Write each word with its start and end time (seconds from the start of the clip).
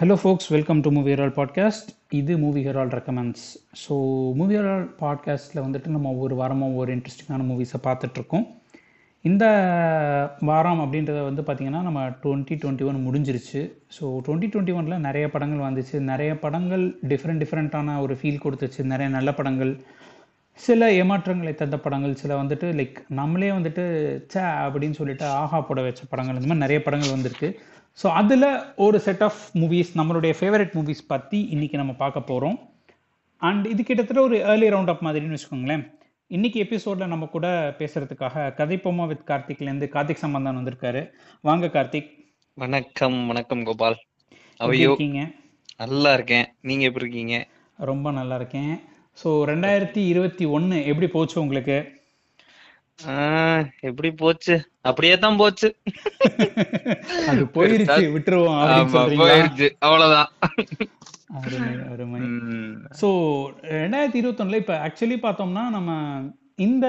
Hello 0.00 0.14
folks 0.22 0.48
welcome 0.48 0.80
to 0.80 0.90
movie 0.90 1.12
Herald 1.12 1.32
podcast 1.36 1.90
இது 2.10 2.38
movie 2.38 2.64
Herald 2.66 2.90
recommends 2.96 3.44
so 3.82 3.94
movie 4.34 4.56
Herald 4.56 4.84
பாட்காஸ்ட்டில் 5.00 5.60
வந்துட்டு 5.62 5.86
நம்ம 5.86 6.08
ஒவ்வொரு 6.08 6.34
வாரமும் 6.34 6.68
ஒவ்வொரு 6.68 6.96
இன்ட்ரெஸ்டிங்கான 6.96 7.46
மூவிஸை 7.50 7.78
பார்த்துட்ருக்கோம். 7.82 8.44
இந்த 9.20 9.44
வாரம் 10.40 10.80
அப்படின்றத 10.80 11.22
வந்து 11.22 11.42
பார்த்திங்கன்னா 11.42 11.80
நம்ம 11.82 12.08
டுவெண்ட்டி 12.08 12.56
டுவெண்ட்டி 12.62 12.86
ஒன் 12.86 12.98
முடிஞ்சிருச்சு. 13.06 13.60
ஸோ 13.96 14.02
டுவெண்ட்டி 14.26 14.50
டுவெண்ட்டி 14.54 14.74
ஒனில் 14.80 14.98
நிறைய 14.98 15.30
படங்கள் 15.30 15.64
வந்துச்சு. 15.68 16.00
நிறைய 16.10 16.38
படங்கள் 16.38 16.84
டிஃப்ரெண்ட் 17.12 17.42
டிஃப்ரெண்ட்டான 17.44 18.00
ஒரு 18.00 18.16
ஃபீல் 18.22 18.42
கொடுத்துச்சு. 18.44 18.84
நிறைய 18.84 19.10
நல்ல 19.10 19.34
படங்கள் 19.34 19.72
சில 20.52 20.90
ஏமாற்றங்களை 20.92 21.54
தந்த 21.54 21.78
படங்கள் 21.78 22.14
சில 22.14 22.42
வந்துட்டு 22.42 22.68
லைக் 22.80 22.98
நம்மளே 23.08 23.50
வந்துட்டு 23.50 23.86
சே 24.28 24.40
அப்படின்னு 24.40 24.98
சொல்லிட்டு 25.00 25.26
ஆஹா 25.26 25.60
போட 25.60 25.80
வச்ச 25.88 26.04
படங்கள். 26.08 26.34
இந்த 26.34 26.46
மாதிரி 26.46 26.64
நிறைய 26.66 26.82
படங்கள் 26.82 27.16
வந்திருக்கு. 27.16 27.50
ஸோ 28.02 28.06
அதில் 28.06 28.74
ஒரு 28.76 29.00
செட் 29.00 29.22
ஆஃப் 29.22 29.42
மூவிஸ் 29.54 29.90
நம்மளுடைய 29.94 30.34
ஃபேவரட் 30.40 30.72
மூவிஸ் 30.74 31.06
பற்றி 31.06 31.40
இன்னைக்கு 31.40 31.76
நம்ம 31.76 31.92
பார்க்க 31.92 32.20
போகிறோம் 32.20 32.68
அண்ட் 33.38 33.66
இது 33.66 33.82
கிட்டத்தட்ட 33.82 34.22
ஒரு 34.22 34.36
ஏர்லி 34.36 34.68
ரவுண்ட் 34.68 34.88
அப் 34.88 35.02
மாதிரின்னு 35.02 35.36
வச்சுக்கோங்களேன். 35.36 35.94
இன்னைக்கு 36.26 36.60
எபிசோடில் 36.60 37.06
நம்ம 37.06 37.26
கூட 37.26 37.74
பேசுறதுக்காக 37.78 38.54
கதைப்போமா 38.56 39.06
வித் 39.06 39.24
கார்த்திக்லேருந்து 39.26 39.88
கார்த்திக் 39.88 40.24
சம்பந்தன் 40.24 40.56
வந்திருக்காரு. 40.56 41.10
வாங்க 41.40 41.66
கார்த்திக். 41.66 42.10
வணக்கம் 42.54 43.26
வணக்கம் 43.26 43.62
கோபால். 43.62 43.96
அவையோ 44.56 44.82
இருக்கீங்க? 44.82 45.30
நல்லா 45.76 46.12
இருக்கேன். 46.12 46.54
நீங்க 46.60 46.84
எப்படி 46.84 47.04
இருக்கீங்க? 47.04 47.48
ரொம்ப 47.76 48.10
நல்லா 48.10 48.34
இருக்கேன். 48.34 48.80
ஸோ 49.24 49.26
ரெண்டாயிரத்தி 49.26 50.06
இருபத்தி 50.06 50.44
ஒன்று 50.44 50.86
எப்படி 50.86 51.08
போச்சு 51.08 51.40
உங்களுக்கு? 51.40 51.95
எப்படி 53.88 54.10
போச்சு? 54.20 54.54
அப்படியே 54.88 55.14
தான் 55.24 55.38
போச்சு. 55.40 55.68
அது 57.30 57.42
போயிருச்சு 57.56 58.04
விட்டுருவோம் 58.14 59.18
போயிருச்சு 59.22 59.68
அவ்வளவுதான். 59.86 60.30
அருமை 61.92 62.20
ஸோ 63.00 63.08
ரெண்டாயிரத்தி 63.82 64.20
இருபத்தொன்னுல 64.22 64.60
இப்போ 64.62 64.74
ஆக்சுவலி 64.86 65.18
பார்த்தோம்னா 65.26 65.64
நம்ம 65.76 65.90
இந்த 66.66 66.86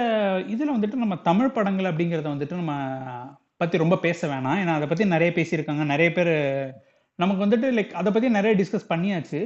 இதில் 0.53 0.73
வந்துட்டு 0.75 1.03
நம்ம 1.03 1.15
தமிழ் 1.29 1.55
படங்கள் 1.57 1.89
அப்படிங்கிறத 1.91 2.27
வந்துட்டு 2.35 2.61
நம்ம 2.61 2.73
பற்றி 3.61 3.77
ரொம்ப 3.83 3.95
பேச 4.07 4.27
வேணாம். 4.27 4.59
ஏன்னா 4.63 4.75
அதை 4.79 4.87
பற்றி 4.87 5.05
நிறைய 5.15 5.31
பேசியிருக்காங்க. 5.37 5.85
நிறைய 5.93 6.09
பேர் 6.17 6.33
நமக்கு 7.15 7.43
வந்துட்டு 7.45 7.67
லைக் 7.77 7.99
அதை 8.01 8.11
பற்றி 8.11 8.29
நிறைய 8.29 8.53
டிஸ்கஸ் 8.61 8.91
பண்ணியாச்சு. 8.93 9.41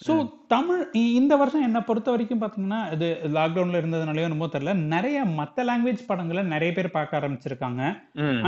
ஸோ 0.00 0.14
தமிழ் 0.52 0.80
இந்த 1.18 1.34
வருஷம் 1.40 1.62
என்னை 1.62 1.80
பொறுத்த 1.80 2.08
வரைக்கும் 2.10 2.40
பார்த்தீங்கன்னா 2.40 2.80
இது 2.94 3.06
லாக்டவுனில் 3.36 3.78
இருந்ததுனாலயோ 3.80 4.26
என்னமோ 4.28 4.48
தெரியல 4.54 4.72
நிறைய 4.94 5.18
மற்ற 5.38 5.64
லாங்குவேஜ் 5.64 6.02
படங்களை 6.06 6.42
நிறைய 6.44 6.70
பேர் 6.74 6.88
பார்க்க 6.96 7.18
ஆரம்பிச்சிருக்காங்க. 7.20 7.82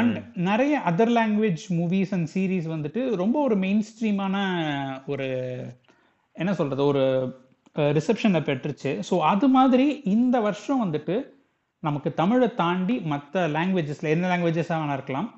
அண்ட் 0.00 0.18
நிறைய 0.48 0.74
other 0.90 1.12
language 1.18 1.64
movies 1.78 2.12
and 2.16 2.28
series 2.34 2.68
வந்துட்டு 2.74 3.02
ரொம்ப 3.22 3.36
ஒரு 3.40 3.56
மெயின் 3.64 3.82
ஸ்ட்ரீமான 3.88 4.36
ஒரு 5.06 5.28
என்ன 6.36 6.52
சொல்றது 6.54 6.84
ஒரு 6.92 7.04
ரிசப்ஷனை 7.98 8.42
பெற்றுச்சு. 8.50 8.92
ஸோ 9.10 9.14
அது 9.32 9.48
மாதிரி 9.56 9.86
இந்த 10.16 10.36
வருஷம் 10.40 10.84
வந்துட்டு 10.84 11.16
நமக்கு 11.82 12.10
தமிழை 12.14 12.48
தாண்டி 12.62 12.98
மற்ற 13.12 13.48
லாங்குவேஜஸ்ல 13.56 14.14
என்ன 14.14 14.28
லாங்குவேஜஸாக 14.30 14.80
வேணா 14.82 14.96
இருக்கலாம். 14.98 15.28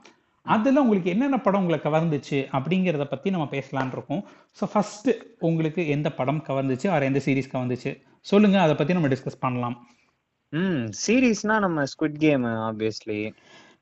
அதில் 0.47 0.83
உங்களுக்கு 0.83 1.11
என்னென்ன 1.11 1.39
படம் 1.41 1.61
உங்களை 1.61 1.79
கவர்ந்துச்சு 1.83 2.39
அப்படிங்கிறத 2.57 3.05
பற்றி 3.05 3.31
நம்ம 3.31 3.49
பேசலாம்னு 3.51 3.93
இருக்கோம். 3.93 4.23
ஸோ 4.59 4.67
ஃபர்ஸ்ட் 4.73 5.11
உங்களுக்கு 5.39 5.89
எந்த 5.89 6.09
படம் 6.13 6.45
கவர்ந்துச்சு 6.49 6.91
ஆர் 6.91 7.03
எந்த 7.03 7.21
சீரீஸ் 7.25 7.53
கவர்ந்துச்சு? 7.53 7.93
சொல்லுங்க 8.21 8.61
அதை 8.61 8.75
பற்றி 8.75 8.95
நம்ம 8.95 9.09
டிஸ்கஸ் 9.09 9.41
பண்ணலாம். 9.41 9.77
உம் 10.53 10.87
சீரீஸ்னா 11.03 11.57
நம்ம 11.61 11.85
ஸ்குவிட் 11.93 12.19
கேம் 12.19 12.47
ஆப்வியஸ்லி 12.69 13.19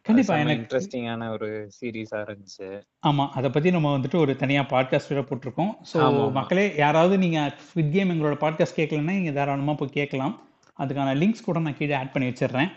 கண்டிப்பா 0.03 0.35
எனக்கு 0.37 0.63
இன்ட்ரெஸ்டிங்கான 0.63 1.31
ஒரு 1.31 1.49
சீரீஸா 1.79 2.19
இருந்துச்சு. 2.27 2.69
ஆமா 3.07 3.25
அதை 3.29 3.49
பத்தி 3.51 3.71
நம்ம 3.71 3.89
வந்துட்டு 3.99 4.19
ஒரு 4.19 4.33
தனியா 4.37 4.63
பாட்காஸ்ட் 4.71 5.13
வேற 5.13 5.23
போட்டிருக்கோம். 5.31 5.73
ஆமா. 6.07 6.23
மக்களே 6.33 6.67
யாராவது 6.77 7.19
நீங்க 7.19 7.39
ஸ்விட் 7.69 7.93
கேம் 7.93 8.11
எங்களோட 8.11 8.37
பாட்காஸ்ட் 8.45 8.79
கேட்கலன்னா 8.81 9.17
நீங்க 9.21 9.31
தாராளமா 9.31 9.75
போய் 9.75 9.97
கேட்கலாம். 9.99 10.35
அதுக்கான 10.79 11.17
லிங்க்ஸ் 11.23 11.47
கூட 11.47 11.59
நான் 11.59 11.77
கீழே 11.77 11.95
ஆட் 11.95 12.13
பண்ணி 12.13 12.29
வச்சிடுறேன். 12.29 12.71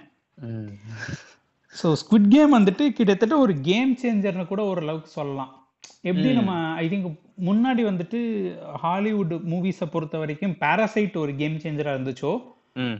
ஸோ 1.83 1.95
ஸ்குவிட் 2.01 2.27
கேம் 2.27 2.53
வந்துட்டு 2.59 2.89
கிட்டத்தட்ட 2.89 3.37
ஒரு 3.37 3.59
கேம் 3.61 3.97
சேஞ்சர்னு 4.03 4.47
கூட 4.47 4.63
ஓரளவுக்கு 4.63 5.09
சொல்லலாம். 5.09 5.67
எப்படி. 6.01 6.33
நம்ம 6.33 6.73
ஐ 6.73 6.89
திங்க் 6.89 7.19
முன்னாடி 7.45 7.81
வந்துட்டு 7.81 8.19
ஹாலிவுட் 8.77 9.33
மூவிஸை 9.33 9.85
பொறுத்த 9.85 10.17
வரைக்கும் 10.17 10.55
பாராசைட் 10.59 11.17
ஒரு 11.17 11.35
கேம் 11.35 11.57
சேஞ்சரா 11.57 11.93
இருந்துச்சோ? 11.97 12.41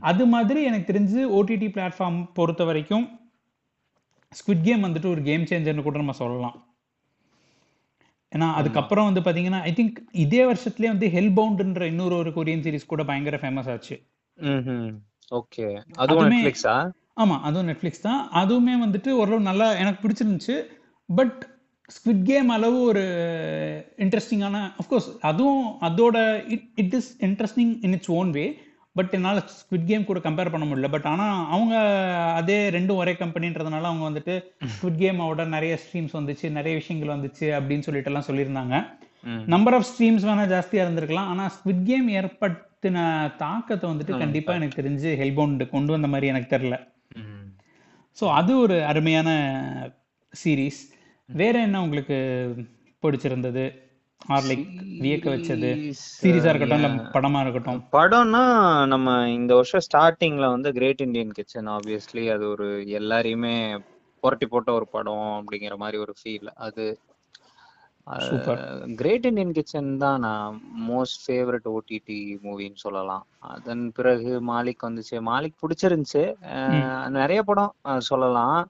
அது 0.00 0.26
மாதிரி 0.26 0.62
எனக்கு 0.62 0.92
தெரிஞ்சு 0.92 1.34
ஓடிடி 1.34 1.68
பிளாட்ஃபார்ம் 1.68 2.30
பொறுத்த 2.34 2.64
வரைக்கும் 2.64 3.18
ஸ்குவிட் 4.32 4.62
கேம் 4.62 4.84
வந்துட்டு 4.84 5.10
ஒரு 5.10 5.22
கேம் 5.22 5.44
சேஞ்சர்னு 5.44 5.82
கூட 5.82 5.96
நம்ம 5.96 6.12
சொல்லலாம். 6.12 6.66
ஏன்னா 8.36 8.52
அதுக்கப்புறம் 8.52 9.12
வந்து 9.12 9.20
பாத்தீங்கன்னா 9.20 9.60
ஐ 9.60 9.72
திங்க் 9.76 9.96
இதே 10.12 10.52
வருஷத்துலயே 10.52 10.86
வந்து 10.86 11.06
ஹெல் 11.06 11.36
பவுண்ட்ன்ற 11.36 11.80
இன்னொரு 11.80 12.16
ஒரு 12.16 12.30
கொரியன் 12.30 12.60
சீரிஸ் 12.60 12.86
கூட 12.86 13.04
பயங்கர 13.04 13.36
ஃபேமஸ் 13.36 13.70
ஆச்சு. 13.70 14.02
ஓகே 15.30 15.82
அதுவுமே- 15.98 16.52
நெட்ஃபிளிக்ஸா 16.52 16.90
ஆமா 17.16 17.36
அதுவும் 17.42 17.68
நெட்ஃபிளிக்ஸ் 17.68 18.04
தான். 18.04 18.20
அதுவுமே 18.34 18.74
வந்துட்டு 18.84 19.10
ஓரளவு 19.18 19.48
நல்லா 19.48 19.66
எனக்கு 19.78 20.02
பிடிச்சிருந்துச்சு. 20.02 20.56
பட் 21.08 21.38
ஸ்குவிட் 21.88 22.24
கேம் 22.24 22.50
அளவு 22.50 22.78
ஒரு 22.90 23.02
இன்ட்ரெஸ்டிங்கான 23.98 24.58
அஃப்கோர்ஸ் 24.80 25.08
அதுவும் 25.22 25.58
அதோட 25.82 26.16
it 26.54 26.66
it 26.76 26.94
is 26.94 27.10
interesting 27.26 27.72
in 27.86 27.94
its 27.96 28.12
own 28.14 28.30
way 28.32 28.44
but 28.96 29.12
என்னால் 29.16 29.40
ஸ்குவிட் 29.52 29.86
கேம் 29.86 30.04
கூட 30.04 30.20
கம்பேர் 30.24 30.50
பண்ண 30.50 30.64
முடியல. 30.66 30.88
பட் 30.90 31.06
ஆனால் 31.06 31.36
அவங்க 31.48 31.74
அதே 32.40 32.58
ரெண்டும் 32.70 32.98
ஒரே 32.98 33.12
கம்பெனின்றதுனால 33.20 33.88
அவங்க 33.90 34.04
வந்துட்டு 34.08 34.34
ஸ்குவிட் 34.72 34.98
கேமோட 35.02 35.44
நிறைய 35.48 35.74
ஸ்ட்ரீம்ஸ் 35.82 36.16
வந்துச்சு 36.18 36.48
நிறைய 36.52 36.74
விஷயங்கள் 36.80 37.14
வந்துச்சு 37.14 37.46
அப்படின்னு 37.58 37.86
சொல்லிட்டு 37.86 38.10
எல்லாம் 38.10 38.28
சொல்லியிருந்தாங்க 38.28 38.76
நம்பர் 39.48 39.74
ஆஃப் 39.74 39.88
ஸ்ட்ரீம்ஸ் 39.90 40.26
வேணா 40.26 40.44
ஜாஸ்தியா 40.50 40.84
இருந்திருக்கலாம். 40.84 41.28
ஆனா 41.32 41.44
ஸ்குவிட் 41.54 41.84
கேம் 41.84 42.08
ஏற்படுத்தின 42.16 42.96
தாக்கத்தை 43.38 43.86
வந்துட்டு 43.90 44.14
ஆ, 44.14 44.22
கண்டிப்பா 44.22 44.52
எனக்கு 44.58 44.80
தெரிஞ்சு 44.80 45.10
ஹெல்பவுண்ட் 45.20 45.62
கொண்டு 45.70 45.92
வந்த 45.92 46.08
மாதிரி 46.08 46.26
எனக்கு 46.26 46.48
தெரியல. 46.54 46.78
உம். 46.78 47.01
ஸோ 48.18 48.24
அது 48.32 48.52
ஒரு 48.58 48.76
அருமையான 48.84 49.28
சீரீஸ் 50.34 50.80
வேற 51.28 51.54
என்ன 51.60 51.82
உங்களுக்கு 51.82 52.16
பிடிச்சிருந்தது? 53.02 53.64
ஆர் 54.28 54.46
லைக் 54.48 54.66
வியக்க 55.00 55.26
வச்சது? 55.30 55.70
சீரீஸா 56.16 56.50
இருக்கட்டும் 56.50 56.80
இல்ல. 56.80 56.90
படமா 57.14 57.38
இருக்கட்டும். 57.40 57.80
படம்னா 57.92 58.42
நம்ம 58.86 59.08
இந்த 59.30 59.52
வருஷம் 59.54 59.84
ஸ்டார்டிங்ல 59.86 60.48
வந்து 60.50 60.70
கிரேட் 60.72 61.02
இந்தியன் 61.06 61.32
கிச்சன் 61.32 61.70
ஆப்வியஸ்லி 61.76 62.24
அது 62.34 62.44
ஒரு 62.48 62.68
எல்லாரையுமே 63.00 63.54
புரட்டி 64.22 64.46
போட்ட 64.46 64.70
ஒரு 64.72 64.86
படம் 64.88 65.26
அப்படிங்கிற 65.38 65.76
மாதிரி 65.76 65.98
ஒரு 65.98 66.14
ஃபீல் 66.18 66.50
அது 66.66 66.84
கிரேட் 69.00 69.26
இந்தியன் 69.28 69.54
கிச்சன் 69.56 69.90
தான் 70.02 70.22
நான் 70.26 70.54
மோஸ்ட் 70.90 71.18
ஃபேவரட் 71.24 71.66
ஓடிடி 71.74 72.18
மூவின்னு 72.46 72.80
சொல்லலாம். 72.84 73.24
அதன் 73.54 73.84
பிறகு 73.96 74.32
மாலிக் 74.52 74.86
வந்துச்சு. 74.86 75.16
மாலிக் 75.30 75.60
பிடிச்சிருந்துச்சு. 75.62 76.24
நிறைய 77.18 77.42
படம் 77.50 77.74
சொல்லலாம். 78.10 78.60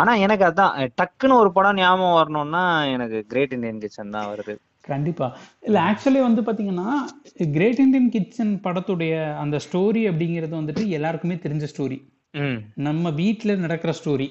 ஆனா 0.00 0.12
எனக்கு 0.24 0.44
அதான் 0.48 0.74
டக்குன்னு 1.00 1.40
ஒரு 1.42 1.50
படம் 1.56 1.78
ஞாபகம் 1.80 2.18
வரணும்னா 2.18 2.64
எனக்கு 2.94 3.18
கிரேட் 3.32 3.54
இந்தியன் 3.56 3.82
கிச்சன் 3.84 4.14
தான் 4.16 4.30
வருது. 4.32 4.54
கண்டிப்பா. 4.90 5.26
இல்ல 5.66 5.78
ஆக்சுவலி 5.88 6.20
வந்து 6.26 6.42
பாத்தீங்கன்னா 6.46 6.90
கிரேட் 7.56 7.80
இந்தியன் 7.84 8.10
கிச்சன் 8.14 8.52
படத்துடைய 8.66 9.14
அந்த 9.42 9.56
ஸ்டோரி 9.66 10.02
அப்படிங்கிறது 10.10 10.54
வந்துட்டு 10.60 10.84
எல்லாருக்குமே 10.98 11.36
தெரிஞ்ச 11.44 11.66
ஸ்டோரி 11.74 11.98
நம்ம 12.86 13.10
வீட்ல 13.20 13.56
நடக்கிற 13.64 13.92
ஸ்டோரி 14.00 14.28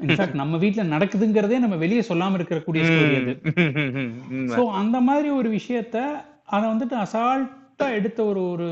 இன்ஃபேக்ட் 0.00 0.34
நம்ம 0.42 0.56
வீட்ல 0.56 0.82
நடக்குதுங்கிறதே 0.84 1.58
நம்ம 1.58 1.76
வெளியே 1.76 2.00
சொல்லாம 2.00 2.34
இருக்கிற 2.34 2.60
கூடிய 2.60 2.84
ஸ்டோரி 2.84 3.16
அது. 3.16 3.34
ஸோ 4.56 4.62
அந்த 4.72 5.00
மாதிரி 5.00 5.28
ஒரு 5.30 5.50
விஷயத்த 5.50 5.96
அதை 6.46 6.64
வந்துட்டு 6.70 6.96
அசால்ட்டா 7.04 7.86
எடுத்த 7.94 8.24
ஒரு 8.24 8.42
ஒரு 8.50 8.68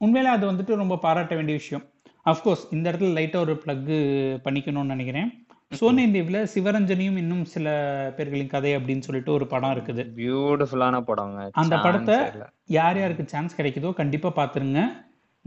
உண்மையில 0.00 0.34
அது 0.36 0.44
வந்துட்டு 0.52 0.74
ரொம்ப 0.74 0.96
பாராட்ட 0.96 1.34
வேண்டிய 1.34 1.56
விஷயம். 1.56 1.84
அஃப்கோர்ஸ் 2.26 2.64
இந்த 2.70 2.84
இடத்துல 2.90 3.12
லைட்டா 3.18 3.38
ஒரு 3.40 3.54
பிளக் 3.64 3.92
பண்ணிக்கணும்னு 4.46 4.94
நினைக்கிறேன். 4.94 5.28
சோனி 5.72 6.04
தேவ்ல 6.06 6.38
சிவரஞ்சனியும் 6.54 7.18
இன்னும் 7.18 7.44
சில 7.44 7.68
பேர்களின் 8.16 8.46
கதை 8.46 8.76
அப்படின்னு 8.76 8.98
சொல்லிட்டு 8.98 9.32
ஒரு 9.32 9.46
படம் 9.46 9.74
இருக்குது. 9.74 10.02
பியூட்டிஃபுல்லான 10.16 11.00
படங்க. 11.00 11.48
அந்த 11.52 11.76
படத்தை. 11.78 12.16
யார் 12.70 12.98
யாருக்கு 12.98 13.24
சான்ஸ் 13.26 13.58
கிடைக்குதோ 13.58 13.92
கண்டிப்பா 13.92 14.30
பாத்துருங்க. 14.36 14.82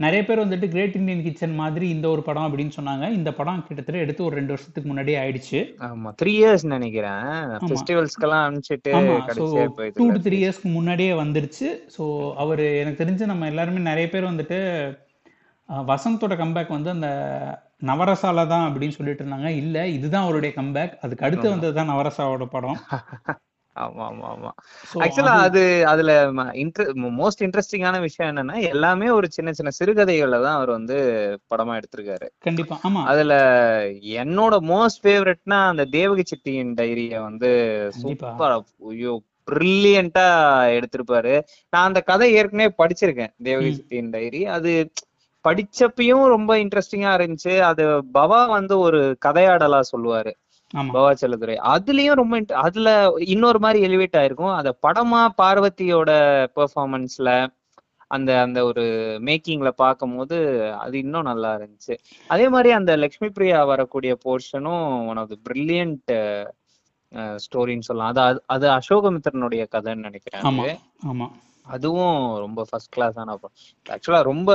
நிறைய 0.02 0.20
பேர் 0.26 0.42
வந்துட்டு 0.42 0.66
கிரேட் 0.72 0.96
இந்தியன் 0.98 1.22
கிச்சன் 1.24 1.56
மாதிரி 1.60 1.86
இந்த 1.94 2.06
ஒரு 2.14 2.22
படம் 2.28 2.46
அப்படின்னு 2.48 2.74
சொன்னாங்க. 2.76 3.04
இந்த 3.18 3.30
படம் 3.38 3.62
கிட்டத்தட்ட 3.66 4.04
எடுத்து 4.04 4.26
ஒரு 4.28 4.34
ரெண்டு 4.38 4.54
வருஷத்துக்கு 4.54 4.90
முன்னாடியே 4.90 5.18
ஆயிடுச்சு. 5.22 5.60
ஆமா 5.88 6.10
த்ரீ 6.22 6.32
இயர்ஸ் 6.40 6.64
நினைக்கிறேன். 6.74 7.26
ஃபெஸ்டிவல்ஸ்க்கெல்லாம் 7.68 8.44
அனுப்பிச்சிட்டு 8.46 8.92
டூ 9.98 10.06
டு 10.14 10.20
த்ரீ 10.26 10.38
இயர்ஸ்க்கு 10.42 10.70
முன்னாடியே 10.78 11.12
வந்துருச்சு. 11.22 11.68
ஸோ 11.96 12.04
அவர் 12.44 12.64
எனக்கு 12.82 13.02
தெரிஞ்சு 13.02 13.30
நம்ம 13.32 13.50
எல்லாருமே 13.52 13.82
நிறைய 13.90 14.08
பேர் 14.14 14.30
வந்துட்டு 14.32 14.58
வசந்தோட 15.92 16.34
கம்பேக் 16.40 16.76
வந்து 16.76 16.90
அந்த 16.96 17.08
நவரசால 17.90 18.46
தான் 18.54 18.66
அப்படின்னு 18.68 18.96
சொல்லிட்டு 18.98 19.22
இருந்தாங்க. 19.24 19.50
இல்ல 19.62 19.86
இதுதான் 19.96 20.26
அவருடைய 20.26 20.52
கம்பேக் 20.58 20.98
அதுக்கு 21.04 21.26
அடுத்து 21.28 21.46
வந்தது 21.54 21.74
தான் 21.78 21.92
நவரசாவோட 21.94 22.46
படம். 22.56 22.78
ஆமா 23.76 24.04
ஆமா 24.06 24.26
ஆமா. 24.30 24.50
ஆக்சுவலா 25.00 25.34
அது 25.40 25.60
அது 25.84 26.02
அதுல 26.04 26.12
மோஸ்ட் 27.14 27.44
இன்ட்ரெஸ்டிங்கான 27.46 28.00
விஷயம் 28.00 28.30
என்னன்னா 28.32 28.56
எல்லாமே 28.70 29.08
ஒரு 29.10 29.28
சின்ன 29.30 29.52
சின்ன 29.52 29.70
சிறுகதைகளை 29.70 30.38
தான் 30.40 30.56
அவர் 30.56 30.70
வந்து 30.70 30.96
படமா 31.50 31.74
எடுத்திருக்காரு. 31.80 32.26
கண்டிப்பா 32.38 32.76
ஆமா. 32.82 33.02
அதுல 33.04 33.34
என்னோட 34.20 34.56
மோஸ்ட் 34.70 35.02
ஃபேவரட்னா 35.04 35.60
அந்த 35.70 35.84
தேவகி 35.90 36.24
செட்டியின் 36.24 36.74
டைரிய 36.74 37.20
வந்து 37.20 37.50
சூப்பரா 38.00 38.58
ஐயோ 38.90 39.14
பிரில்லியண்டா 39.48 40.26
எடுத்திருப்பாரு. 40.76 41.32
நான் 41.72 41.88
அந்த 41.88 42.00
கதை 42.02 42.28
ஏற்கனவே 42.34 42.70
படிச்சிருக்கேன் 42.78 43.32
தேவகி 43.42 43.70
செட்டியின் 43.72 44.12
டைரி. 44.12 44.42
அது 44.56 44.72
படிச்சப்பயும் 45.44 46.24
ரொம்ப 46.26 46.52
இன்ட்ரெஸ்டிங்கா 46.58 47.12
இருந்துச்சு. 47.18 47.54
அது 47.70 47.84
பவா 48.14 48.40
வந்து 48.48 48.74
ஒரு 48.78 49.00
கதையாடலா 49.26 49.80
சொல்லுவாரு. 49.92 50.32
ஆமா. 50.74 50.96
பவா 50.96 51.14
செல்லதுரை 51.20 51.56
அதுலயும் 51.64 52.12
ரொம்ப 52.12 52.44
அதுல 52.54 53.12
இன்னொரு 53.18 53.58
மாதிரி 53.58 53.86
எலிவேட் 53.86 54.16
ஆயிருக்கும். 54.16 54.54
அத 54.54 54.76
படமா 54.82 55.28
பார்வதியோட 55.42 56.10
பெர்ஃபார்மன்ஸ்ல 56.56 57.46
அந்த 58.06 58.40
அந்த 58.40 58.64
ஒரு 58.64 58.82
மேக்கிங்ல 59.24 59.68
பார்க்கும்போது 59.68 60.68
அது 60.74 60.98
இன்னும் 60.98 61.22
நல்லா 61.22 61.54
இருந்துச்சு. 61.54 61.96
அதே 62.28 62.48
மாதிரி 62.48 62.74
அந்த 62.74 62.96
லக்ஷ்மி 62.96 63.28
பிரியா 63.28 63.64
வரக்கூடிய 63.64 64.18
போர்ஷனும் 64.24 65.06
ஒன் 65.06 65.16
ஆஃப் 65.16 65.28
த 65.28 65.36
பிரில்லியன்ட் 65.50 66.46
ஸ்டோரின்னு 67.14 67.80
சொல்லலாம். 67.80 68.14
அது 68.14 68.68
அது- 68.68 68.78
அசோகமித்திரனுடைய 68.78 69.66
கதைன்னு 69.72 69.94
நினைக்கிறேன் 69.94 70.40
ஆமா 70.40 70.60
அது. 70.60 70.78
ஆமா. 71.12 71.30
அதுவும் 71.62 72.36
ரொம்ப 72.36 72.64
ஃபர்ஸ்ட் 72.70 72.98
கிளாஸான 72.98 73.24
படம். 73.24 73.50
ஆக்சுவலா 73.90 74.22
ரொம்ப 74.22 74.54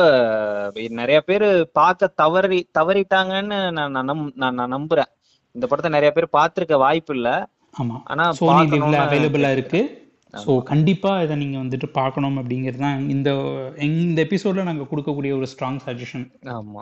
நிறைய 0.73 1.21
பேர் 1.21 1.69
பார்க்க 1.71 2.07
தவறி 2.07 2.69
தவறிட்டாங்கன்னு 2.79 3.71
நான் 3.71 3.91
நான் 3.91 4.33
நான் 4.35 4.73
நம்புறேன். 4.73 5.15
இந்த 5.57 5.67
படத்தை 5.69 5.91
நிறைய 5.91 6.11
பேர் 6.13 6.35
பார்த்திருக்க 6.35 6.75
வாய்ப்பு 6.83 7.13
இல்ல. 7.17 7.29
ஆமா. 7.75 7.95
ஆனா 8.07 8.25
சோனி 8.39 8.65
லிவ்ல 8.73 8.97
அவைலபிளா 9.05 9.49
இருக்கு. 9.55 9.79
ஸோ 10.33 10.51
ஆமா 10.51 10.63
கண்டிப்பா 10.69 11.11
இதை 11.25 11.35
நீங்க 11.41 11.57
வந்துட்டு 11.61 11.87
பார்க்கணும் 11.97 12.37
அப்படிங்கிறது 12.41 12.83
தான் 12.83 12.99
இந்த 13.13 13.29
இந்த 13.87 14.19
எபிசோட்ல 14.25 14.67
நாங்க 14.67 14.85
கொடுக்கக்கூடிய 14.89 15.31
ஒரு 15.37 15.47
ஸ்ட்ராங் 15.51 15.81
சஜஷன் 15.85 16.25
ஆமா. 16.55 16.81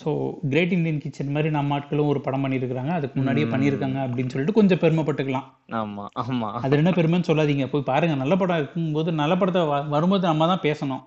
ஸோ 0.00 0.10
கிரேட் 0.50 0.74
இந்தியன் 0.76 1.00
கிச்சன் 1.02 1.32
மாதிரி 1.34 1.48
நம்ம 1.56 1.74
ஆட்களும் 1.76 2.10
ஒரு 2.12 2.20
படம் 2.26 2.44
பண்ணியிருக்கிறாங்க. 2.44 2.92
அதுக்கு 2.98 3.16
முன்னாடியே 3.18 3.46
ம். 3.46 3.52
பண்ணியிருக்காங்க 3.54 3.98
அப்படின்னு 4.04 4.32
சொல்லிட்டு 4.34 4.56
கொஞ்சம் 4.58 4.80
பெருமைப்பட்டுக்கலாம். 4.82 5.46
ஆமா 5.80 6.04
ஆமா. 6.24 6.48
அது 6.62 6.78
என்ன 6.78 6.92
பெருமைன்னு 6.98 7.28
சொல்லாதீங்க. 7.30 7.66
போய் 7.72 7.88
பாருங்க. 7.90 8.16
நல்ல 8.22 8.36
படம் 8.36 8.60
இருக்கும்போது 8.62 9.12
நல்ல 9.22 9.36
படத்தை 9.36 9.62
வரும்போது 9.94 10.24
நம்ம 10.30 10.48
தான் 10.52 10.64
பேசணும். 10.66 11.02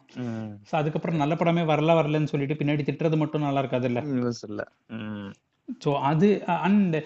ஸோ 0.70 0.76
அதுக்கப்புறம் 0.82 1.22
நல்ல 1.24 1.36
படமே 1.42 1.64
வரல 1.72 1.98
வரலன்னு 2.00 2.32
சொல்லிட்டு 2.34 2.60
பின்னாடி 2.62 2.86
திட்டுறது 2.90 3.20
மட்டும் 3.24 3.48
நல்லா 3.48 3.64
இருக்காதுல்ல? 3.66 4.04
நியூஸ் 4.16 4.44
இல்ல. 4.50 4.62
ஸோ 5.84 5.92
அது 6.10 6.28
அண்ட் 6.68 6.98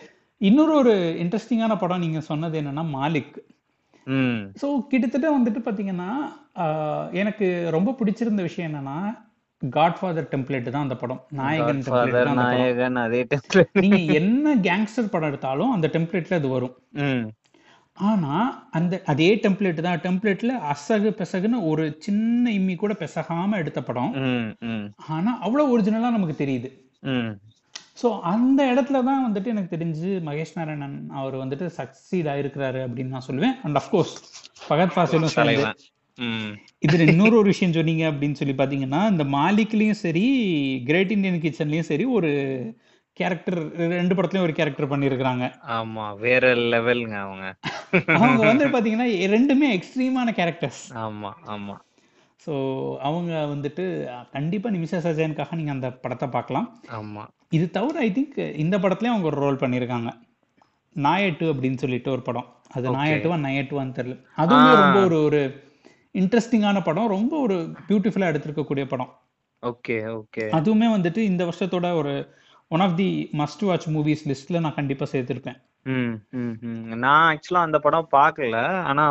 இன்னொரு 0.41 0.73
ஒரு 0.81 0.93
இன்ட்ரெஸ்டிங்கான 1.23 1.73
படம் 1.81 2.03
நீங்க 2.05 2.21
சொன்னது 2.29 2.55
என்னன்னா 2.61 2.85
மாலிக். 2.95 3.35
ஸோ 4.61 4.67
கிட்டத்தட்ட 4.91 5.27
வந்துட்டு 5.35 5.59
பார்த்தீங்கன்னா 5.65 6.09
எனக்கு 7.21 7.45
ரொம்ப 7.77 7.93
பிடிச்சிருந்த 7.99 8.41
விஷயம் 8.47 8.69
என்னன்னா 8.69 8.97
காட்ஃபாதர் 9.61 10.31
டெம்ப்ளேட் 10.33 10.73
தான் 10.73 10.85
அந்த 10.85 10.95
படம். 11.01 11.21
நாயகன் 11.39 11.83
டெம்ப்ளேட் 11.85 12.17
நாயகன் 12.39 12.97
அதே 13.05 13.21
டைம்ல 13.31 13.63
நீங்க 13.83 13.99
என்ன 14.19 14.55
கேங்ஸ்டர் 14.67 15.13
படம் 15.13 15.29
எடுத்தாலும் 15.31 15.71
அந்த 15.75 15.87
டெம்ப்ளேட்ல 15.95 16.39
அது 16.41 16.49
வரும். 16.55 16.73
ஆனா 18.09 18.33
அந்த 18.77 18.93
அதே 19.11 19.29
டெம்ப்ளேட் 19.45 19.79
தான். 19.87 20.01
டெம்ப்ளேட்ல 20.05 20.53
அசகு 20.73 21.09
பெசகுன்னு 21.19 21.59
ஒரு 21.71 21.83
சின்ன 22.05 22.51
இம்மி 22.59 22.75
கூட 22.75 22.93
பெசகாம 23.01 23.57
எடுத்த 23.63 23.81
படம். 23.89 24.13
ஆனா 25.15 25.31
அவ்வளவு 25.45 25.71
ஒரிஜினலா 25.73 26.11
நமக்கு 26.17 26.35
தெரியுது. 26.43 26.71
ஸோ 27.97 28.07
அந்த 28.31 28.61
இடத்துல 28.73 28.99
தான் 29.07 29.25
வந்துட்டு 29.25 29.51
எனக்கு 29.53 29.73
தெரிஞ்சு 29.73 30.11
மகேஷ் 30.27 30.55
நாராயணன் 30.59 30.95
அவர் 31.19 31.35
வந்துட்டு 31.41 31.65
சக்சீட் 31.79 32.29
ஆயிருக்கிறாரு 32.33 32.79
அப்படின்னு 32.85 33.15
நான் 33.15 33.27
சொல்லுவேன். 33.27 33.55
அண்ட் 33.65 33.79
அஃப்கோர்ஸ் 33.81 34.13
பகத் 34.69 34.95
ஃபாசிலும் 34.95 35.35
தலைவன். 35.39 35.77
இதுல 36.85 37.05
இன்னொரு 37.11 37.35
ஒரு 37.41 37.47
விஷயம் 37.53 37.75
சொன்னீங்க 37.77 38.03
அப்படின்னு 38.11 38.39
சொல்லி 38.39 38.55
பாத்தீங்கன்னா 38.57 39.01
இந்த 39.13 39.23
மாலிக்லயும் 39.35 40.01
சரி 40.05 40.25
கிரேட் 40.89 41.13
இந்தியன் 41.15 41.43
கிச்சன்லயும் 41.45 41.89
சரி 41.91 42.05
ஒரு 42.17 42.31
கேரக்டர் 43.17 43.57
ரெண்டு 43.95 44.13
படத்துலயும் 44.17 44.45
ஒரு 44.47 44.55
கேரக்டர் 44.59 44.91
பண்ணியிருக்கிறாங்க. 44.91 45.45
ஆமா 45.77 46.05
வேற 46.25 46.53
லெவலுங்க 46.73 47.17
அவங்க. 47.25 47.45
அவங்க 48.17 48.41
வந்து 48.51 48.67
பாத்தீங்கன்னா 48.75 49.07
ரெண்டுமே 49.35 49.67
எக்ஸ்ட்ரீமான 49.77 50.33
கேரக்டர்ஸ் 50.39 50.83
ஆமா 51.05 51.31
ஆமா. 51.55 51.75
ஸோ 52.45 52.53
அவங்க 52.99 53.45
வந்துட்டு 53.45 53.83
கண்டிப்பா 54.31 54.69
நிமிஷா 54.69 54.97
சஜயனுக்காக 54.97 55.55
நீங்க 55.55 55.71
அந்த 55.71 55.89
படத்தை 55.91 56.27
பார்க்கலாம். 56.27 56.67
ஆமா. 56.91 57.23
இது 57.49 57.69
தவிர 57.69 57.99
ஐ 57.99 58.11
திங்க் 58.11 58.55
இந்த 58.55 58.77
படத்துலயும் 58.77 59.15
அவங்க 59.15 59.27
ஒரு 59.27 59.39
ரோல் 59.41 59.55
பண்ணியிருக்காங்க. 59.55 60.11
நாயட்டு 60.95 61.45
அப்படின்னு 61.53 61.77
சொல்லிட்டு 61.77 62.11
ஒரு 62.11 62.21
படம். 62.21 62.47
அது 62.67 62.95
நாயட்டுவா 62.95 63.37
நயட்டுவான்னு 63.37 63.97
தெரியல. 63.99 64.15
அதுவுமே 64.37 64.71
ரொம்ப 64.75 64.99
ஒரு 65.03 65.23
ஒரு 65.23 65.41
இன்ட்ரெஸ்டிங்கான 66.15 66.83
படம். 66.83 67.07
ரொம்ப 67.07 67.39
ஒரு 67.39 67.57
பியூட்டிஃபுல்லா 67.89 68.29
எடுத்திருக்கக்கூடிய 68.31 68.85
படம். 68.87 69.11
ஓகே 69.63 69.95
ஓகே 70.17 70.45
அதுவுமே 70.51 70.87
வந்துட்டு 70.95 71.17
இந்த 71.17 71.45
வருஷத்தோட 71.45 71.93
ஒரு 71.93 72.13
one 72.67 72.79
of 72.79 72.97
the 72.97 73.29
must 73.33 73.63
watch 73.65 73.87
movies 73.89 74.25
லிஸ்ட்ல 74.29 74.59
நான் 74.59 74.73
கண்டிப்பா 74.73 75.05
சேர்த்திருப்பேன். 75.11 75.59
நான் 76.97 77.23
ஆக்சுவலா 77.29 77.63
அந்த 77.63 77.79
படம் 77.79 78.07
பார்க்கல. 78.11 78.57
ஆனா 78.83 79.05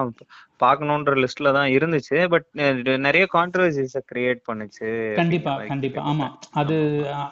பார்க்கணுன்ற 0.60 1.14
லிஸ்ட்ல 1.22 1.52
தான் 1.52 1.70
இருந்துச்சு. 1.70 2.28
பட் 2.28 2.46
நிறைய 2.98 3.28
கான்ட்ரவர்சிஸ 3.32 4.00
கிரியேட் 4.12 4.40
பண்ணுச்சு. 4.46 4.88
கண்டிப்பா 5.14 5.54
கண்டிப்பா. 5.64 6.02
ஆமா. 6.02 6.28
அது 6.52 6.76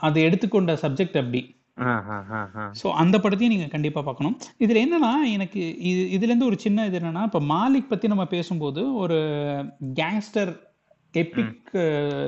அது 0.01 0.21
எடுத்துக்கொண்ட 0.23 0.75
சப்ஜெக்ட் 0.83 1.21
அப்படி. 1.23 1.43
ஸோ 2.75 2.87
அந்த 2.93 3.19
படத்தையும் 3.19 3.49
நீங்க 3.49 3.67
கண்டிப்பா 3.67 4.01
பார்க்கணும். 4.03 4.35
இதுல 4.59 4.81
என்னன்னா 4.85 5.13
எனக்கு 5.33 5.61
இது 5.83 6.03
இதுல 6.11 6.31
இருந்து 6.31 6.47
ஒரு 6.47 6.59
சின்ன 6.59 6.87
இது 6.87 6.99
என்னன்னா 6.99 7.23
இப்ப 7.23 7.41
மாலிக் 7.51 7.89
பத்தி 7.89 8.09
நம்ம 8.09 8.25
பேசும்போது 8.27 8.95
ஒரு 8.95 9.19
கேங்ஸ்டர் 9.95 10.51
ம். 10.51 10.67
எபிக் 11.15 11.71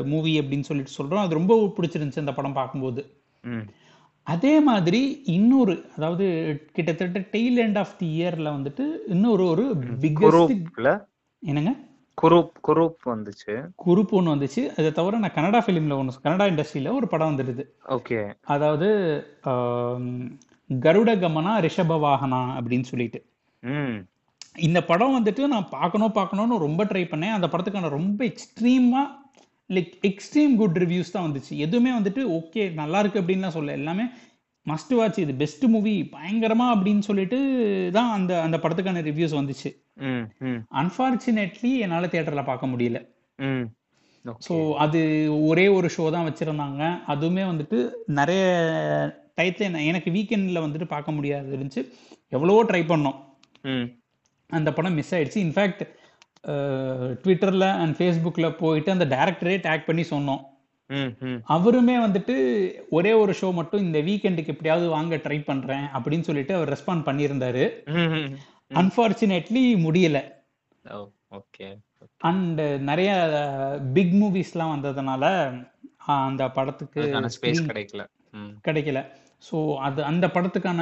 மூவி 0.05 0.41
அப்படின்னு 0.41 0.61
சொல்லிட்டு 0.61 0.97
சொல்றோம். 0.99 1.25
அது 1.25 1.35
ரொம்ப 1.35 1.57
பிடிச்சிருந்துச்சு 1.77 2.17
அந்த 2.17 2.35
படம் 2.35 2.53
பார்க்கும்போது. 2.53 3.03
அதே 4.27 4.61
மாதிரி 4.61 5.01
இன்னொரு 5.37 5.75
அதாவது 5.97 6.27
கிட்டத்தட்ட 6.73 7.21
டெய்ல் 7.33 7.59
எண்ட் 7.65 7.79
ஆஃப் 7.79 7.95
தி 7.99 8.09
இயர்ல 8.19 8.51
வந்துட்டு 8.57 8.85
இன்னொரு 9.07 9.45
ஒரு. 9.47 9.65
பிக்கெஸ்ட் 10.01 11.01
என்னங்க? 11.43 11.73
குரூப் 12.23 12.53
குரூப் 12.69 13.05
வந்துச்சு. 13.05 13.55
குரூப் 13.87 14.13
ஒன்று 14.19 14.35
வந்துச்சு. 14.35 14.63
அதை 14.79 14.93
தவிர 14.93 15.19
நான் 15.19 15.37
கன்னடா 15.37 15.61
ஃபிலிமில் 15.65 15.97
ஒன்று 15.97 16.25
கன்னடா 16.25 16.47
இண்டஸ்ட்ரியில் 16.51 16.95
ஒரு 16.95 17.09
படம் 17.09 17.31
வந்துடுது 17.33 17.65
ஓகே. 17.89 18.19
அதாவது 18.55 18.89
கருட 20.87 21.11
கமனா 21.23 21.55
ரிஷப 21.67 21.97
வாகனா 22.07 22.43
அப்படின்னு 22.59 22.89
சொல்லிட்டு. 22.91 23.21
இந்த 24.69 24.79
படம் 24.85 25.15
வந்துட்டு 25.17 25.47
நான் 25.47 25.69
பார்க்கணும் 25.71 26.13
பார்க்கணும்னு 26.13 26.65
ரொம்ப 26.67 26.85
ட்ரை 26.85 27.05
பண்ணேன். 27.11 27.37
அந்த 27.39 27.47
படத்துக்கான 27.53 27.89
ரொம்ப 27.99 28.21
எக்ஸ்ட்ரீமாக 28.25 29.21
லைக் 29.77 29.93
எக்ஸ்ட்ரீம் 30.09 30.55
குட் 30.61 30.79
ரிவ்யூஸ் 30.85 31.15
தான் 31.15 31.27
வந்துச்சு. 31.29 31.53
எதுவுமே 31.67 31.91
வந்துட்டு 31.99 32.23
ஓகே 32.39 32.63
நல்லா 32.81 33.01
இருக்கு 33.03 33.21
அப்படின்லாம் 33.23 33.57
சொல்ல 33.59 33.79
எல்லாமே 33.81 34.07
மஸ்ட் 34.67 34.93
வாட்ச் 34.99 35.21
இது 35.23 35.33
பெஸ்ட் 35.43 35.65
மூவி 35.75 35.95
பயங்கரமா 36.17 36.67
அப்படின்னு 36.75 37.03
சொல்லிட்டு 37.07 37.39
தான் 37.97 38.11
அந்த 38.17 38.33
அந்த 38.47 38.57
படத்துக்கான 38.65 39.03
ரிவ்யூஸ் 39.09 39.39
வந்துச்சு. 39.39 39.71
அன்ஃபார்ச்சுனேட்லி 40.81 41.73
என்னால் 41.85 42.11
தியேட்டரில் 42.13 42.51
பார்க்க 42.51 42.73
முடியல. 42.73 43.01
ஸோ 44.47 44.55
அது 44.85 45.01
ஒரே 45.49 45.65
ஒரு 45.79 45.89
ஷோ 45.97 46.05
தான் 46.17 46.27
வச்சுருந்தாங்க. 46.29 46.83
அதுவுமே 47.15 47.45
வந்துட்டு 47.51 47.79
நிறைய 48.19 48.45
டயத்தில் 49.39 49.87
எனக்கு 49.91 50.11
வீக்கெண்டில் 50.17 50.65
வந்துட்டு 50.65 50.87
பார்க்க 50.95 51.17
முடியாது 51.17 51.51
இருந்துச்சு. 51.57 51.83
எவ்வளவோ 52.37 52.63
ட்ரை 52.71 52.83
பண்ணோம். 52.93 53.19
அந்த 54.59 54.69
படம் 54.77 54.97
மிஸ் 55.01 55.13
ஆயிடுச்சு. 55.17 55.43
இன்ஃபேக்ட் 55.47 55.83
ட்விட்டரில் 57.23 57.69
அண்ட் 57.83 57.97
ஃபேஸ்புக்கில் 57.97 58.57
போயிட்டு 58.63 58.91
அந்த 58.91 59.07
டேரக்டரே 59.17 59.57
டேக் 59.67 59.89
பண்ணி 59.89 60.05
சொன்னோம். 60.11 60.43
அவருமே 61.57 61.95
வந்துட்டு 62.07 62.35
ஒரே 62.91 63.13
ஒரு 63.13 63.35
ஷோ 63.41 63.53
மட்டும் 63.53 63.85
இந்த 63.87 63.99
வீக்கெண்டுக்கு 63.99 64.53
எப்படியாவது 64.55 64.89
வாங்க 64.89 65.17
ட்ரை 65.17 65.39
பண்ணுறேன் 65.51 65.87
அப்படின்னு 65.97 66.21
சொல்லிட்டு 66.21 66.55
அவர் 66.55 66.73
ரெஸ்பாண்ட் 66.75 67.07
பண்ணியிருந்தாரு. 67.09 67.65
அன்ஃபார்ச்சுனேட்லி 68.71 69.65
முடியல. 69.87 70.21
அண்ட் 72.31 72.61
நிறைய 72.91 73.11
பிக் 73.97 74.15
மூவிஸ்லாம் 74.23 74.75
வந்ததுனால 74.77 75.25
அந்த 76.07 76.45
படத்துக்கு 76.51 77.01
ஸ்பேஸ் 77.37 77.63
கிடைக்கல. 77.71 78.05
கிடைக்கல. 78.69 79.01
ஸோ 79.49 79.77
அது 79.87 80.01
அந்த 80.05 80.27
படத்துக்கான 80.35 80.81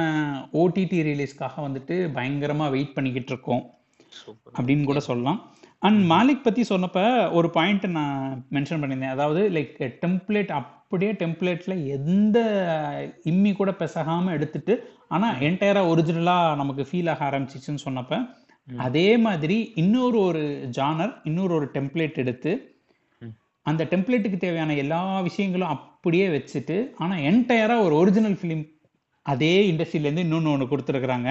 ஓடிடி 0.53 0.99
ரிலீஸ்க்காக 1.09 1.55
வந்துட்டு 1.67 1.95
பயங்கரமாக 2.17 2.73
வெயிட் 2.75 2.93
பண்ணிக்கிட்டு 2.93 3.31
இருக்கோம். 3.33 3.63
அப்படின்னு 4.57 4.89
கூட 4.89 5.01
சொல்லலாம். 5.09 5.39
அண்ட் 5.87 5.99
மாலிக் 6.11 6.45
பற்றி 6.45 6.63
சொன்னப்ப 6.71 6.99
ஒரு 7.37 7.47
பாயிண்ட் 7.57 7.85
நான் 7.97 8.17
மென்ஷன் 8.55 8.81
பண்ணியிருந்தேன். 8.81 9.15
அதாவது 9.15 9.41
லைக் 9.57 9.77
டெம்ப்ளேட் 10.03 10.51
அப்படியே 10.59 11.11
டெம்ப்ளேட்டில் 11.21 11.75
எந்த 11.97 12.37
இம்மி 13.31 13.51
கூட 13.59 13.71
பெசகாமல் 13.81 14.35
எடுத்துட்டு 14.37 14.73
ஆனால் 15.15 15.35
ம் 15.37 15.43
என்டையராக 15.49 15.91
ஒரிஜினலாக 15.93 16.57
நமக்கு 16.61 16.83
ஃபீல் 16.89 17.11
ஆக 17.13 17.23
ஆரம்பிச்சிச்சுன்னு 17.29 17.85
சொன்னப்ப 17.87 18.19
அதே 18.87 19.07
மாதிரி 19.25 19.57
இன்னொரு 19.81 20.17
ஒரு 20.27 20.43
ஜானர் 20.77 21.13
இன்னொரு 21.29 21.53
ஒரு 21.59 21.67
டெம்ப்ளேட் 21.77 22.21
எடுத்து 22.23 22.51
அந்த 23.65 23.81
டெம்ப்ளேட்டுக்கு 23.91 24.37
தேவையான 24.43 24.75
எல்லா 24.83 24.99
விஷயங்களும் 25.29 25.73
அப்படியே 25.75 26.27
வச்சுட்டு 26.35 26.77
ஆனால் 27.03 27.23
என்டையராக 27.31 27.85
ஒரு 27.87 27.95
ஒரிஜினல் 28.01 28.37
ஃபிலிம் 28.41 28.63
அதே 29.25 29.53
இண்டஸ்ட்ரியிலேருந்து 29.71 30.25
இன்னொன்று 30.25 30.53
ஒன்று 30.53 30.71
கொடுத்துருக்குறாங்க. 30.71 31.29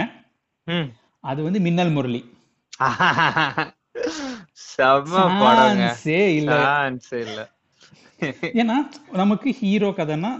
அது 1.24 1.40
வந்து 1.46 1.60
மின்னல் 1.64 1.94
முரளி. 1.96 2.20
செம்ம 4.70 5.14
படங்க. 5.42 5.84
சான்ஸே 6.50 7.18
இல்ல. 7.20 7.38
ஏன்னா 8.60 8.76
நமக்கு 9.12 9.48
ஹீரோ 9.52 9.88
கதைன்னா 9.90 10.32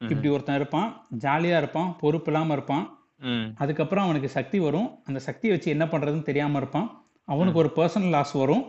இப்படி 0.00 0.28
ஒருத்தன் 0.28 0.56
இருப்பான் 0.56 0.88
ஜாலியா 1.18 1.56
இருப்பான் 1.56 1.96
பொறுப்பு 2.00 2.32
இல்லாம 2.32 2.52
இருப்பான் 2.52 2.84
அதுக்கப்புறம் 3.56 4.04
அவனுக்கு 4.04 4.28
சக்தி 4.28 4.58
வரும். 4.58 4.88
அந்த 5.04 5.20
சக்தியை 5.28 5.56
வச்சு 5.56 5.70
என்ன 5.70 5.84
பண்றதுன்னு 5.84 6.28
தெரியாம 6.30 6.56
இருப்பான். 6.56 6.88
அவனுக்கு 7.28 7.58
ஒரு 7.58 7.70
பர்சனல் 7.76 8.14
லாஸ் 8.16 8.32
வரும். 8.32 8.64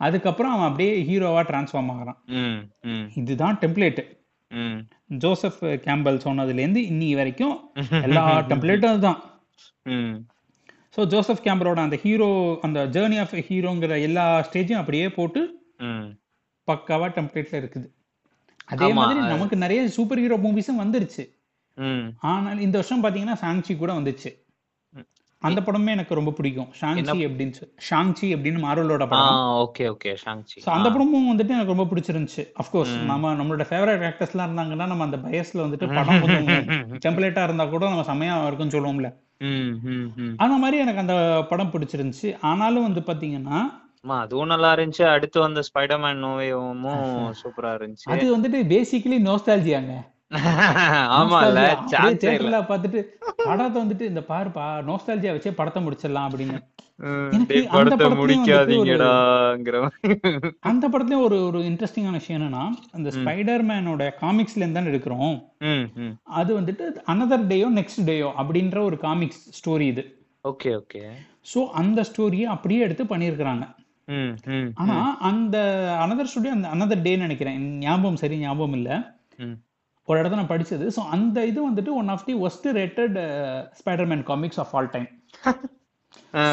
அதுக்கப்புறம் 0.00 0.52
அவன் 0.52 0.68
அப்படியே 0.68 0.92
ஹீரோவா 1.10 1.42
டிரான்ஸ்ஃபார்ம் 1.50 1.90
ஆகுறான். 1.94 2.20
இதுதான் 3.14 3.58
டெம்ப்ளேட் 3.60 4.00
ஜோசப் 5.22 5.58
கேம்பல் 5.86 6.24
சொன்னதுலேருந்து 6.26 6.80
இன்னி 6.92 7.14
வரைக்கும் 7.14 7.56
எல்லா 8.06 8.22
டெம்ப்ளேட்டும் 8.40 8.92
அதுதான். 8.94 9.20
ஸோ 10.94 11.00
ஜோசப் 11.12 11.44
கேம்பலோட 11.46 11.80
அந்த 11.86 11.96
ஹீரோ 12.04 12.28
அந்த 12.66 12.78
ஜேர்னி 12.94 13.18
ஆஃப் 13.24 13.34
ஹீரோங்கிற 13.48 13.96
எல்லா 14.08 14.24
ஸ்டேஜையும் 14.48 14.82
அப்படியே 14.82 15.08
போட்டு 15.18 15.40
பக்காவா 16.68 17.06
டெம்ப்ளேட்ல 17.16 17.56
இருக்குது. 17.60 17.86
அதே 18.72 18.88
மாதிரி 18.98 19.20
நமக்கு 19.34 19.56
நிறைய 19.64 19.80
சூப்பர் 19.96 20.22
ஹீரோ 20.22 20.36
மூவிஸும் 20.44 20.82
வந்துருச்சு. 20.82 21.24
ஆனால் 22.30 22.64
இந்த 22.66 22.76
வருஷம் 22.80 23.04
பாத்தீங்கன்னா 23.04 23.36
ஷாங்சி 23.42 23.74
கூட 23.82 23.92
வந்துச்சு. 23.98 24.30
அந்த 25.42 25.60
படமே 25.66 25.90
எனக்கு 25.96 26.18
ரொம்ப 26.18 26.32
பிடிக்கும். 26.38 26.68
ஷாங்சி 26.80 27.18
அப்படின்னு 27.26 27.68
ஷாங்சி 27.88 28.28
அப்படின்னு 28.36 28.60
மார்வலோட 28.64 29.04
படம். 29.12 29.38
ஓகே 29.64 29.84
ஓகே 29.92 30.10
ஷாங்சி 30.24 30.58
அந்த 30.76 30.88
படமும் 30.94 31.30
வந்துட்டு 31.30 31.54
எனக்கு 31.56 31.74
ரொம்ப 31.74 31.86
பிடிச்சிருந்துச்சு. 31.92 32.42
அஃப்கோர்ஸ் 32.62 32.92
நம்ம 33.10 33.32
நம்மளோட 33.38 33.64
ஃபேவரட் 33.70 34.04
ஆக்டர்ஸ்லாம் 34.10 34.48
இருந்தாங்கன்னா 34.48 34.88
நம்ம 34.92 35.06
அந்த 35.08 35.20
பயஸ்ல 35.26 35.64
வந்துட்டு 35.66 35.88
படம் 35.98 36.22
கொஞ்சம் 36.36 36.66
டெம்ப்ளேட்டா 37.06 37.44
இருந்தா 37.48 37.66
கூட 37.74 37.88
நம்ம 37.94 38.06
செமையா 38.12 38.36
இருக்கும்னு 38.48 38.76
சொல்லுவோம்ல. 38.76 39.10
அந்த 40.36 40.54
மாதிரி 40.58 40.76
எனக்கு 40.78 41.00
அந்த 41.00 41.16
படம் 41.50 41.72
பிடிச்சிருந்துச்சு. 41.72 42.36
ஆனாலும் 42.42 42.86
வந்து 42.88 43.00
பாத்தீங்கன்னா 43.00 43.58
அதுவும் 44.18 44.46
நல்லா 44.46 44.74
இருந்துச்சு. 44.74 45.04
அடுத்து 45.06 45.38
வந்த 45.40 45.60
ஸ்பைடர்மேன் 45.68 46.22
நோவேவும் 46.24 46.84
சூப்பரா 47.40 47.70
இருந்துச்சு. 47.78 48.06
அது 48.06 48.26
வந்துட்டு 48.36 48.60
பேசிக்கலி 48.72 49.18
நோஸ்டாலஜியாங்க 49.28 49.94
ஆமால 51.14 51.60
தியேட்டர்ல 52.16 52.58
பார்த்துட்டு 52.68 53.00
படத்தை 53.44 53.82
வந்துட்டு 53.82 54.00
இந்த 54.00 54.20
பாருப்பா 54.28 54.66
நோஸ்டாலஜியா 54.88 55.32
வச்சே 55.32 55.50
படத்தை 55.50 55.86
முடிச்சிடலாம் 55.86 56.28
அப்படின்னு. 56.28 56.58
அந்த 60.60 60.88
படத்தை 60.88 61.16
படத்துலயும் 61.20 61.24
ஒரு- 61.24 61.62
இன்ட்ரெஸ்டிங்கான 61.62 62.10
விஷயம் 62.10 62.42
என்னன்னா 62.42 62.64
அந்த 62.92 63.10
ஸ்பைடர்மேனோட 63.10 64.10
காமிக்ஸ்ல 64.20 64.56
இருந்து 64.56 64.82
தானே 64.82 64.90
எடுக்கிறோம். 64.90 65.38
அது 66.22 66.60
வந்துட்டு 66.60 66.84
அனதர் 67.06 67.46
டேயோ 67.46 67.70
நெக்ஸ்ட் 67.70 68.04
டேயோ 68.04 68.32
அப்படின்ற 68.38 68.82
ஒரு 68.82 68.98
காமிக்ஸ் 68.98 69.42
ஸ்டோரி 69.52 69.80
இது. 69.80 70.04
Okay 70.48 70.80
okay. 70.80 71.02
ஸோ 71.54 71.66
அந்த 71.70 72.02
ஸ்டோரியை 72.02 72.42
அப்படியே 72.42 72.80
எடுத்து 72.80 73.04
ம் 74.06 74.36
ஆனா 74.74 75.16
அந்த 75.18 75.56
அனதர் 76.00 76.26
ஸ்டோரி 76.34 76.46
அந்த 76.46 76.68
அனதர் 76.68 77.02
டே 77.02 77.16
நினைக்கிறேன். 77.16 77.60
ஞாபகம் 77.78 78.16
சரி 78.16 78.36
ஞாபகம் 78.38 78.72
இல்ல. 78.72 79.18
ஒரு 80.10 80.18
இடத்துல 80.20 80.40
நான் 80.40 80.52
படிச்சது. 80.52 80.86
ஸோ 80.96 81.02
அந்த 81.14 81.46
இது 81.46 81.60
வந்துட்டு 81.66 81.94
one 82.00 82.12
of 82.14 82.26
the 82.28 82.36
most 82.46 82.68
rated 82.78 83.16
Spiderman 83.80 84.24
comics 84.30 84.60
of 84.62 84.74
all 84.76 84.92
time 84.94 85.08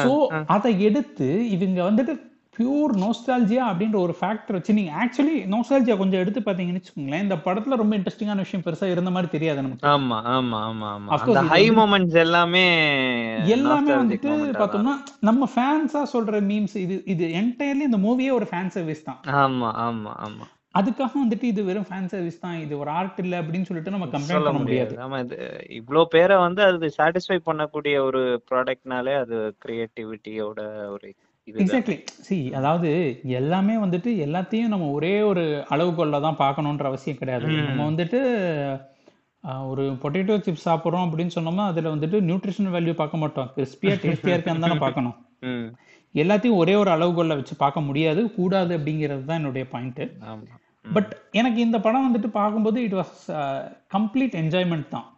so 0.02 0.12
அதை 0.54 0.72
எடுத்து 0.88 1.26
இவங்க 1.54 1.80
வந்துட்டு 1.86 2.14
பியூர் 2.56 2.92
நோஸ்டாலஜியா 3.02 3.64
அப்படின்ற 3.68 3.96
ஒரு 4.04 4.14
ஃபேக்டர் 4.18 4.56
வச்சு 4.56 4.76
நீங்க 4.78 4.92
ஆக்சுவலி 5.02 5.34
நோஸ்டாலஜியா 5.52 5.94
கொஞ்சம் 6.00 6.22
எடுத்து 6.22 6.40
பார்த்தீங்கன்னு 6.40 6.80
வச்சுக்கோங்களேன் 6.80 7.24
இந்த 7.24 7.36
படத்துல 7.44 7.76
ரொம்ப 7.80 7.94
இன்ட்ரெஸ்டிங்கான 7.98 8.44
விஷயம் 8.44 8.64
பெருசா 8.64 8.86
இருந்த 8.88 9.10
மாதிரி 9.10 9.28
தெரியாது 9.34 9.60
நமக்கு. 9.64 9.86
ஆமா 9.92 10.18
ஆமா 10.32 10.58
ஆமா 10.68 10.88
ஆமா. 10.94 11.10
ஹை 11.52 11.62
மொமெண்ட்ஸ் 11.78 12.18
எல்லாமே 12.24 12.64
எல்லாமே 13.56 13.92
வந்துட்டு 14.00 14.30
பார்த்தோம்னா 14.56 14.94
நம்ம 15.28 15.48
ஃபேன்ஸா 15.54 16.02
சொல்ற 16.14 16.40
மீம்ஸ் 16.50 16.76
இது 16.84 16.96
இது 17.14 17.26
என்டையர்லி 17.40 17.86
இந்த 17.90 18.00
மூவியே 18.06 18.32
ஒரு 18.38 18.48
ஃபேன் 18.50 18.72
சர்வீஸ் 18.76 19.06
தான். 19.08 19.20
ஆமா 19.42 19.70
ஆமா 19.86 20.12
ஆமா. 20.26 20.46
அதுக்காக 20.74 21.12
வந்துட்டு 21.20 21.46
இது 21.50 21.60
வெறும் 21.66 21.86
ஃபேன் 21.86 22.10
சர்வீஸ் 22.10 22.42
தான் 22.42 22.58
இது 22.64 22.74
ஒரு 22.80 22.90
ஆர்ட் 22.96 23.20
இல்ல 23.22 23.34
அப்படின்னு 23.42 23.68
சொல்லிட்டு 23.68 23.94
நம்ம 23.94 24.08
கம்பேர் 24.12 24.44
பண்ண 24.46 24.60
முடியாது. 24.64 24.94
ஆமா 25.04 25.18
இது 25.24 25.36
இவ்ளோ 25.78 26.02
பேரை 26.14 26.36
வந்து 26.44 26.60
அது 26.66 26.88
சாட்டிஸ்ஃபை 26.98 27.38
பண்ணக்கூடிய 27.48 27.94
ஒரு 28.08 28.20
ப்ராடக்ட்னாலே 28.50 29.14
அது 29.22 29.36
கிரியேட்டிவிட்டியோட 29.64 30.60
ஒரு 30.94 31.08
எக்ஸாக்ட்லி 31.48 31.96
சி 32.26 32.36
அதாவது 32.58 32.90
எல்லாமே 33.38 33.74
வந்துட்டு 33.84 34.10
எல்லாத்தையும் 34.26 34.72
நம்ம 34.74 34.90
ஒரே 34.96 35.14
ஒரு 35.30 35.44
அளவுகோல்ல 35.70 36.20
தான் 36.26 36.40
பார்க்கணுன்ற 36.42 36.86
அவசியம் 36.90 37.20
கிடையாது. 37.20 37.46
நம்ம 37.68 37.88
வந்துட்டு 37.90 38.20
ஒரு 39.70 39.82
பொட்டேட்டோ 40.02 40.34
சிப்ஸ் 40.46 40.66
சாப்பிட்றோம் 40.66 41.06
அப்படின்னு 41.06 41.34
சொன்னோம்னா 41.36 41.66
அதுல 41.72 41.92
வந்துட்டு 41.94 42.18
நியூட்ரிஷன் 42.28 42.72
வேல்யூ 42.74 42.94
பார்க்க 43.00 43.22
மாட்டோம். 43.22 43.50
கிறிஸ்பியா 43.56 43.94
டேஸ்டியா 44.04 44.34
இருக்கான்னு 44.38 44.64
தானே 44.66 44.78
பார்க்கணும். 44.84 45.16
எல்லாத்தையும் 46.14 46.60
ஒரே 46.62 46.74
ஒரு 46.82 46.90
அளவுகோல்ல 46.96 47.36
வச்சு 47.38 47.54
பார்க்க 47.64 47.88
முடியாது 47.88 48.20
கூடாது 48.38 48.72
அப்படிங்கிறது 48.78 49.24
தான் 49.30 49.40
என்னுடைய 49.40 49.64
பாயிண்ட் 49.74 50.02
பட் 50.96 51.12
எனக்கு 51.40 51.58
இந்த 51.66 51.78
படம் 51.86 52.06
வந்துட்டு 52.08 52.28
பார்க்கும்போது 52.40 52.78
இட் 52.86 52.98
வாஸ் 53.00 53.16
கம்ப்ளீட் 53.94 54.36
என்ஜாய்மெண்ட் 54.42 54.88
தான். 54.96 55.08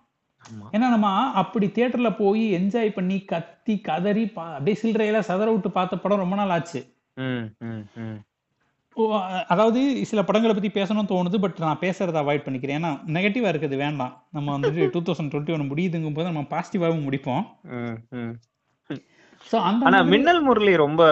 ஏன்னா 0.75 0.87
நம்ம 0.95 1.09
அப்படி 1.43 1.67
தியேட்டர்ல 1.77 2.11
போய் 2.23 2.45
என்ஜாய் 2.59 2.91
பண்ணி 2.99 3.17
கத்தி 3.33 3.75
கதறி 3.89 4.25
அப்படியே 4.37 4.77
சில்லறையில 4.83 5.21
சதற 5.31 5.49
விட்டு 5.55 5.71
பார்த்த 5.79 6.03
படம் 6.05 6.23
ரொம்ப 6.25 6.37
நாள் 6.41 6.55
ஆச்சு. 6.57 6.81
அதாவது 9.53 9.81
சில 10.11 10.21
படங்களை 10.29 10.53
பத்தி 10.55 10.71
பேசணும்னு 10.79 11.11
தோணுது 11.13 11.39
பட் 11.45 11.59
நான் 11.65 11.83
பேசுறத 11.85 12.19
அவாய்ட் 12.23 12.47
பண்ணிக்கிறேன். 12.47 12.79
ஏன்னா 12.81 12.93
நெகட்டிவா 13.17 13.51
இருக்குது 13.53 13.77
வேண்டாம். 13.85 14.15
நம்ம 14.37 14.49
வந்துட்டு 14.57 14.91
டூ 14.95 15.03
தௌசண்ட் 15.09 15.33
டுவெண்ட்டி 15.35 15.55
ஒன் 15.57 15.71
முடியுதுங்கும் 15.73 16.17
போது 16.19 16.31
நம்ம 16.31 16.47
பாசிட்டிவாகவும் 16.55 17.07
முடிப்போம் 17.09 17.45
ஆனா 19.87 19.99
மின்னல் 20.13 20.43
முரளி 20.43 20.77
ரொம்ப 20.77 21.03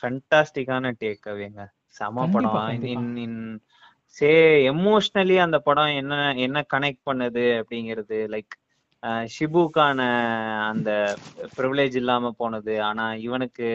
ஃபென்டாஸ்டிக்கான 0.00 0.92
டேக் 1.02 1.28
அவேங்க 1.32 1.62
செம 1.88 2.26
படம். 2.26 2.52
கண்டிப்பா. 2.54 2.90
இன் 2.92 3.16
இன் 3.16 3.38
சே 4.16 4.30
எமோஷ்னலி 4.70 5.36
அந்த 5.36 5.58
படம் 5.58 5.92
என்ன 6.00 6.34
என்ன 6.46 6.58
கனெக்ட் 6.74 7.06
பண்ணுது 7.10 7.44
அப்படிங்கிறது 7.60 8.18
லைக் 8.34 8.54
ஷிபுக்கான 9.26 10.00
அந்த 10.70 10.90
ப்ரிவிலேஜ் 11.56 11.96
இல்லாம 11.96 12.30
போனது. 12.30 12.74
ஆனா 12.82 13.14
இவனுக்கு 13.14 13.66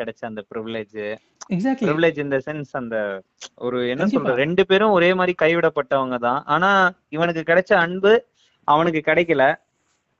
கிடைச்ச 0.00 0.20
அந்த 0.20 0.44
ப்ரிவிலேஜ் 0.54 0.98
எக்ஸாக்ட்லி 1.54 1.86
ப்ரிவிலேஜ் 1.88 2.18
இந்த 2.18 2.38
சென்ஸ் 2.46 2.72
அந்த 2.72 2.96
ஒரு 3.54 3.88
என்ன. 3.88 4.06
சொல்ற 4.06 4.34
ரெண்டு 4.34 4.66
பேரும் 4.66 4.90
ஒரே 4.90 5.14
மாதிரி 5.14 5.34
கைவிடப்பட்டவங்க 5.42 6.18
தான். 6.18 6.40
ஆனா 6.44 6.70
இவனுக்கு 7.08 7.42
கிடைச்ச 7.52 7.72
அன்பு 7.76 8.12
அவனுக்கு 8.64 9.02
கிடைக்கல. 9.10 9.44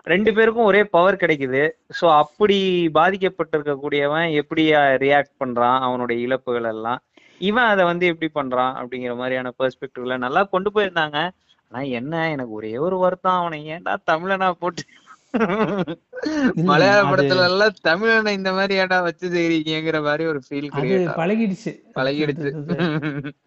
ரெண்டு 0.06 0.34
பேருக்கும் 0.34 0.64
ஒரே 0.64 0.84
பவர் 0.84 1.16
கிடைக்குது. 1.16 1.62
சோ 1.98 2.16
அப்படி 2.16 2.58
பாதிக்கப்பட்டிருக்கக்கூடியவன் 2.94 4.32
எப்படி 4.32 4.64
ரியாக்ட் 5.04 5.34
பண்றான்? 5.44 5.78
அவனுடைய 5.80 6.18
இழப்புகள் 6.26 6.64
எல்லாம். 6.64 7.00
இவன் 7.40 7.64
அதை 7.64 7.84
வந்து 7.84 8.06
எப்படி 8.06 8.30
பண்றான்? 8.34 8.74
அப்படிங்கிற 8.80 9.16
மாதிரியான 9.16 9.52
பெர்ஸ்பெக்டிவ்ல 9.58 10.16
நல்லா 10.16 10.42
கொண்டு 10.44 10.70
போயிருந்தாங்க. 10.74 11.18
ஆனா 11.70 11.82
என்ன? 12.00 12.30
எனக்கு 12.30 12.52
ஒரே 12.52 12.78
ஒரு 12.78 12.98
வருத்தம். 12.98 13.40
அவனை 13.40 13.58
ஏன்டா 13.74 13.96
தமிழனா 14.12 14.50
போட்டு 14.50 14.84
மலையாள 16.68 17.00
படத்துல 17.08 17.46
எல்லாம் 17.48 17.74
தமிழனை 17.84 18.32
இந்த 18.32 18.52
மாதிரி 18.52 18.74
ஏன்டா 18.80 19.02
வச்சு 19.02 19.26
செய்றீங்கிற 19.28 20.02
மாதிரி 20.02 20.24
ஒரு 20.26 20.40
ஃபீல் 20.46 20.68
பழகிடுச்சு. 21.16 21.72
பழகிடுச்சு. 21.98 22.50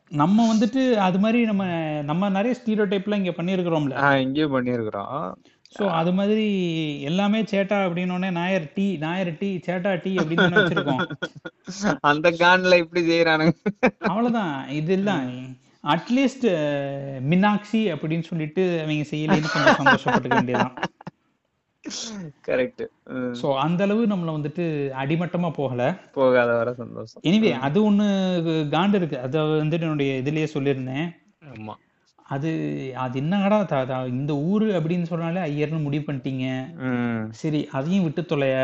நம்ம 0.08 0.54
வந்துட்டு 0.54 0.82
அது 1.08 1.20
மாதிரி 1.20 1.40
நம்ம 1.46 1.64
நம்ம 2.02 2.30
நிறைய 2.30 2.56
ஸ்டீரியோ 2.60 2.86
டைப்லாம் 2.92 3.22
இங்க 3.24 3.34
பண்ணியிருக்கிறோம்ல. 3.38 3.96
ஆஹ் 4.04 4.20
இங்கேயும் 4.20 4.56
பண்ணிருக்கிறோம் 4.56 5.16
சோ 5.74 5.84
அது 6.00 6.12
மாதிரி 6.18 6.46
எல்லாமே 7.10 7.40
சேட்டா 7.52 7.78
அப்படின்னோடனே 7.86 8.30
நாயர் 8.38 8.68
டீ 8.76 8.86
நாயர் 9.04 9.32
டீ 9.42 9.50
சேட்டா 9.68 9.92
டீ 10.04 10.12
அப்படின்னு 10.22 10.60
வச்சிருக்கோம். 10.60 11.04
அந்த 12.12 12.28
கான்ல 12.42 12.80
இப்படி 12.84 13.02
செய்யறானுங்க 13.10 13.56
அவ்வளவுதான். 14.12 14.56
இதெல்லாம் 14.80 15.28
அட்லீஸ்ட் 15.94 16.48
மீனாட்சி 17.30 17.82
அப்படின்னு 17.94 18.26
சொல்லிட்டு 18.30 18.64
அவங்க 18.84 19.06
செய்யலைன்னு 19.12 19.54
கொஞ்சம் 19.54 19.80
சந்தோஷப்பட்டுக்க 19.82 20.40
வேண்டியதுதான். 20.40 20.78
கரெக்ட் 22.48 22.84
சோ 23.40 23.48
அந்த 23.66 23.84
அளவு 23.88 24.02
நம்மள 24.12 24.32
வந்துட்டு 24.38 24.66
அடிமட்டமா 25.02 25.50
போகல. 25.60 25.84
போகாத 26.18 26.50
வர 26.62 26.70
சந்தோஷம். 26.82 27.22
எனிவே 27.30 27.52
அது 27.68 27.80
ஒண்ணு 27.90 28.08
காண்டு 28.76 29.00
இருக்கு. 29.02 29.18
அத 29.28 29.44
வந்துட்டு 29.62 29.88
என்னுடைய 29.88 30.14
இதுலயே 30.24 30.48
சொல்லியிருந்தேன். 30.56 31.08
ஆமா. 31.54 31.76
அது 32.30 32.50
அது 32.98 33.16
என்னடா 33.20 33.60
இந்த 34.08 34.34
ஊரு 34.52 34.68
அப்படின்னு 34.80 35.08
சொன்னாலே 35.12 35.42
ஐயர்னு 35.50 35.82
முடிவு 35.82 36.04
பண்ணிட்டீங்க. 36.08 36.46
சரி 37.42 37.62
அதையும் 37.72 38.04
விட்டு 38.04 38.22
தொலைய. 38.26 38.58